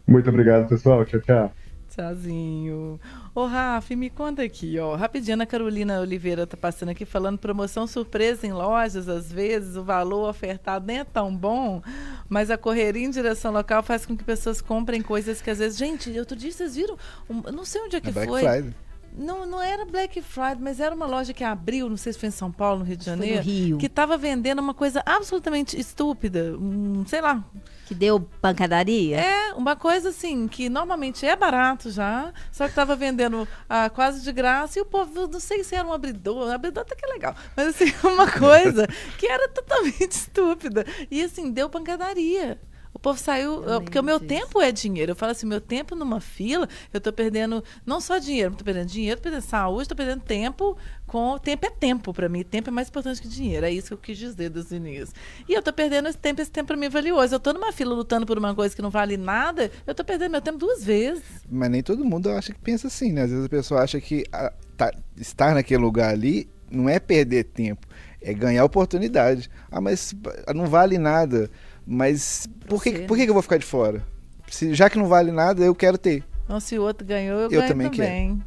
Muito 0.07 0.29
obrigado, 0.29 0.69
pessoal. 0.69 1.05
Tchau, 1.05 1.21
tchau. 1.21 1.53
Tchauzinho. 1.99 3.01
Ô, 3.35 3.45
Rafa, 3.47 3.97
me 3.97 4.09
conta 4.09 4.43
aqui, 4.43 4.79
ó. 4.79 4.95
Rapidinho, 4.95 5.43
a 5.43 5.47
Carolina 5.47 6.01
Oliveira 6.01 6.47
tá 6.47 6.57
passando 6.57 6.91
aqui 6.91 7.05
falando 7.05 7.39
promoção 7.39 7.89
surpresa 7.89 8.47
em 8.47 8.53
lojas, 8.53 9.09
às 9.09 9.33
vezes 9.33 9.75
o 9.75 9.83
valor 9.83 10.29
ofertado 10.29 10.87
nem 10.87 11.01
é 11.01 11.05
tão 11.05 11.35
bom, 11.35 11.83
mas 12.29 12.53
a 12.53 12.57
correria 12.57 13.05
em 13.05 13.11
direção 13.11 13.53
local 13.53 13.83
faz 13.83 14.07
com 14.07 14.17
que 14.17 14.23
pessoas 14.23 14.61
comprem 14.61 15.03
coisas 15.03 15.43
que 15.43 15.51
às 15.51 15.59
vezes. 15.59 15.77
Gente, 15.77 16.17
outro 16.19 16.37
dia 16.37 16.53
vocês 16.53 16.77
viram. 16.77 16.97
Um, 17.29 17.43
não 17.51 17.65
sei 17.65 17.83
onde 17.83 17.97
é 17.97 18.01
que 18.01 18.13
Black 18.13 18.29
foi. 18.29 18.43
Friday. 18.43 18.75
Não, 19.17 19.45
não 19.47 19.61
era 19.61 19.85
Black 19.85 20.23
Friday, 20.23 20.59
mas 20.61 20.79
era 20.79 20.95
uma 20.95 21.07
loja 21.07 21.33
que 21.33 21.43
abriu, 21.43 21.89
não 21.89 21.97
sei 21.97 22.13
se 22.13 22.19
foi 22.19 22.29
em 22.29 22.33
São 22.33 22.53
Paulo, 22.53 22.81
no 22.81 22.85
Rio 22.85 22.97
de 22.97 23.05
Janeiro, 23.05 23.43
Rio. 23.43 23.79
que 23.79 23.87
estava 23.87 24.17
vendendo 24.17 24.61
uma 24.61 24.75
coisa 24.75 25.03
absolutamente 25.05 25.79
estúpida, 25.79 26.57
um, 26.57 27.05
sei 27.07 27.21
lá, 27.21 27.43
Que 27.87 27.95
deu 27.95 28.21
pancadaria? 28.41 29.19
é 29.21 29.53
uma 29.55 29.75
coisa 29.75 30.11
assim 30.11 30.47
que 30.47 30.69
normalmente 30.69 31.27
é 31.27 31.35
barato 31.35 31.91
já, 31.91 32.33
só 32.53 32.65
que 32.65 32.71
estava 32.71 32.95
vendendo 32.95 33.47
ah, 33.69 33.91
quase 33.91 34.23
de 34.23 34.31
graça 34.33 34.79
e 34.79 34.83
o 34.83 34.85
povo, 34.85 35.27
não 35.27 35.41
sei 35.41 35.65
se 35.65 35.75
era 35.75 35.87
um 35.87 35.93
abridor, 35.93 36.53
abridor 36.53 36.83
até 36.83 36.95
que 36.95 37.05
é 37.05 37.09
legal, 37.13 37.35
mas 37.57 37.69
assim, 37.69 37.93
uma 38.07 38.31
coisa 38.31 38.87
que 39.19 39.27
era 39.27 39.49
totalmente 39.49 40.13
estúpida 40.13 40.87
e 41.11 41.23
assim, 41.23 41.51
deu 41.51 41.69
pancadaria. 41.69 42.61
O 42.99 43.01
povo 43.01 43.19
saiu, 43.19 43.63
Eu 43.65 43.81
porque 43.81 43.97
o 43.97 44.03
meu 44.03 44.19
disso. 44.19 44.29
tempo 44.29 44.61
é 44.61 44.73
dinheiro. 44.73 45.13
Eu 45.13 45.17
falo 45.17 45.31
assim, 45.31 45.47
meu 45.47 45.61
tempo 45.61 45.95
numa 45.95 46.21
fila, 46.21 46.69
eu 46.93 47.01
tô 47.01 47.13
perdendo 47.13 47.63
não 47.87 48.01
só 48.01 48.19
dinheiro, 48.19 48.57
tô 48.57 48.65
perdendo 48.65 48.87
dinheiro, 48.89 49.19
tô 49.21 49.23
perdendo 49.23 49.43
saúde, 49.43 49.89
tô 49.89 49.95
perdendo 49.95 50.21
tempo. 50.23 50.77
Com 51.07 51.39
tempo 51.39 51.65
é 51.65 51.71
tempo 51.71 52.13
para 52.13 52.29
mim, 52.29 52.43
tempo 52.43 52.69
é 52.69 52.73
mais 52.73 52.89
importante 52.89 53.23
que 53.23 53.29
dinheiro. 53.29 53.65
É 53.65 53.71
isso 53.71 53.87
que 53.87 53.95
eu 53.95 53.99
quis 53.99 54.19
dizer 54.19 54.51
dos 54.51 54.73
inícios. 54.73 55.13
E 55.49 55.55
eu 55.55 55.63
tô 55.63 55.73
perdendo 55.73 56.09
esse 56.09 56.19
tempo, 56.19 56.43
esse 56.43 56.51
tempo 56.51 56.67
para 56.67 56.77
mim 56.77 56.87
é 56.87 56.91
valioso. 56.91 57.33
Eu 57.35 57.39
tô 57.41 57.53
numa 57.53 57.71
fila 57.73 57.95
lutando 57.95 58.27
por 58.27 58.37
uma 58.37 58.53
coisa 58.53 58.75
que 58.75 58.83
não 58.83 58.91
vale 58.91 59.17
nada, 59.17 59.71
eu 59.87 59.95
tô 59.95 60.05
perdendo 60.05 60.33
meu 60.33 60.43
tempo 60.43 60.59
duas 60.59 60.83
vezes. 60.83 61.23
Mas 61.49 61.71
nem 61.71 61.83
todo 61.85 62.05
mundo 62.05 62.29
acha 62.31 62.53
que 62.53 62.59
pensa 62.61 62.89
assim, 62.89 63.13
né? 63.13 63.23
Às 63.23 63.31
vezes 63.31 63.45
a 63.47 63.49
pessoa 63.49 63.81
acha 63.83 64.01
que 64.01 64.25
ah, 64.33 64.53
tá- 64.77 64.93
estar 65.17 65.55
naquele 65.55 65.81
lugar 65.83 66.11
ali 66.13 66.49
não 66.71 66.89
é 66.89 66.99
perder 66.99 67.45
tempo, 67.45 67.87
é 68.21 68.35
ganhar 68.35 68.65
oportunidade. 68.65 69.49
Ah, 69.71 69.81
mas 69.81 70.13
não 70.55 70.67
vale 70.67 70.99
nada. 70.99 71.49
Mas 71.91 72.47
por 72.69 72.83
que, 72.83 73.01
por 73.01 73.17
que 73.17 73.25
que 73.25 73.31
eu 73.31 73.35
vou 73.35 73.43
ficar 73.43 73.57
de 73.57 73.65
fora? 73.65 74.05
Se, 74.51 74.75
já 74.75 74.91
que 74.91 74.99
não 74.99 75.07
vale 75.07 75.33
nada, 75.33 75.65
eu 75.65 75.75
quero 75.75 75.97
ter. 75.97 76.23
Então, 76.45 76.61
se 76.61 76.79
o 76.79 76.83
outro 76.83 77.07
ganhou, 77.07 77.39
eu, 77.39 77.45
Eu 77.45 77.61
ganho 77.61 77.69
também 77.69 77.91
também. 77.91 78.43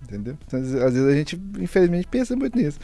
Entendeu? 0.00 0.38
Então, 0.46 0.60
às 0.60 0.94
vezes 0.94 1.08
a 1.08 1.14
gente, 1.14 1.40
infelizmente, 1.58 2.06
pensa 2.06 2.36
muito 2.36 2.56
nisso. 2.56 2.78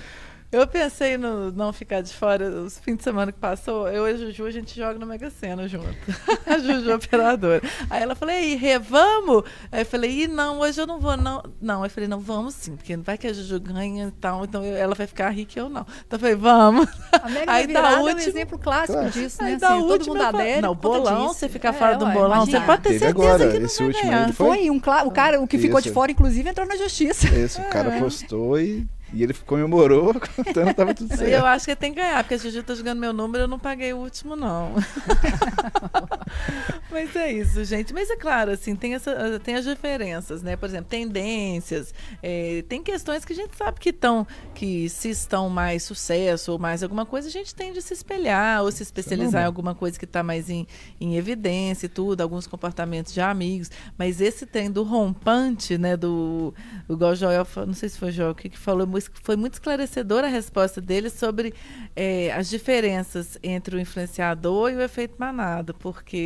Eu 0.50 0.66
pensei 0.66 1.18
no 1.18 1.52
não 1.52 1.74
ficar 1.74 2.00
de 2.00 2.10
fora 2.14 2.48
os 2.48 2.78
fins 2.78 2.96
de 2.96 3.02
semana 3.04 3.30
que 3.30 3.38
passou. 3.38 3.86
Eu 3.86 4.08
e 4.08 4.12
a 4.12 4.16
Juju, 4.16 4.46
a 4.46 4.50
gente 4.50 4.74
joga 4.74 4.98
no 4.98 5.04
Mega 5.04 5.28
Sena 5.28 5.68
junto. 5.68 5.86
a 6.46 6.58
Juju 6.58 6.90
é 6.90 6.94
operadora. 6.94 7.60
Aí 7.90 8.02
ela 8.02 8.14
falou, 8.14 8.34
aí, 8.34 8.54
Rê, 8.54 8.78
vamos? 8.78 9.44
Aí 9.70 9.82
eu 9.82 9.86
falei, 9.86 10.10
ih, 10.22 10.26
não, 10.26 10.60
hoje 10.60 10.80
eu 10.80 10.86
não 10.86 10.98
vou, 10.98 11.18
não. 11.18 11.42
Não, 11.60 11.84
eu 11.84 11.90
falei, 11.90 12.08
não, 12.08 12.18
vamos 12.18 12.54
sim, 12.54 12.76
porque 12.76 12.96
vai 12.96 13.18
que 13.18 13.26
a 13.26 13.32
Juju 13.34 13.60
ganha 13.60 14.08
e 14.08 14.10
tal, 14.12 14.42
então 14.44 14.64
eu- 14.64 14.74
ela 14.74 14.94
vai 14.94 15.06
ficar 15.06 15.28
rica 15.28 15.58
e 15.58 15.60
eu 15.60 15.68
não. 15.68 15.82
Então 16.06 16.16
eu 16.16 16.18
falei, 16.18 16.34
vamos. 16.34 16.88
A 17.12 17.28
Mega 17.28 17.52
Aí 17.52 17.66
da 17.66 17.72
da 17.74 17.80
Virada 17.90 17.96
é 17.96 17.98
um 17.98 18.02
última- 18.14 18.20
exemplo 18.30 18.58
clássico 18.58 18.92
Claro. 18.94 19.10
disso, 19.10 19.42
né? 19.42 19.48
Aí 19.48 19.54
Assim, 19.54 19.60
da 19.60 19.68
todo 19.68 19.90
última 19.90 20.14
mundo 20.14 20.24
adere 20.24 20.60
Não, 20.62 20.74
conta 20.74 20.88
bolão, 20.88 21.26
disso. 21.26 21.34
você 21.40 21.48
ficar 21.50 21.68
É, 21.68 21.72
fora 21.74 21.96
do 21.98 22.06
ué, 22.06 22.12
bolão, 22.14 22.46
você 22.46 22.50
imagina. 22.52 22.64
pode 22.66 22.82
ter 22.82 22.88
Teve 22.88 22.98
certeza 23.04 23.28
agora, 23.34 23.50
que 23.52 23.58
não 23.58 23.66
esse 23.66 23.78
vai 23.78 23.86
último 23.86 24.32
foi? 24.32 24.46
Foi 24.56 24.70
um 24.70 24.80
cla- 24.80 25.04
o 25.04 25.10
cara, 25.10 25.40
o 25.42 25.46
que 25.46 25.58
ficou 25.58 25.78
de 25.82 25.92
fora, 25.92 26.10
inclusive, 26.10 26.48
entrou 26.48 26.66
na 26.66 26.76
justiça. 26.76 27.28
Isso, 27.34 27.60
o 27.60 27.64
cara 27.66 27.98
postou 28.00 28.58
e, 28.58 28.86
e 29.12 29.22
ele 29.22 29.34
comemorou, 29.34 30.14
contando 30.36 30.74
tava 30.74 30.94
tudo 30.94 31.12
Eu 31.12 31.16
certo. 31.16 31.46
acho 31.46 31.64
que 31.64 31.76
tem 31.76 31.92
que 31.94 32.00
ganhar, 32.00 32.22
porque 32.22 32.34
a 32.34 32.38
Juju 32.38 32.62
tá 32.62 32.74
jogando 32.74 32.98
meu 32.98 33.12
número, 33.12 33.44
eu 33.44 33.48
não 33.48 33.58
paguei 33.58 33.92
o 33.92 33.98
último, 33.98 34.36
não. 34.36 34.74
Mas 36.90 37.14
é 37.14 37.32
isso, 37.32 37.64
gente. 37.64 37.92
Mas 37.92 38.10
é 38.10 38.16
claro, 38.16 38.50
assim, 38.50 38.74
tem, 38.74 38.94
essa, 38.94 39.40
tem 39.40 39.54
as 39.54 39.64
diferenças, 39.64 40.42
né? 40.42 40.56
Por 40.56 40.68
exemplo, 40.68 40.88
tendências. 40.88 41.94
é, 42.22 42.64
tem 42.68 42.82
questões 42.82 43.24
que 43.24 43.32
a 43.32 43.36
gente 43.36 43.56
sabe 43.56 43.78
que 43.78 43.90
estão, 43.90 44.26
que 44.54 44.88
se 44.88 45.10
estão 45.10 45.48
mais 45.48 45.82
sucesso 45.82 46.52
ou 46.52 46.58
mais 46.58 46.82
alguma 46.82 47.06
coisa, 47.06 47.28
a 47.28 47.30
gente 47.30 47.54
tende 47.54 47.78
a 47.78 47.82
se 47.82 47.94
espelhar 47.94 48.62
ou 48.62 48.72
se 48.72 48.82
especializar 48.82 49.42
em 49.42 49.46
alguma 49.46 49.74
coisa 49.74 49.98
que 49.98 50.04
está 50.04 50.22
mais 50.22 50.50
em, 50.50 50.66
em 51.00 51.16
evidência 51.16 51.86
e 51.86 51.88
tudo, 51.88 52.20
alguns 52.20 52.46
comportamentos 52.46 53.12
de 53.12 53.20
amigos. 53.20 53.70
Mas 53.96 54.20
esse 54.20 54.46
tem 54.46 54.70
do 54.70 54.82
rompante, 54.82 55.78
né? 55.78 55.96
Do. 55.96 56.54
Igual 56.88 57.12
o 57.12 57.16
Joel, 57.16 57.46
não 57.66 57.74
sei 57.74 57.88
se 57.88 57.98
foi 57.98 58.08
o 58.08 58.12
Joel 58.12 58.34
que 58.34 58.48
que 58.48 58.58
falou, 58.58 58.86
foi 59.22 59.36
muito 59.36 59.54
esclarecedora 59.54 60.26
a 60.26 60.30
resposta 60.30 60.80
dele 60.80 61.10
sobre 61.10 61.54
é, 61.94 62.32
as 62.32 62.48
diferenças 62.48 63.38
entre 63.42 63.76
o 63.76 63.80
influenciador 63.80 64.70
e 64.70 64.76
o 64.76 64.80
efeito 64.80 65.14
manada, 65.18 65.74
porque 65.74 66.17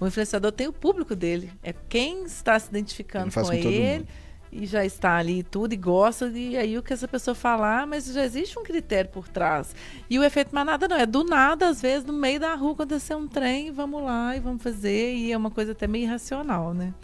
o 0.00 0.06
influenciador 0.06 0.52
tem 0.52 0.66
o 0.66 0.72
público 0.72 1.14
dele, 1.14 1.50
é 1.62 1.72
quem 1.88 2.24
está 2.24 2.58
se 2.58 2.68
identificando 2.68 3.32
com 3.32 3.42
com 3.42 3.52
ele 3.52 4.06
e 4.50 4.66
já 4.66 4.84
está 4.84 5.16
ali 5.16 5.40
e 5.40 5.42
tudo 5.42 5.72
e 5.74 5.76
gosta, 5.76 6.28
e 6.28 6.56
aí 6.56 6.78
o 6.78 6.82
que 6.82 6.92
essa 6.92 7.06
pessoa 7.06 7.34
falar, 7.34 7.86
mas 7.86 8.06
já 8.06 8.24
existe 8.24 8.58
um 8.58 8.62
critério 8.62 9.10
por 9.10 9.28
trás. 9.28 9.74
E 10.08 10.18
o 10.18 10.24
efeito 10.24 10.54
manada 10.54 10.88
não, 10.88 10.96
é 10.96 11.04
do 11.04 11.24
nada, 11.24 11.68
às 11.68 11.82
vezes, 11.82 12.04
no 12.04 12.12
meio 12.12 12.40
da 12.40 12.54
rua 12.54 12.72
acontecer 12.72 13.14
um 13.14 13.28
trem, 13.28 13.70
vamos 13.70 14.02
lá 14.02 14.36
e 14.36 14.40
vamos 14.40 14.62
fazer, 14.62 15.14
e 15.14 15.32
é 15.32 15.36
uma 15.36 15.50
coisa 15.50 15.72
até 15.72 15.86
meio 15.86 16.04
irracional, 16.04 16.72
né? 16.72 16.94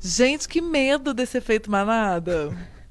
Gente, 0.00 0.48
que 0.48 0.60
medo 0.60 1.12
desse 1.12 1.38
efeito 1.38 1.70
manada. 1.70 2.50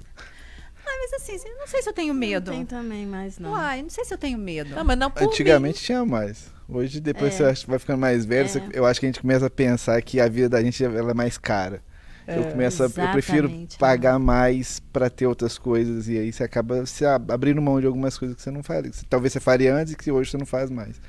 Ah, 0.83 0.97
mas 0.99 1.13
assim, 1.13 1.37
não 1.57 1.67
sei 1.67 1.81
se 1.81 1.87
eu 1.87 1.93
tenho 1.93 2.13
medo. 2.13 2.51
Não 2.51 2.57
tem 2.57 2.65
também 2.65 3.05
mais, 3.05 3.39
não. 3.39 3.51
Uai, 3.51 3.81
não 3.81 3.89
sei 3.89 4.03
se 4.03 4.13
eu 4.13 4.17
tenho 4.17 4.37
medo. 4.37 4.75
Não, 4.75 4.83
mas 4.83 4.97
não 4.97 5.09
por 5.09 5.23
Antigamente 5.23 5.81
tinha 5.81 6.03
mais. 6.05 6.51
Hoje, 6.71 7.01
depois 7.01 7.39
É. 7.39 7.53
você 7.53 7.65
vai 7.67 7.77
ficando 7.79 7.99
mais 7.99 8.23
velho, 8.25 8.47
É. 8.47 8.69
eu 8.73 8.85
acho 8.85 8.99
que 8.99 9.05
a 9.05 9.09
gente 9.09 9.19
começa 9.21 9.45
a 9.47 9.49
pensar 9.49 10.01
que 10.01 10.19
a 10.19 10.27
vida 10.27 10.49
da 10.49 10.63
gente 10.63 10.83
ela 10.83 11.11
é 11.11 11.13
mais 11.13 11.37
cara. 11.37 11.81
eu, 12.27 12.43
começo 12.45 12.81
a- 12.83 12.85
eu 12.85 13.11
prefiro 13.11 13.51
pagar 13.77 14.17
mais 14.17 14.79
pra 14.93 15.09
ter 15.09 15.25
outras 15.25 15.57
coisas 15.57 16.07
e 16.07 16.17
aí 16.17 16.31
você 16.31 16.43
acaba 16.43 16.85
se 16.85 17.03
ab- 17.05 17.29
abrindo 17.29 17.61
mão 17.61 17.81
de 17.81 17.87
algumas 17.87 18.17
coisas 18.17 18.37
que 18.37 18.41
você 18.43 18.51
não 18.51 18.63
faria. 18.63 18.89
Talvez 19.09 19.33
você 19.33 19.39
faria 19.41 19.75
antes 19.75 19.91
e 19.93 19.97
que 19.97 20.09
hoje 20.11 20.31
você 20.31 20.37
não 20.37 20.45
faz 20.45 20.69
mais. 20.69 21.01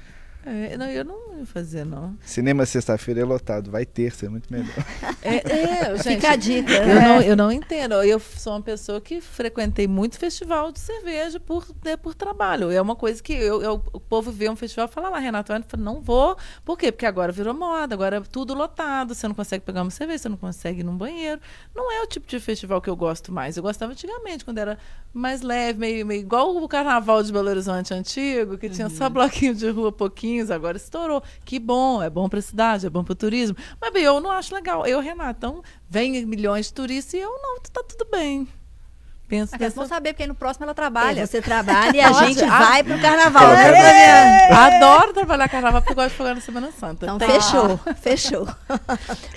É, 0.44 0.76
não, 0.76 0.86
eu 0.90 1.04
não 1.04 1.38
ia 1.38 1.46
fazer, 1.46 1.84
não. 1.86 2.16
Cinema 2.20 2.66
sexta-feira 2.66 3.20
é 3.20 3.24
lotado, 3.24 3.70
vai 3.70 3.86
terça, 3.86 4.26
é 4.26 4.28
muito 4.28 4.52
melhor. 4.52 4.68
É, 5.24 5.36
é, 5.36 5.96
gente, 5.98 6.16
Fica 6.16 6.30
a 6.32 6.36
dica. 6.36 6.72
Eu 6.72 7.00
não, 7.00 7.20
eu 7.22 7.36
não 7.36 7.52
entendo. 7.52 7.94
Eu 8.02 8.18
sou 8.18 8.54
uma 8.54 8.60
pessoa 8.60 9.00
que 9.00 9.20
frequentei 9.20 9.86
muito 9.86 10.18
festival 10.18 10.72
de 10.72 10.80
cerveja 10.80 11.38
por, 11.38 11.64
né, 11.84 11.96
por 11.96 12.12
trabalho. 12.12 12.72
É 12.72 12.82
uma 12.82 12.96
coisa 12.96 13.22
que 13.22 13.32
eu, 13.32 13.62
eu- 13.62 13.84
o 13.92 14.00
povo 14.00 14.32
vê 14.32 14.50
um 14.50 14.56
festival 14.56 14.86
e 14.86 14.92
fala 14.92 15.08
lá, 15.10 15.20
Renato, 15.20 15.52
eu 15.52 15.62
falo, 15.68 15.82
não 15.84 16.00
vou. 16.00 16.36
Por 16.64 16.76
quê? 16.76 16.90
Porque 16.90 17.06
agora 17.06 17.30
virou 17.30 17.54
moda, 17.54 17.94
agora 17.94 18.16
é 18.16 18.20
tudo 18.20 18.52
lotado. 18.52 19.14
Você 19.14 19.28
não 19.28 19.34
consegue 19.34 19.64
pegar 19.64 19.82
uma 19.82 19.92
cerveja, 19.92 20.22
você 20.24 20.28
não 20.28 20.36
consegue 20.36 20.80
ir 20.80 20.84
num 20.84 20.96
banheiro. 20.96 21.40
Não 21.72 21.92
é 21.92 22.02
o 22.02 22.06
tipo 22.08 22.26
de 22.26 22.40
festival 22.40 22.82
que 22.82 22.90
eu 22.90 22.96
gosto 22.96 23.30
mais. 23.30 23.56
Eu 23.56 23.62
gostava 23.62 23.92
antigamente, 23.92 24.44
quando 24.44 24.58
era 24.58 24.76
mais 25.14 25.40
leve, 25.40 25.78
meio, 25.78 26.04
meio 26.04 26.20
igual 26.20 26.56
o 26.56 26.66
carnaval 26.68 27.22
de 27.22 27.32
Belo 27.32 27.48
Horizonte 27.48 27.94
antigo, 27.94 28.58
que 28.58 28.68
tinha 28.68 28.88
só 28.88 29.08
bloquinho 29.08 29.54
de 29.54 29.70
rua, 29.70 29.92
agora 30.40 30.76
estourou. 30.76 31.22
Que 31.44 31.58
bom, 31.58 32.02
é 32.02 32.08
bom 32.08 32.28
para 32.28 32.38
a 32.38 32.42
cidade, 32.42 32.86
é 32.86 32.90
bom 32.90 33.04
para 33.04 33.12
o 33.12 33.16
turismo. 33.16 33.56
Mas 33.80 33.92
bem, 33.92 34.04
eu 34.04 34.20
não 34.20 34.30
acho 34.30 34.54
legal. 34.54 34.86
Eu, 34.86 35.00
Renato, 35.00 35.38
então, 35.38 35.62
vem 35.88 36.24
milhões 36.26 36.66
de 36.66 36.74
turistas 36.74 37.14
e 37.14 37.18
eu 37.18 37.30
não, 37.30 37.60
tá 37.60 37.82
tudo 37.82 38.08
bem. 38.10 38.48
Penso 39.32 39.48
Vocês 39.48 39.58
dessa 39.60 39.76
vão 39.76 39.86
saber, 39.88 40.12
porque 40.12 40.24
aí 40.24 40.28
no 40.28 40.34
próximo 40.34 40.64
ela 40.64 40.72
É, 40.72 40.74
trabalha. 40.74 41.26
você 41.26 41.40
trabalha 41.40 41.96
e 41.96 42.00
a 42.02 42.12
gente 42.12 42.44
a- 42.44 42.58
vai 42.58 42.84
pro 42.84 43.00
carnaval. 43.00 43.42
Tá 43.42 43.70
vendo? 43.70 44.54
Adoro 44.58 45.14
trabalhar 45.14 45.48
carnaval 45.48 45.80
porque 45.80 45.92
eu 45.92 45.96
gosto 45.96 46.10
de 46.10 46.16
folgar 46.16 46.34
na 46.34 46.40
Semana 46.42 46.70
Santa. 46.70 47.06
Então 47.06 47.16
Tá- 47.16 47.26
fechou, 47.26 47.80
fechou. 47.96 48.44
tá 48.46 48.78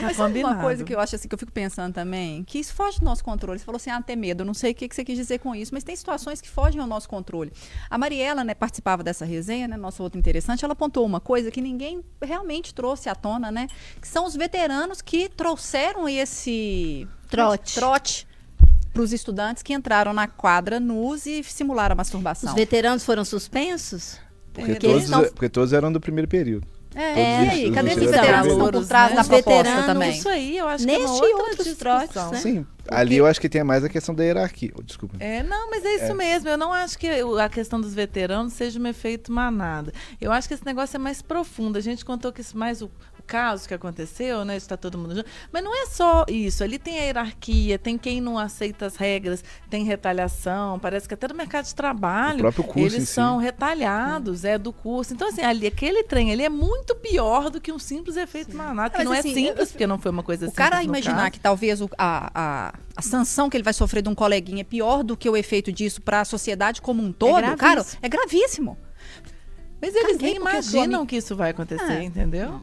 Mas 0.02 0.18
sabe 0.18 0.43
uma 0.43 0.56
coisa 0.58 0.84
que 0.84 0.93
eu 0.93 1.00
acho 1.00 1.16
assim, 1.16 1.30
que 1.30 1.34
eu 1.34 1.39
fico 1.39 1.52
pensando 1.54 1.93
também, 1.93 2.43
que 2.43 2.60
isso 2.60 2.74
foge 2.74 3.00
do 3.00 3.06
nosso 3.06 3.24
controle. 3.24 3.58
Você 3.58 3.64
falou 3.64 3.78
assim, 3.78 3.89
ah, 3.89 4.02
ter 4.02 4.18
medo. 4.18 4.41
Eu 4.41 4.46
não 4.46 4.54
sei 4.54 4.74
o 4.74 4.76
que, 4.76 4.89
que 4.89 4.93
você 4.93 5.06
quis 5.06 5.16
dizer 5.16 5.39
com 5.39 5.56
isso, 5.56 5.74
mas 5.74 5.82
tem 5.86 5.96
situações 5.96 6.41
que 6.41 6.50
fogem 6.50 6.82
ao 6.82 6.88
nosso 6.88 7.08
controle. 7.08 7.54
A 7.89 7.98
Mariela, 7.98 8.43
né, 8.43 8.54
participava 8.54 9.02
dessa 9.02 9.24
resenha, 9.24 9.66
né, 9.66 9.78
nossa 9.78 10.04
outra 10.04 10.20
interessante, 10.20 10.66
ela 10.66 10.74
apontou 10.74 11.06
uma 11.06 11.22
coisa 11.22 11.50
que 11.50 11.62
ninguém 11.62 12.04
realmente 12.22 12.74
trouxe 12.74 13.08
à 13.08 13.16
tona, 13.16 13.50
né? 13.50 13.68
Que 14.02 14.08
são 14.10 14.26
os 14.26 14.36
veteranos 14.36 15.02
que 15.02 15.30
trouxeram 15.30 16.10
esse 16.10 17.08
Trote. 17.30 17.76
trote 17.76 18.28
para 18.96 19.04
os 19.04 19.12
estudantes 19.14 19.62
que 19.62 19.74
entraram 19.74 20.14
na 20.14 20.26
quadra 20.26 20.80
nus 20.80 21.26
e 21.26 21.43
simularam 21.43 21.93
a 21.93 21.96
masturbação. 21.98 22.50
Os 22.50 22.56
veteranos 22.56 23.04
foram 23.04 23.26
suspensos? 23.26 24.18
Porque, 24.54 24.72
É, 24.72 24.76
todos, 24.76 25.10
não- 25.10 25.24
porque 25.26 25.50
todos 25.50 25.74
eram 25.74 25.91
do 25.91 26.00
primeiro 26.00 26.30
período. 26.30 26.66
É, 26.98 27.10
e 27.10 27.46
os- 27.48 27.52
aí, 27.54 27.70
os 27.70 27.76
cadê 27.76 27.89
esses 27.91 28.04
veteranos 28.10 28.48
estão 28.54 28.72
por 28.72 28.86
trás 28.88 29.10
né? 29.10 29.16
da 29.18 29.22
Os 29.24 29.28
proposta 29.28 29.84
também? 29.84 30.12
Isso 30.18 30.30
aí, 30.30 30.58
eu 30.58 30.66
acho 30.66 30.86
que 30.86 30.91
é 30.91 30.98
Neste 30.98 31.12
uma 31.12 31.26
outra 31.26 31.64
discussão. 31.66 31.76
trotes, 31.76 32.32
né? 32.32 32.38
Sim, 32.39 32.66
ali 32.88 33.18
eu 33.18 33.26
acho 33.26 33.41
que 33.41 33.50
tem 33.50 33.62
mais 33.66 33.84
a 33.84 33.89
questão 33.89 34.16
da 34.16 34.24
hierarquia. 34.24 34.72
Oh, 34.80 34.82
Desculpa. 34.82 35.18
É, 35.20 35.43
não, 35.43 35.70
mas 35.70 35.84
é 35.84 35.96
isso 35.96 36.06
É. 36.06 36.14
mesmo. 36.14 36.48
Eu 36.48 36.58
não 36.58 36.72
acho 36.72 36.98
que 36.98 37.10
a 37.10 37.50
questão 37.50 37.82
dos 37.82 37.93
veteranos 37.93 38.54
seja 38.54 38.80
um 38.80 38.88
efeito 38.88 39.30
manada. 39.30 39.91
Eu 40.22 40.32
acho 40.32 40.48
que 40.48 40.54
esse 40.54 40.66
negócio 40.66 40.96
é 40.96 41.00
mais 41.00 41.22
profundo. 41.22 41.78
A 41.78 41.82
gente 41.82 42.06
contou 42.06 42.32
que 42.32 42.39
isso 42.39 42.58
mais 42.58 42.82
o 42.82 42.89
caso 43.26 43.68
que 43.68 43.74
aconteceu, 43.74 44.46
né? 44.46 44.56
Está 44.56 44.78
todo 44.78 44.98
mundo 44.98 45.16
junto. 45.16 45.30
Mas 45.52 45.64
não 45.64 45.76
é 45.76 45.86
só 45.88 46.26
isso. 46.30 46.64
Ali 46.64 46.78
tem 46.80 47.00
a 47.00 47.04
hierarquia, 47.04 47.78
tem 47.80 47.98
quem 47.98 48.22
não 48.22 48.38
aceita 48.40 48.86
as 48.86 48.96
regras, 48.96 49.44
tem 49.70 49.84
retaliação. 49.84 50.78
Parece 50.80 51.08
que 51.08 51.14
até 51.14 51.28
no 51.28 51.36
mercado 51.36 51.66
de 51.66 51.76
trabalho 51.76 52.38
O 52.38 52.42
próprio 52.42 52.64
curso 52.64 52.80
eles 52.96 53.04
em 53.04 53.06
si. 53.06 53.14
são 53.14 53.38
retalhados, 53.38 54.46
é 54.46 54.58
do 54.58 54.72
curso. 54.72 55.14
Então, 55.14 55.28
assim, 55.28 55.42
ali, 55.42 55.68
aquele 55.68 56.04
trem 56.04 56.32
ali 56.32 56.44
é 56.44 56.50
muito 56.50 56.96
pior 56.96 57.50
do 57.50 57.60
que 57.60 57.72
um 57.72 57.80
simples 57.80 58.16
efeito 58.18 58.56
manada, 58.56 58.92
que 58.92 58.98
Mas, 58.98 59.06
não 59.06 59.14
é 59.14 59.20
assim, 59.20 59.34
simples, 59.34 59.60
eu- 59.60 59.68
porque 59.68 59.88
não 59.88 59.98
foi 60.00 60.12
uma 60.12 60.24
coisa 60.24 60.46
O 60.46 60.50
simples. 60.50 60.58
cara 60.70 60.84
imaginar 60.84 61.16
caso. 61.18 61.32
que 61.32 61.40
talvez 61.40 61.82
o- 61.82 61.90
a, 61.98 62.32
a, 62.34 62.74
a 62.96 63.02
sanção 63.02 63.50
que 63.50 63.58
ele 63.58 63.64
vai 63.64 63.74
sofrer 63.74 64.02
de 64.02 64.10
um 64.10 64.16
coleguinha 64.16 64.62
é 64.62 64.64
pior 64.64 65.04
do 65.04 65.18
que 65.18 65.30
o 65.30 65.36
efeito 65.36 65.72
disso 65.72 66.02
para 66.02 66.22
a 66.22 66.26
sociedade 66.26 66.82
como 66.82 67.04
um 67.04 67.12
todo, 67.12 67.38
gravíssimo. 67.38 67.58
cara, 67.58 67.86
é 68.02 68.08
gravíssimo. 68.10 68.78
Mas 69.82 69.94
eles 69.94 70.14
Caguei 70.14 70.28
nem 70.32 70.36
imaginam 70.38 71.06
que 71.06 71.18
isso 71.18 71.36
vai 71.36 71.52
acontecer, 71.52 71.92
É. 71.92 72.04
entendeu? 72.04 72.62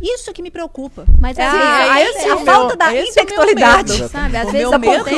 Isso 0.00 0.32
que 0.32 0.42
me 0.42 0.50
preocupa. 0.50 1.04
Mas 1.20 1.38
às 1.38 1.54
É, 1.54 1.94
vezes, 2.04 2.16
esse- 2.16 2.28
é 2.28 2.32
a 2.32 2.36
falta 2.38 2.76
da 2.76 2.94
é 2.94 3.04
intelectualidade. 3.06 3.92
medo. 3.92 4.08
Sabe? 4.08 4.36
Às 4.36 4.48
O 4.48 4.52
vezes 4.52 4.72
acontece- 4.72 5.14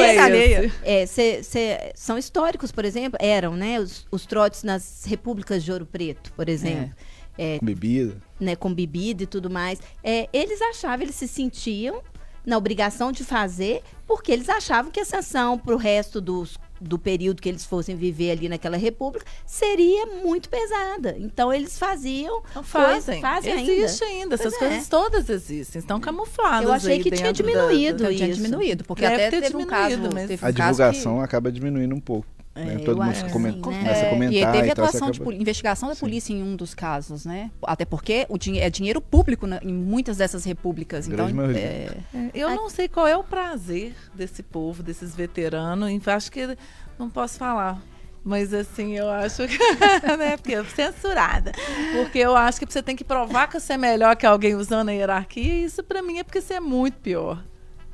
é. 0.84 1.02
É, 1.02 1.06
cê- 1.06 1.42
cê- 1.42 1.92
são 1.94 2.18
históricos, 2.18 2.70
por 2.72 2.84
exemplo, 2.84 3.18
eram, 3.20 3.54
né? 3.56 3.80
Os, 3.80 4.06
os 4.10 4.26
trotes 4.26 4.62
nas 4.62 5.04
repúblicas 5.06 5.62
de 5.64 5.72
Ouro 5.72 5.86
Preto, 5.86 6.32
por 6.34 6.48
exemplo. 6.48 6.92
É, 7.38 7.58
Com 7.58 7.66
bebida. 7.66 8.16
né, 8.40 8.56
com 8.56 8.72
bebida 8.72 9.22
e 9.24 9.26
tudo 9.26 9.50
mais. 9.50 9.78
É, 10.02 10.28
eles 10.32 10.60
achavam, 10.62 11.02
eles 11.02 11.16
se 11.16 11.28
sentiam 11.28 12.00
na 12.46 12.56
obrigação 12.56 13.12
de 13.12 13.24
fazer, 13.24 13.82
porque 14.06 14.30
eles 14.32 14.48
achavam 14.48 14.90
que 14.90 15.00
a 15.00 15.04
sanção 15.04 15.58
para 15.58 15.74
o 15.74 15.76
resto 15.76 16.20
dos, 16.20 16.56
do 16.80 16.98
período 16.98 17.40
que 17.40 17.48
eles 17.48 17.64
fossem 17.64 17.96
viver 17.96 18.30
ali 18.32 18.48
naquela 18.48 18.76
república 18.76 19.24
seria 19.44 20.06
muito 20.06 20.48
pesada. 20.48 21.16
Então 21.18 21.52
eles 21.52 21.78
faziam. 21.78 22.42
Não 22.54 22.62
coisa- 22.62 22.66
fazem. 22.66 23.20
fazem 23.20 23.70
Existe 23.78 24.04
ainda. 24.04 24.34
Essas 24.34 24.52
Pois 24.54 24.62
é. 24.62 24.68
coisas 24.68 24.88
todas 24.88 25.28
existem. 25.30 25.78
Estão 25.80 25.98
camufladas. 26.00 26.64
Eu 26.68 26.72
achei 26.72 26.92
aí 26.94 27.02
que 27.02 27.10
tinha 27.10 27.32
dentro 27.32 27.44
da- 27.44 27.50
diminuído 27.52 28.02
da- 28.04 28.10
Eu 28.12 28.16
tinha 28.16 28.28
isso. 28.28 28.42
diminuído, 28.42 28.84
porque 28.84 29.02
Deve 29.02 29.14
até 29.14 29.30
ter 29.30 29.42
teve 29.42 29.56
um 29.56 29.60
diminuído, 29.60 30.02
caso. 30.02 30.14
mas- 30.14 30.28
teve 30.28 30.44
A 30.44 30.48
um 30.48 30.52
caso 30.52 30.70
divulgação 30.82 31.16
que- 31.18 31.24
acaba 31.24 31.52
diminuindo 31.52 31.94
um 31.94 32.00
pouco. 32.00 32.26
Né? 32.64 32.74
É, 32.74 32.78
Todo 32.78 32.88
eu 32.90 32.96
mundo 32.96 33.10
acho 33.10 33.28
comen- 33.30 33.52
que 33.52 33.58
sim, 33.58 33.70
né? 33.70 33.78
começa 33.78 34.00
a 34.00 34.06
É, 34.06 34.10
comentar. 34.10 34.32
e 34.34 34.52
teve 34.52 34.68
então 34.70 34.84
você 34.84 34.96
atuação 34.96 35.10
de 35.10 35.16
acaba- 35.18 35.24
poli- 35.24 35.40
investigação 35.40 35.88
da 35.88 35.94
Sim. 35.94 36.00
polícia 36.00 36.32
em 36.32 36.42
um 36.42 36.56
dos 36.56 36.74
casos, 36.74 37.24
né? 37.24 37.50
Até 37.62 37.84
porque 37.84 38.26
o 38.28 38.36
dinhe- 38.38 38.60
é 38.60 38.68
dinheiro 38.70 39.00
público 39.00 39.46
né, 39.46 39.60
em 39.62 39.72
muitas 39.72 40.16
dessas 40.16 40.44
repúblicas. 40.44 41.06
Então, 41.06 41.16
Grande 41.18 41.34
maioria. 41.34 41.58
é, 41.60 41.96
É, 42.14 42.30
Eu 42.34 42.50
não 42.50 42.68
sei 42.70 42.88
qual 42.88 43.06
é 43.06 43.16
o 43.16 43.22
prazer 43.22 43.94
desse 44.14 44.42
povo, 44.42 44.82
desses 44.82 45.14
veteranos. 45.14 45.90
Acho 46.08 46.32
que 46.32 46.56
não 46.98 47.08
posso 47.10 47.38
falar. 47.38 47.80
Mas 48.24 48.52
assim, 48.52 48.96
eu 48.96 49.08
acho 49.08 49.46
que. 49.46 49.56
né, 50.18 50.36
porque 50.36 50.52
eu 50.52 50.64
censurada. 50.64 51.52
Porque 51.92 52.18
eu 52.18 52.34
acho 52.36 52.58
que 52.58 52.66
você 52.72 52.82
tem 52.82 52.96
que 52.96 53.04
provar 53.04 53.46
que 53.46 53.60
você 53.60 53.74
é 53.74 53.78
melhor 53.78 54.16
que 54.16 54.26
alguém 54.26 54.56
usando 54.56 54.88
a 54.88 54.92
hierarquia. 54.92 55.42
E 55.44 55.64
isso 55.64 55.82
pra 55.84 56.02
mim 56.02 56.18
é 56.18 56.24
porque 56.24 56.40
você 56.40 56.54
é 56.54 56.60
muito 56.60 56.98
pior. 56.98 57.44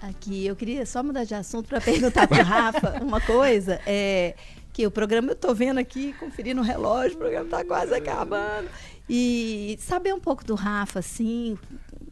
Aqui, 0.03 0.45
eu 0.45 0.57
queria 0.57 0.85
só 0.85 1.01
mudar 1.01 1.23
de 1.23 1.33
assunto 1.33 1.69
para 1.69 1.81
perguntar 1.81 2.27
para 2.27 2.43
Rafa 2.43 2.99
uma 3.05 3.21
coisa. 3.21 3.81
É, 3.87 4.35
que 4.73 4.85
o 4.85 4.91
programa 4.91 5.31
eu 5.31 5.37
tô 5.37 5.55
vendo 5.55 5.79
aqui, 5.79 6.13
conferindo 6.19 6.61
o 6.61 6.65
relógio, 6.65 7.15
o 7.15 7.19
programa 7.19 7.49
tá 7.49 7.65
quase 7.65 7.95
acabando. 7.95 8.69
E 9.09 9.77
saber 9.81 10.13
um 10.13 10.19
pouco 10.19 10.45
do 10.45 10.57
Rafa, 10.57 10.99
assim, 10.99 11.57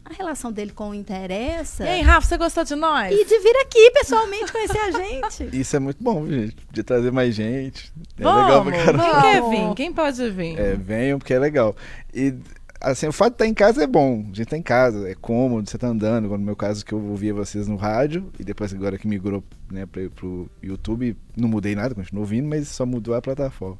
a 0.05 0.13
relação 0.13 0.51
dele 0.51 0.71
com 0.71 0.91
o 0.91 0.93
Interessa. 0.93 1.83
E 1.83 1.87
aí, 1.87 2.01
Rafa, 2.01 2.27
você 2.27 2.37
gostou 2.37 2.63
de 2.63 2.75
nós? 2.75 3.11
E 3.11 3.25
de 3.25 3.39
vir 3.39 3.55
aqui 3.61 3.91
pessoalmente 3.91 4.51
conhecer 4.51 4.77
a 4.79 4.91
gente. 4.91 5.49
Isso 5.59 5.75
é 5.75 5.79
muito 5.79 6.01
bom, 6.01 6.23
viu, 6.23 6.43
gente. 6.43 6.57
De 6.71 6.83
trazer 6.83 7.11
mais 7.11 7.35
gente. 7.35 7.91
É 8.17 8.23
Vamos! 8.23 8.45
legal 8.45 8.63
pra 8.63 8.85
caramba. 8.85 9.03
Quem 9.03 9.21
quer 9.21 9.49
vir? 9.49 9.75
Quem 9.75 9.93
pode 9.93 10.29
vir? 10.29 10.59
É, 10.59 10.75
venham, 10.75 11.19
porque 11.19 11.33
é 11.33 11.39
legal. 11.39 11.75
E, 12.13 12.35
assim, 12.81 13.07
o 13.07 13.11
fato 13.11 13.29
de 13.29 13.35
estar 13.35 13.47
em 13.47 13.53
casa 13.53 13.83
é 13.83 13.87
bom. 13.87 14.25
A 14.31 14.35
gente 14.35 14.47
tá 14.47 14.57
em 14.57 14.61
casa, 14.61 15.09
é 15.09 15.15
cômodo, 15.15 15.69
você 15.69 15.77
tá 15.77 15.87
andando. 15.87 16.27
No 16.27 16.37
meu 16.39 16.55
caso, 16.55 16.85
que 16.85 16.93
eu 16.93 16.99
ouvia 16.99 17.33
vocês 17.33 17.67
no 17.67 17.75
rádio, 17.75 18.29
e 18.39 18.43
depois 18.43 18.73
agora 18.73 18.97
que 18.97 19.07
migrou 19.07 19.43
né, 19.71 19.85
pra, 19.85 20.09
pro 20.09 20.49
YouTube, 20.61 21.15
não 21.37 21.47
mudei 21.47 21.75
nada, 21.75 21.95
continuo 21.95 22.21
ouvindo, 22.21 22.47
mas 22.47 22.67
só 22.67 22.85
mudou 22.85 23.13
a 23.13 23.21
plataforma. 23.21 23.77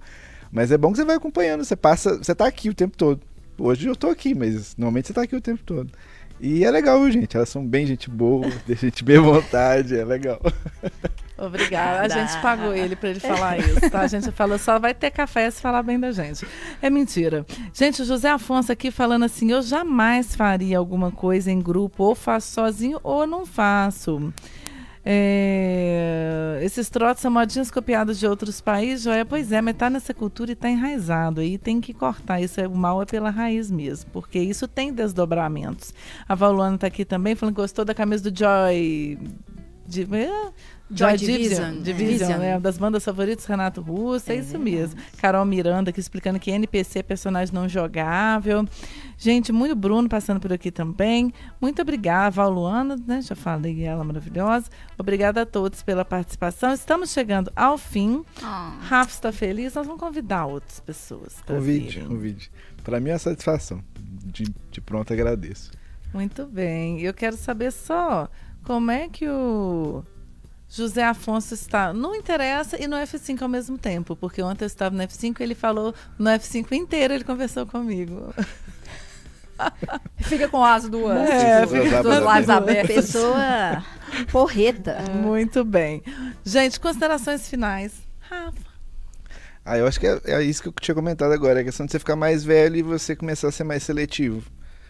Mas 0.52 0.72
é 0.72 0.78
bom 0.78 0.92
que 0.92 0.98
você 0.98 1.06
vai 1.06 1.16
acompanhando, 1.16 1.64
você 1.64 1.76
passa, 1.76 2.18
você 2.18 2.36
tá 2.36 2.46
aqui 2.46 2.70
o 2.70 2.74
tempo 2.74 2.96
todo. 2.96 3.22
Hoje 3.58 3.88
eu 3.88 3.96
tô 3.96 4.08
aqui, 4.08 4.34
mas 4.34 4.76
normalmente 4.78 5.08
você 5.08 5.14
tá 5.14 5.22
aqui 5.24 5.36
o 5.36 5.42
tempo 5.42 5.64
todo. 5.64 5.92
E 6.40 6.66
é 6.66 6.72
legal, 6.72 7.10
gente? 7.12 7.38
Elas 7.38 7.50
são 7.50 7.66
bem 7.66 7.86
gente 7.86 8.10
boa, 8.10 8.50
deixa 8.68 8.86
a 8.86 8.90
gente 8.90 9.04
bem 9.04 9.18
à 9.18 9.22
vontade, 9.22 9.98
é 9.98 10.04
legal. 10.04 10.42
Obrigada. 11.42 12.06
A 12.06 12.08
gente 12.08 12.40
pagou 12.40 12.74
ele 12.74 12.96
pra 12.96 13.10
ele 13.10 13.20
falar 13.20 13.58
isso, 13.60 13.90
tá? 13.90 14.02
A 14.02 14.08
gente 14.08 14.32
falou, 14.32 14.60
só 14.60 14.78
vai 14.78 14.94
ter 14.94 15.10
café 15.10 15.50
se 15.50 15.60
falar 15.60 15.82
bem 15.82 16.00
da 16.00 16.12
gente. 16.12 16.46
É 16.80 16.90
mentira. 16.90 17.44
Gente, 17.74 18.04
o 18.04 18.06
José 18.06 18.30
Afonso 18.30 18.72
aqui 18.72 18.92
falando 18.92 19.24
assim: 19.24 19.52
eu 19.52 19.62
jamais 19.64 20.36
faria 20.36 20.78
alguma 20.78 21.12
coisa 21.12 21.52
em 21.52 21.60
grupo, 21.60 22.04
ou 22.04 22.14
faço 22.14 22.54
sozinho 22.54 23.00
ou 23.04 23.26
não 23.26 23.44
faço. 23.44 24.32
É, 25.04 26.60
esses 26.62 26.88
trotes 26.88 27.24
são 27.24 27.32
modinhas 27.32 27.72
copiadas 27.72 28.20
de 28.20 28.28
outros 28.28 28.62
países, 28.62 29.04
Joia. 29.04 29.26
Pois 29.26 29.52
é, 29.52 29.60
mas 29.60 29.76
tá 29.76 29.90
nessa 29.90 30.14
cultura 30.14 30.52
e 30.52 30.56
tá 30.56 30.70
enraizado. 30.70 31.42
Aí 31.42 31.58
tem 31.58 31.82
que 31.82 31.94
cortar. 31.94 32.40
Isso 32.40 32.62
é 32.62 32.68
o 32.68 32.76
mal 32.76 33.02
é 33.02 33.06
pela 33.06 33.32
raiz 33.32 33.72
mesmo, 33.72 34.12
porque 34.12 34.38
isso 34.38 34.68
tem 34.68 34.94
desdobramentos. 34.94 35.92
A 36.30 36.36
Valuana 36.36 36.78
tá 36.78 36.88
aqui 36.88 37.04
também 37.04 37.36
falando 37.36 37.56
que 37.56 37.62
gostou 37.62 37.84
da 37.84 37.96
camisa 37.96 38.30
do 38.30 38.38
Joy. 38.38 39.18
De, 39.88 40.08
Joy 40.94 41.18
Division, 41.18 41.82
Division, 41.82 41.84
Division, 41.84 42.32
é. 42.32 42.38
né? 42.38 42.60
Das 42.60 42.78
bandas 42.78 43.04
favoritas, 43.04 43.46
Renato 43.46 43.82
Russo, 43.82 44.32
é, 44.32 44.36
isso 44.36 44.60
mesmo. 44.60 45.00
Carol 45.18 45.46
Miranda 45.46 45.90
aqui 45.90 46.00
explicando 46.00 46.40
que 46.40 46.52
NPC 46.52 47.00
é 47.00 47.04
personagem 47.04 47.54
não 47.54 47.68
jogável. 47.70 48.68
Gente, 49.18 49.52
muito 49.52 49.76
Bruno 49.76 50.10
passando 50.10 50.40
por 50.40 50.52
aqui 50.52 50.72
também. 50.72 51.34
Muito 51.62 51.82
obrigada, 51.82 52.32
Val 52.32 52.50
Luana, 52.50 52.98
né? 53.08 53.22
Já 53.22 53.36
falei 53.36 53.84
ela 53.84 54.04
maravilhosa. 54.04 54.70
Obrigada 54.98 55.44
a 55.44 55.46
todos 55.46 55.82
pela 55.82 56.04
participação. 56.04 56.74
Estamos 56.74 57.12
chegando 57.12 57.52
ao 57.56 57.78
fim. 57.78 58.24
Ah. 58.42 58.78
Rafa 58.82 59.12
está 59.12 59.32
feliz, 59.32 59.74
nós 59.74 59.86
vamos 59.86 60.02
convidar 60.02 60.46
outras 60.46 60.80
pessoas. 60.80 61.36
para 61.46 61.56
Convide, 61.56 61.88
virem. 61.88 62.08
convide. 62.08 62.52
Pra 62.84 63.00
mim 63.00 63.10
é 63.10 63.14
uma 63.14 63.20
satisfação. 63.20 63.84
De, 64.26 64.46
de 64.72 64.82
pronto 64.82 65.14
agradeço. 65.14 65.72
Muito 66.14 66.46
bem. 66.46 67.00
Eu 67.02 67.14
quero 67.14 67.38
saber 67.38 67.72
só 67.72 68.30
como 68.64 68.92
é 68.92 69.08
que 69.08 69.28
o 69.28 70.04
José 70.74 71.04
Afonso 71.04 71.54
está 71.54 71.92
no 71.92 72.16
Interessa 72.16 72.82
e 72.82 72.88
no 72.88 72.96
F5 72.96 73.42
ao 73.42 73.50
mesmo 73.50 73.78
tempo. 73.78 74.16
Porque 74.16 74.42
ontem 74.42 74.64
eu 74.64 74.68
estava 74.68 74.96
no 74.96 75.04
F5 75.04 75.42
e 75.42 75.44
ele 75.44 75.54
falou 75.54 75.94
no 76.18 76.30
F5 76.30 76.72
inteiro, 76.72 77.14
ele 77.14 77.26
conversou 77.26 77.66
comigo. 77.66 78.34
Fica 80.22 80.48
com 80.48 80.60
o 80.60 80.64
asa 80.64 80.90
do 80.90 81.06
ano. 81.06 81.30
É, 81.30 81.68
fica 81.68 81.98
com 81.98 82.02
Duas 82.02 82.18
as 82.18 82.24
lajes 82.24 82.50
abertas. 82.50 82.96
Pessoa 82.96 83.86
porreta. 84.32 85.04
Muito 85.14 85.64
bem. 85.64 86.02
Gente, 86.44 86.80
considerações 86.80 87.48
finais. 87.48 87.94
Rafa. 88.22 88.72
Ah, 89.64 89.78
eu 89.78 89.86
acho 89.86 90.00
que 90.00 90.08
é, 90.08 90.20
é 90.26 90.42
isso 90.42 90.64
que 90.64 90.70
eu 90.70 90.74
tinha 90.82 90.96
comentado 90.96 91.32
agora, 91.32 91.60
é 91.60 91.62
a 91.62 91.66
questão 91.66 91.86
de 91.86 91.92
você 91.92 92.00
ficar 92.00 92.16
mais 92.16 92.44
velho 92.44 92.78
e 92.78 92.82
você 92.82 93.16
começar 93.16 93.50
a 93.50 93.52
ser 93.52 93.64
mais 93.64 93.84
seletivo. 93.84 94.50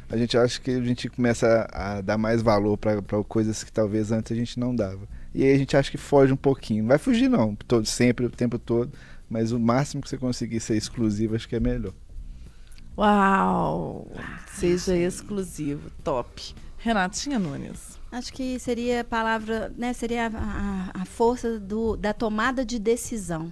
A 0.09 0.15
gente 0.15 0.37
acha 0.37 0.61
que 0.61 0.71
a 0.71 0.81
gente 0.81 1.09
começa 1.09 1.67
a, 1.69 1.97
a 1.97 2.01
dar 2.01 2.17
mais 2.17 2.41
valor 2.41 2.77
para 2.77 3.01
coisas 3.27 3.63
que 3.63 3.71
talvez 3.71 4.11
antes 4.13 4.31
a 4.31 4.35
gente 4.35 4.57
não 4.57 4.73
dava. 4.73 5.05
E 5.33 5.43
aí 5.43 5.53
a 5.53 5.57
gente 5.57 5.75
acha 5.77 5.89
que 5.91 5.97
foge 5.97 6.33
um 6.33 6.37
pouquinho. 6.37 6.83
Não 6.83 6.89
vai 6.89 6.97
fugir 6.97 7.29
não, 7.29 7.55
todo, 7.55 7.85
sempre, 7.85 8.25
o 8.25 8.29
tempo 8.29 8.59
todo, 8.59 8.91
mas 9.29 9.51
o 9.51 9.59
máximo 9.59 10.01
que 10.01 10.09
você 10.09 10.17
conseguir 10.17 10.59
ser 10.59 10.75
exclusivo, 10.75 11.35
acho 11.35 11.47
que 11.47 11.55
é 11.55 11.59
melhor. 11.59 11.93
Uau! 12.97 14.07
Seja 14.47 14.95
exclusivo. 14.95 15.89
Top. 16.03 16.53
Renatinha 16.77 17.39
Nunes. 17.39 17.99
Acho 18.11 18.33
que 18.33 18.59
seria 18.59 19.01
a 19.01 19.03
palavra, 19.03 19.73
né? 19.77 19.93
Seria 19.93 20.27
a, 20.27 20.29
a- 20.29 21.01
a 21.01 21.05
força 21.05 21.57
do, 21.59 21.95
da 21.95 22.13
tomada 22.13 22.65
de 22.65 22.77
decisão. 22.77 23.51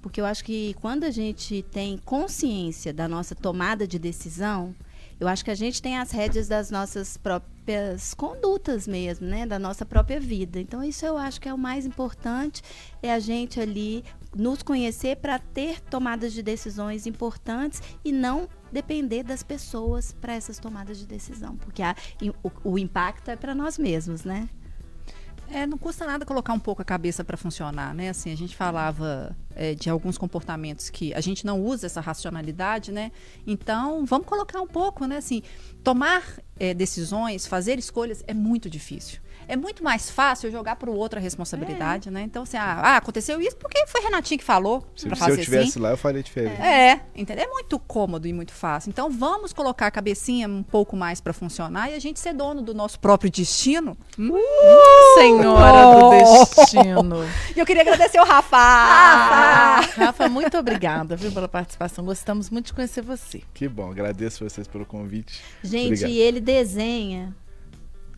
Porque 0.00 0.20
eu 0.20 0.24
acho 0.24 0.44
que 0.44 0.74
quando 0.74 1.02
a 1.04 1.10
gente 1.10 1.62
tem 1.72 1.98
consciência 1.98 2.92
da 2.92 3.08
nossa 3.08 3.34
tomada 3.34 3.86
de 3.86 3.98
decisão, 3.98 4.72
eu 5.20 5.26
acho 5.28 5.44
que 5.44 5.50
a 5.50 5.54
gente 5.54 5.80
tem 5.82 5.96
as 5.98 6.10
rédeas 6.10 6.46
das 6.48 6.70
nossas 6.70 7.16
próprias 7.16 8.14
condutas 8.14 8.86
mesmo, 8.86 9.26
né? 9.26 9.46
Da 9.46 9.58
nossa 9.58 9.84
própria 9.84 10.18
vida. 10.20 10.60
Então, 10.60 10.82
isso 10.82 11.04
eu 11.04 11.16
acho 11.18 11.40
que 11.40 11.48
é 11.48 11.52
o 11.54 11.58
mais 11.58 11.84
importante, 11.86 12.62
é 13.02 13.12
a 13.12 13.18
gente 13.18 13.60
ali 13.60 14.04
nos 14.36 14.62
conhecer 14.62 15.16
para 15.16 15.38
ter 15.38 15.80
tomadas 15.80 16.32
de 16.32 16.42
decisões 16.42 17.06
importantes 17.06 17.82
e 18.04 18.12
não 18.12 18.48
depender 18.70 19.22
das 19.22 19.42
pessoas 19.42 20.12
para 20.12 20.34
essas 20.34 20.58
tomadas 20.58 20.98
de 20.98 21.06
decisão. 21.06 21.56
Porque 21.56 21.82
a- 21.82 21.96
o, 22.64 22.72
o 22.72 22.78
impacto 22.78 23.30
é 23.30 23.36
para 23.36 23.54
nós 23.54 23.78
mesmos, 23.78 24.24
né? 24.24 24.48
É, 25.50 25.66
não 25.66 25.78
custa 25.78 26.06
nada 26.06 26.26
colocar 26.26 26.52
um 26.52 26.58
pouco 26.58 26.82
a 26.82 26.84
cabeça 26.84 27.24
para 27.24 27.36
funcionar, 27.36 27.94
né? 27.94 28.10
Assim, 28.10 28.30
a 28.30 28.36
gente 28.36 28.54
falava 28.54 29.34
é, 29.54 29.74
de 29.74 29.88
alguns 29.88 30.18
comportamentos 30.18 30.90
que 30.90 31.14
a 31.14 31.20
gente 31.20 31.46
não 31.46 31.62
usa 31.62 31.86
essa 31.86 32.00
racionalidade, 32.00 32.92
né? 32.92 33.10
Então, 33.46 34.04
vamos 34.04 34.26
colocar 34.26 34.60
um 34.60 34.66
pouco, 34.66 35.06
né? 35.06 35.16
Assim, 35.16 35.42
tomar 35.82 36.22
é, 36.58 36.74
decisões, 36.74 37.46
fazer 37.46 37.78
escolhas 37.78 38.22
é 38.26 38.34
muito 38.34 38.68
difícil. 38.68 39.20
É 39.48 39.56
muito 39.56 39.82
mais 39.82 40.10
fácil 40.10 40.50
jogar 40.50 40.76
para 40.76 40.90
o 40.90 40.94
outro 40.94 41.18
a 41.18 41.22
responsabilidade, 41.22 42.10
né? 42.10 42.20
Então, 42.20 42.42
assim, 42.42 42.58
ah, 42.58 42.80
ah, 42.82 42.96
aconteceu 42.98 43.40
isso 43.40 43.56
porque 43.56 43.86
foi 43.86 44.02
Renatinho 44.02 44.38
que 44.38 44.44
falou 44.44 44.86
Se, 44.94 45.06
para 45.06 45.16
se 45.16 45.22
fazer 45.22 45.40
eu 45.40 45.44
tivesse 45.44 45.70
assim. 45.70 45.80
lá, 45.80 45.90
eu 45.90 45.96
faria 45.96 46.22
diferente. 46.22 46.60
É, 46.60 47.00
entendeu? 47.16 47.44
É 47.44 47.48
muito 47.48 47.78
cômodo 47.78 48.28
e 48.28 48.32
muito 48.32 48.52
fácil. 48.52 48.90
Então 48.90 49.10
vamos 49.10 49.54
colocar 49.54 49.86
a 49.86 49.90
cabecinha 49.90 50.46
um 50.46 50.62
pouco 50.62 50.94
mais 50.94 51.20
para 51.20 51.32
funcionar 51.32 51.90
e 51.90 51.94
a 51.94 51.98
gente 51.98 52.20
ser 52.20 52.34
dono 52.34 52.60
do 52.60 52.74
nosso 52.74 53.00
próprio 53.00 53.30
destino. 53.30 53.96
Senhora 55.14 55.94
do 55.94 56.10
destino. 56.10 57.28
E 57.56 57.60
eu 57.60 57.66
queria 57.66 57.82
agradecer 57.82 58.20
o 58.20 58.24
Rafa. 58.24 58.56
Rafa, 59.96 60.28
muito 60.28 60.56
obrigada 60.58 61.16
viu, 61.16 61.32
pela 61.32 61.48
participação. 61.48 62.04
Gostamos 62.04 62.50
muito 62.50 62.66
de 62.66 62.72
conhecer 62.74 63.02
você. 63.02 63.42
Que 63.54 63.68
bom, 63.68 63.90
agradeço 63.90 64.48
vocês 64.48 64.68
pelo 64.68 64.84
convite. 64.84 65.42
Gente, 65.62 65.86
Obrigado. 65.86 66.10
e 66.10 66.18
ele 66.18 66.40
desenha 66.40 67.34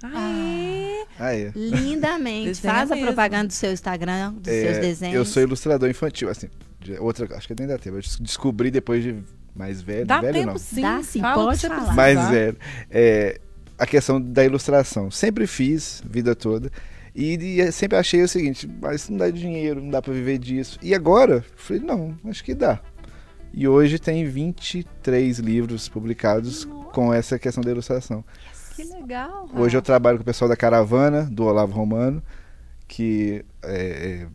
Aê. 0.03 1.05
Ah, 1.19 1.35
é. 1.35 1.53
lindamente. 1.55 2.47
Desenha 2.49 2.75
Faz 2.75 2.91
a 2.91 2.95
mesmo. 2.95 3.09
propaganda 3.09 3.49
do 3.49 3.53
seu 3.53 3.73
Instagram, 3.73 4.33
dos 4.35 4.49
É, 4.53 4.63
seus 4.63 4.79
desenhos. 4.79 5.15
Eu 5.17 5.25
sou 5.25 5.43
ilustrador 5.43 5.89
infantil, 5.89 6.29
assim. 6.31 6.49
de- 6.81 6.99
Outra, 6.99 7.29
acho 7.37 7.47
que 7.47 7.61
ainda 7.61 7.79
tempo. 7.79 7.97
Eu 7.97 8.01
des- 8.01 8.17
descobri 8.19 8.71
depois 8.71 9.03
de 9.03 9.23
mais 9.55 9.83
velho. 9.83 10.07
Dá 10.07 10.21
velho 10.21 10.33
tempo 10.33 10.47
não. 10.53 10.59
sim. 10.59 10.81
Dá 10.81 11.03
sim, 11.03 11.21
Fala 11.21 11.45
pode 11.45 11.61
falar. 11.69 11.95
mais 11.95 12.29
velho. 12.31 12.57
É, 12.91 13.39
a 13.79 13.87
questão 13.87 14.21
da 14.21 14.45
ilustração. 14.45 15.11
Sempre 15.11 15.47
fiz, 15.47 16.03
vida 16.09 16.35
toda. 16.35 16.71
E, 17.15 17.35
e 17.61 17.73
sempre 17.73 17.99
achei 17.99 18.23
o 18.23 18.29
seguinte, 18.29 18.71
mas 18.81 19.09
não 19.11 19.19
dá 19.19 19.29
dinheiro, 19.31 19.83
não 19.83 19.91
dá 19.91 20.01
para 20.01 20.13
viver 20.15 20.39
disso. 20.39 20.79
E 20.81 20.95
agora, 20.95 21.45
falei, 21.57 21.83
não, 21.83 22.17
acho 22.27 22.43
que 22.43 22.55
dá. 22.55 22.81
E 23.53 23.67
hoje 23.67 23.99
tem 23.99 24.25
23 24.27 25.39
livros 25.41 25.89
publicados 25.89 26.65
com 26.93 27.13
essa 27.13 27.37
questão 27.39 27.63
da 27.65 27.71
ilustração. 27.73 28.25
Que 28.81 28.95
legal. 28.95 29.49
Hoje 29.55 29.77
eu 29.77 29.83
trabalho 29.83 30.19
com 30.19 30.23
o 30.23 30.25
pessoal 30.25 30.49
da 30.49 30.57
Caravana, 30.57 31.23
do 31.25 31.45
Olavo 31.45 31.73
Romano, 31.73 32.23
que 32.89 33.45
é, 33.63 34.23
é, 34.23 34.27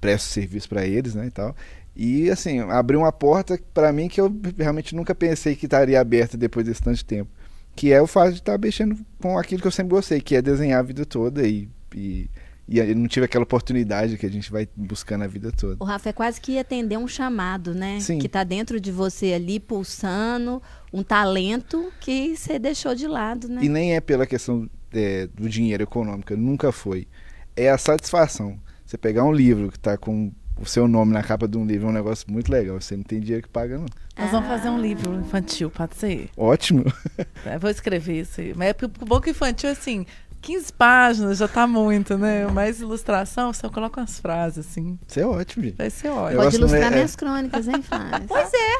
presto 0.00 0.26
serviço 0.26 0.68
para 0.68 0.86
eles, 0.86 1.14
né, 1.14 1.26
e 1.26 1.30
tal. 1.30 1.56
E 1.94 2.30
assim, 2.30 2.60
abriu 2.60 3.00
uma 3.00 3.12
porta 3.12 3.58
para 3.72 3.90
mim 3.92 4.08
que 4.08 4.20
eu 4.20 4.30
realmente 4.58 4.94
nunca 4.94 5.14
pensei 5.14 5.56
que 5.56 5.64
estaria 5.64 5.98
aberta 5.98 6.36
depois 6.36 6.66
desse 6.66 6.82
tanto 6.82 7.02
tempo, 7.04 7.30
que 7.74 7.90
é 7.90 8.00
o 8.02 8.06
fato 8.06 8.32
de 8.32 8.38
estar 8.38 8.58
mexendo 8.58 8.98
com 9.20 9.38
aquilo 9.38 9.62
que 9.62 9.66
eu 9.66 9.72
sempre 9.72 9.94
gostei, 9.94 10.20
que 10.20 10.36
é 10.36 10.42
desenhar 10.42 10.80
a 10.80 10.82
vida 10.82 11.06
toda 11.06 11.46
e, 11.46 11.66
e 11.94 12.28
e 12.68 12.80
eu 12.80 12.96
não 12.96 13.06
tive 13.06 13.24
aquela 13.26 13.44
oportunidade 13.44 14.18
que 14.18 14.26
a 14.26 14.30
gente 14.30 14.50
vai 14.50 14.68
buscando 14.74 15.22
a 15.22 15.26
vida 15.28 15.52
toda. 15.52 15.76
O 15.78 15.84
Rafa 15.84 16.08
é 16.08 16.12
quase 16.12 16.40
que 16.40 16.58
atender 16.58 16.96
um 16.96 17.06
chamado, 17.06 17.72
né? 17.72 18.00
Sim. 18.00 18.18
Que 18.18 18.28
tá 18.28 18.42
dentro 18.42 18.80
de 18.80 18.90
você 18.90 19.32
ali 19.34 19.60
pulsando, 19.60 20.60
um 20.96 21.02
talento 21.02 21.92
que 22.00 22.34
você 22.36 22.58
deixou 22.58 22.94
de 22.94 23.06
lado, 23.06 23.48
né? 23.48 23.62
E 23.62 23.68
nem 23.68 23.94
é 23.94 24.00
pela 24.00 24.26
questão 24.26 24.68
é, 24.92 25.26
do 25.26 25.48
dinheiro 25.48 25.82
econômico, 25.82 26.34
nunca 26.36 26.72
foi. 26.72 27.06
É 27.54 27.70
a 27.70 27.76
satisfação. 27.76 28.58
Você 28.84 28.96
pegar 28.96 29.24
um 29.24 29.32
livro 29.32 29.70
que 29.70 29.76
está 29.76 29.98
com 29.98 30.32
o 30.58 30.64
seu 30.64 30.88
nome 30.88 31.12
na 31.12 31.22
capa 31.22 31.46
de 31.46 31.58
um 31.58 31.66
livro 31.66 31.86
é 31.86 31.90
um 31.90 31.92
negócio 31.92 32.26
muito 32.30 32.50
legal. 32.50 32.80
Você 32.80 32.96
não 32.96 33.04
tem 33.04 33.20
dinheiro 33.20 33.42
que 33.42 33.48
paga, 33.48 33.76
não. 33.76 33.86
Nós 34.16 34.30
vamos 34.30 34.48
fazer 34.48 34.70
um 34.70 34.80
livro 34.80 35.14
infantil, 35.14 35.70
pode 35.70 35.96
ser? 35.96 36.30
Ótimo. 36.36 36.84
É, 37.44 37.58
vou 37.58 37.70
escrever 37.70 38.22
isso 38.22 38.40
aí. 38.40 38.52
Mas 38.56 38.68
é 38.68 38.72
porque 38.72 39.04
o 39.04 39.06
book 39.06 39.30
infantil, 39.30 39.70
assim, 39.70 40.04
15 40.40 40.72
páginas 40.72 41.38
já 41.38 41.46
tá 41.46 41.66
muito, 41.66 42.16
né? 42.18 42.46
Mais 42.46 42.80
ilustração, 42.80 43.52
você 43.52 43.68
coloca 43.68 44.00
umas 44.00 44.18
frases, 44.18 44.66
assim. 44.66 44.98
Isso 45.06 45.20
é 45.20 45.26
ótimo, 45.26 45.64
gente. 45.64 45.76
Vai 45.76 45.90
ser 45.90 46.08
ótimo. 46.08 46.36
Pode 46.36 46.36
gosto 46.36 46.58
ilustrar 46.58 46.92
é- 46.92 46.94
minhas 46.94 47.14
crônicas, 47.14 47.68
hein, 47.68 47.82
Flávia? 47.82 48.24
Pois 48.26 48.52
é. 48.52 48.76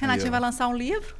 Ó. 0.00 0.30
vai 0.30 0.40
lançar 0.40 0.68
um 0.68 0.76
livro. 0.76 1.17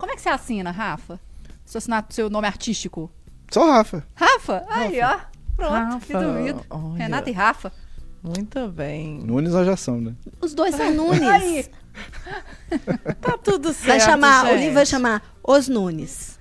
Como 0.00 0.12
é 0.12 0.16
que 0.16 0.22
você 0.22 0.28
assina, 0.30 0.70
Rafa? 0.70 1.20
Seu, 1.64 1.78
assinato, 1.78 2.12
seu 2.14 2.28
nome 2.28 2.46
artístico? 2.48 3.10
Só 3.50 3.70
Rafa. 3.70 4.04
Rafa? 4.16 4.64
Aí, 4.68 5.00
ó. 5.02 5.18
Pronto, 5.56 6.00
que 6.06 6.12
Rafa, 6.12 6.24
duvido. 6.26 6.64
olha. 6.70 6.96
Renata 6.96 7.30
e 7.30 7.32
Rafa. 7.32 7.72
Muito 8.22 8.68
bem. 8.68 9.18
Nunes 9.22 9.52
nós 9.52 9.66
já 9.66 9.76
são, 9.76 10.00
né? 10.00 10.14
Os 10.40 10.54
dois 10.54 10.74
são 10.74 10.90
Nunes. 10.94 11.22
Aí. 11.22 11.66
Tá 13.20 13.36
tudo 13.36 13.72
certo. 13.72 13.86
Vai 13.88 14.00
chamar, 14.00 14.44
o 14.44 14.48
gente. 14.48 14.58
livro 14.58 14.74
vai 14.74 14.86
chamar 14.86 15.22
Os 15.46 15.68
Nunes. 15.68 16.38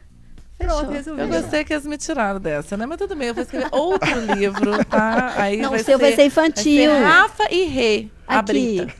Pronto. 0.57 0.91
Eu 0.91 1.27
gostei 1.27 1.63
que 1.63 1.73
eles 1.73 1.85
me 1.85 1.97
tiraram 1.97 2.39
dessa, 2.39 2.75
né? 2.77 2.85
Mas 2.85 2.97
tudo 2.97 3.15
bem, 3.15 3.29
eu 3.29 3.33
vou 3.33 3.43
escrever 3.43 3.67
outro 3.71 4.19
livro, 4.35 4.83
tá? 4.85 5.33
Aí 5.41 5.57
Não, 5.61 5.71
vai 5.71 5.79
o 5.81 5.83
seu 5.83 5.97
vai 5.97 6.13
ser 6.15 6.25
infantil. 6.25 6.89
vai 6.91 6.99
ser 6.99 7.05
Rafa 7.05 7.43
e 7.53 7.63
Rê, 7.65 8.07
a 8.27 8.39
Aqui. 8.39 8.45
Brita. 8.45 8.93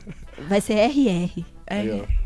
Vai 0.48 0.60
ser 0.60 0.74
RR. 0.74 1.44
É. 1.66 1.80
Aí, 1.80 2.00
ó. 2.00 2.19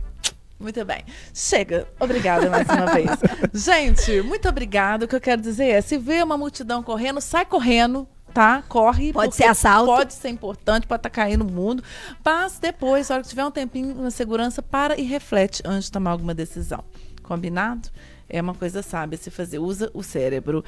Muito 0.65 0.83
bem. 0.83 1.05
Chega. 1.35 1.87
Obrigada 2.01 2.49
mais 2.49 2.67
uma 2.67 2.87
vez. 2.87 3.11
Gente, 3.53 4.23
muito 4.23 4.49
obrigada. 4.49 5.05
O 5.05 5.09
que 5.09 5.15
eu 5.15 5.21
quero 5.21 5.43
dizer 5.43 5.67
é, 5.67 5.81
se 5.83 5.99
vê 5.99 6.23
uma 6.23 6.39
multidão 6.39 6.83
correndo, 6.83 7.21
sai 7.21 7.45
correndo, 7.45 8.09
tá? 8.33 8.65
Corre. 8.67 9.13
Pode 9.13 9.37
ser 9.37 9.45
assalto. 9.45 9.93
Pode 9.93 10.15
ser 10.15 10.31
importante, 10.31 10.87
pode 10.87 11.01
estar 11.01 11.11
caindo 11.11 11.45
no 11.45 11.53
mundo. 11.53 11.85
Mas 12.25 12.59
depois, 12.59 13.11
na 13.11 13.17
hora 13.17 13.23
que 13.23 13.29
tiver 13.29 13.45
um 13.45 13.51
tempinho 13.51 13.95
na 13.95 14.11
segurança, 14.11 14.63
para 14.63 14.99
e 14.99 15.03
reflete 15.03 15.63
antes 15.67 15.85
de 15.85 15.93
tomar 15.93 16.13
alguma 16.13 16.33
decisão. 16.33 16.83
Combinado? 17.23 17.91
É 18.27 18.41
uma 18.41 18.55
coisa 18.55 18.83
sábia 18.83 19.19
se 19.19 19.31
fazer. 19.31 19.59
Usa 19.59 19.91
o 19.93 20.03
cérebro. 20.03 20.65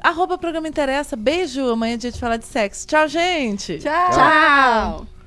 Arroba 0.00 0.36
programa 0.36 0.66
interessa. 0.66 1.14
Beijo. 1.14 1.70
Amanhã 1.70 1.94
é 1.94 1.96
dia 1.96 2.10
de 2.10 2.18
falar 2.18 2.36
de 2.36 2.46
sexo. 2.46 2.84
Tchau, 2.84 3.06
gente. 3.06 3.78
Tchau. 3.78 4.10
Tchau. 4.10 5.19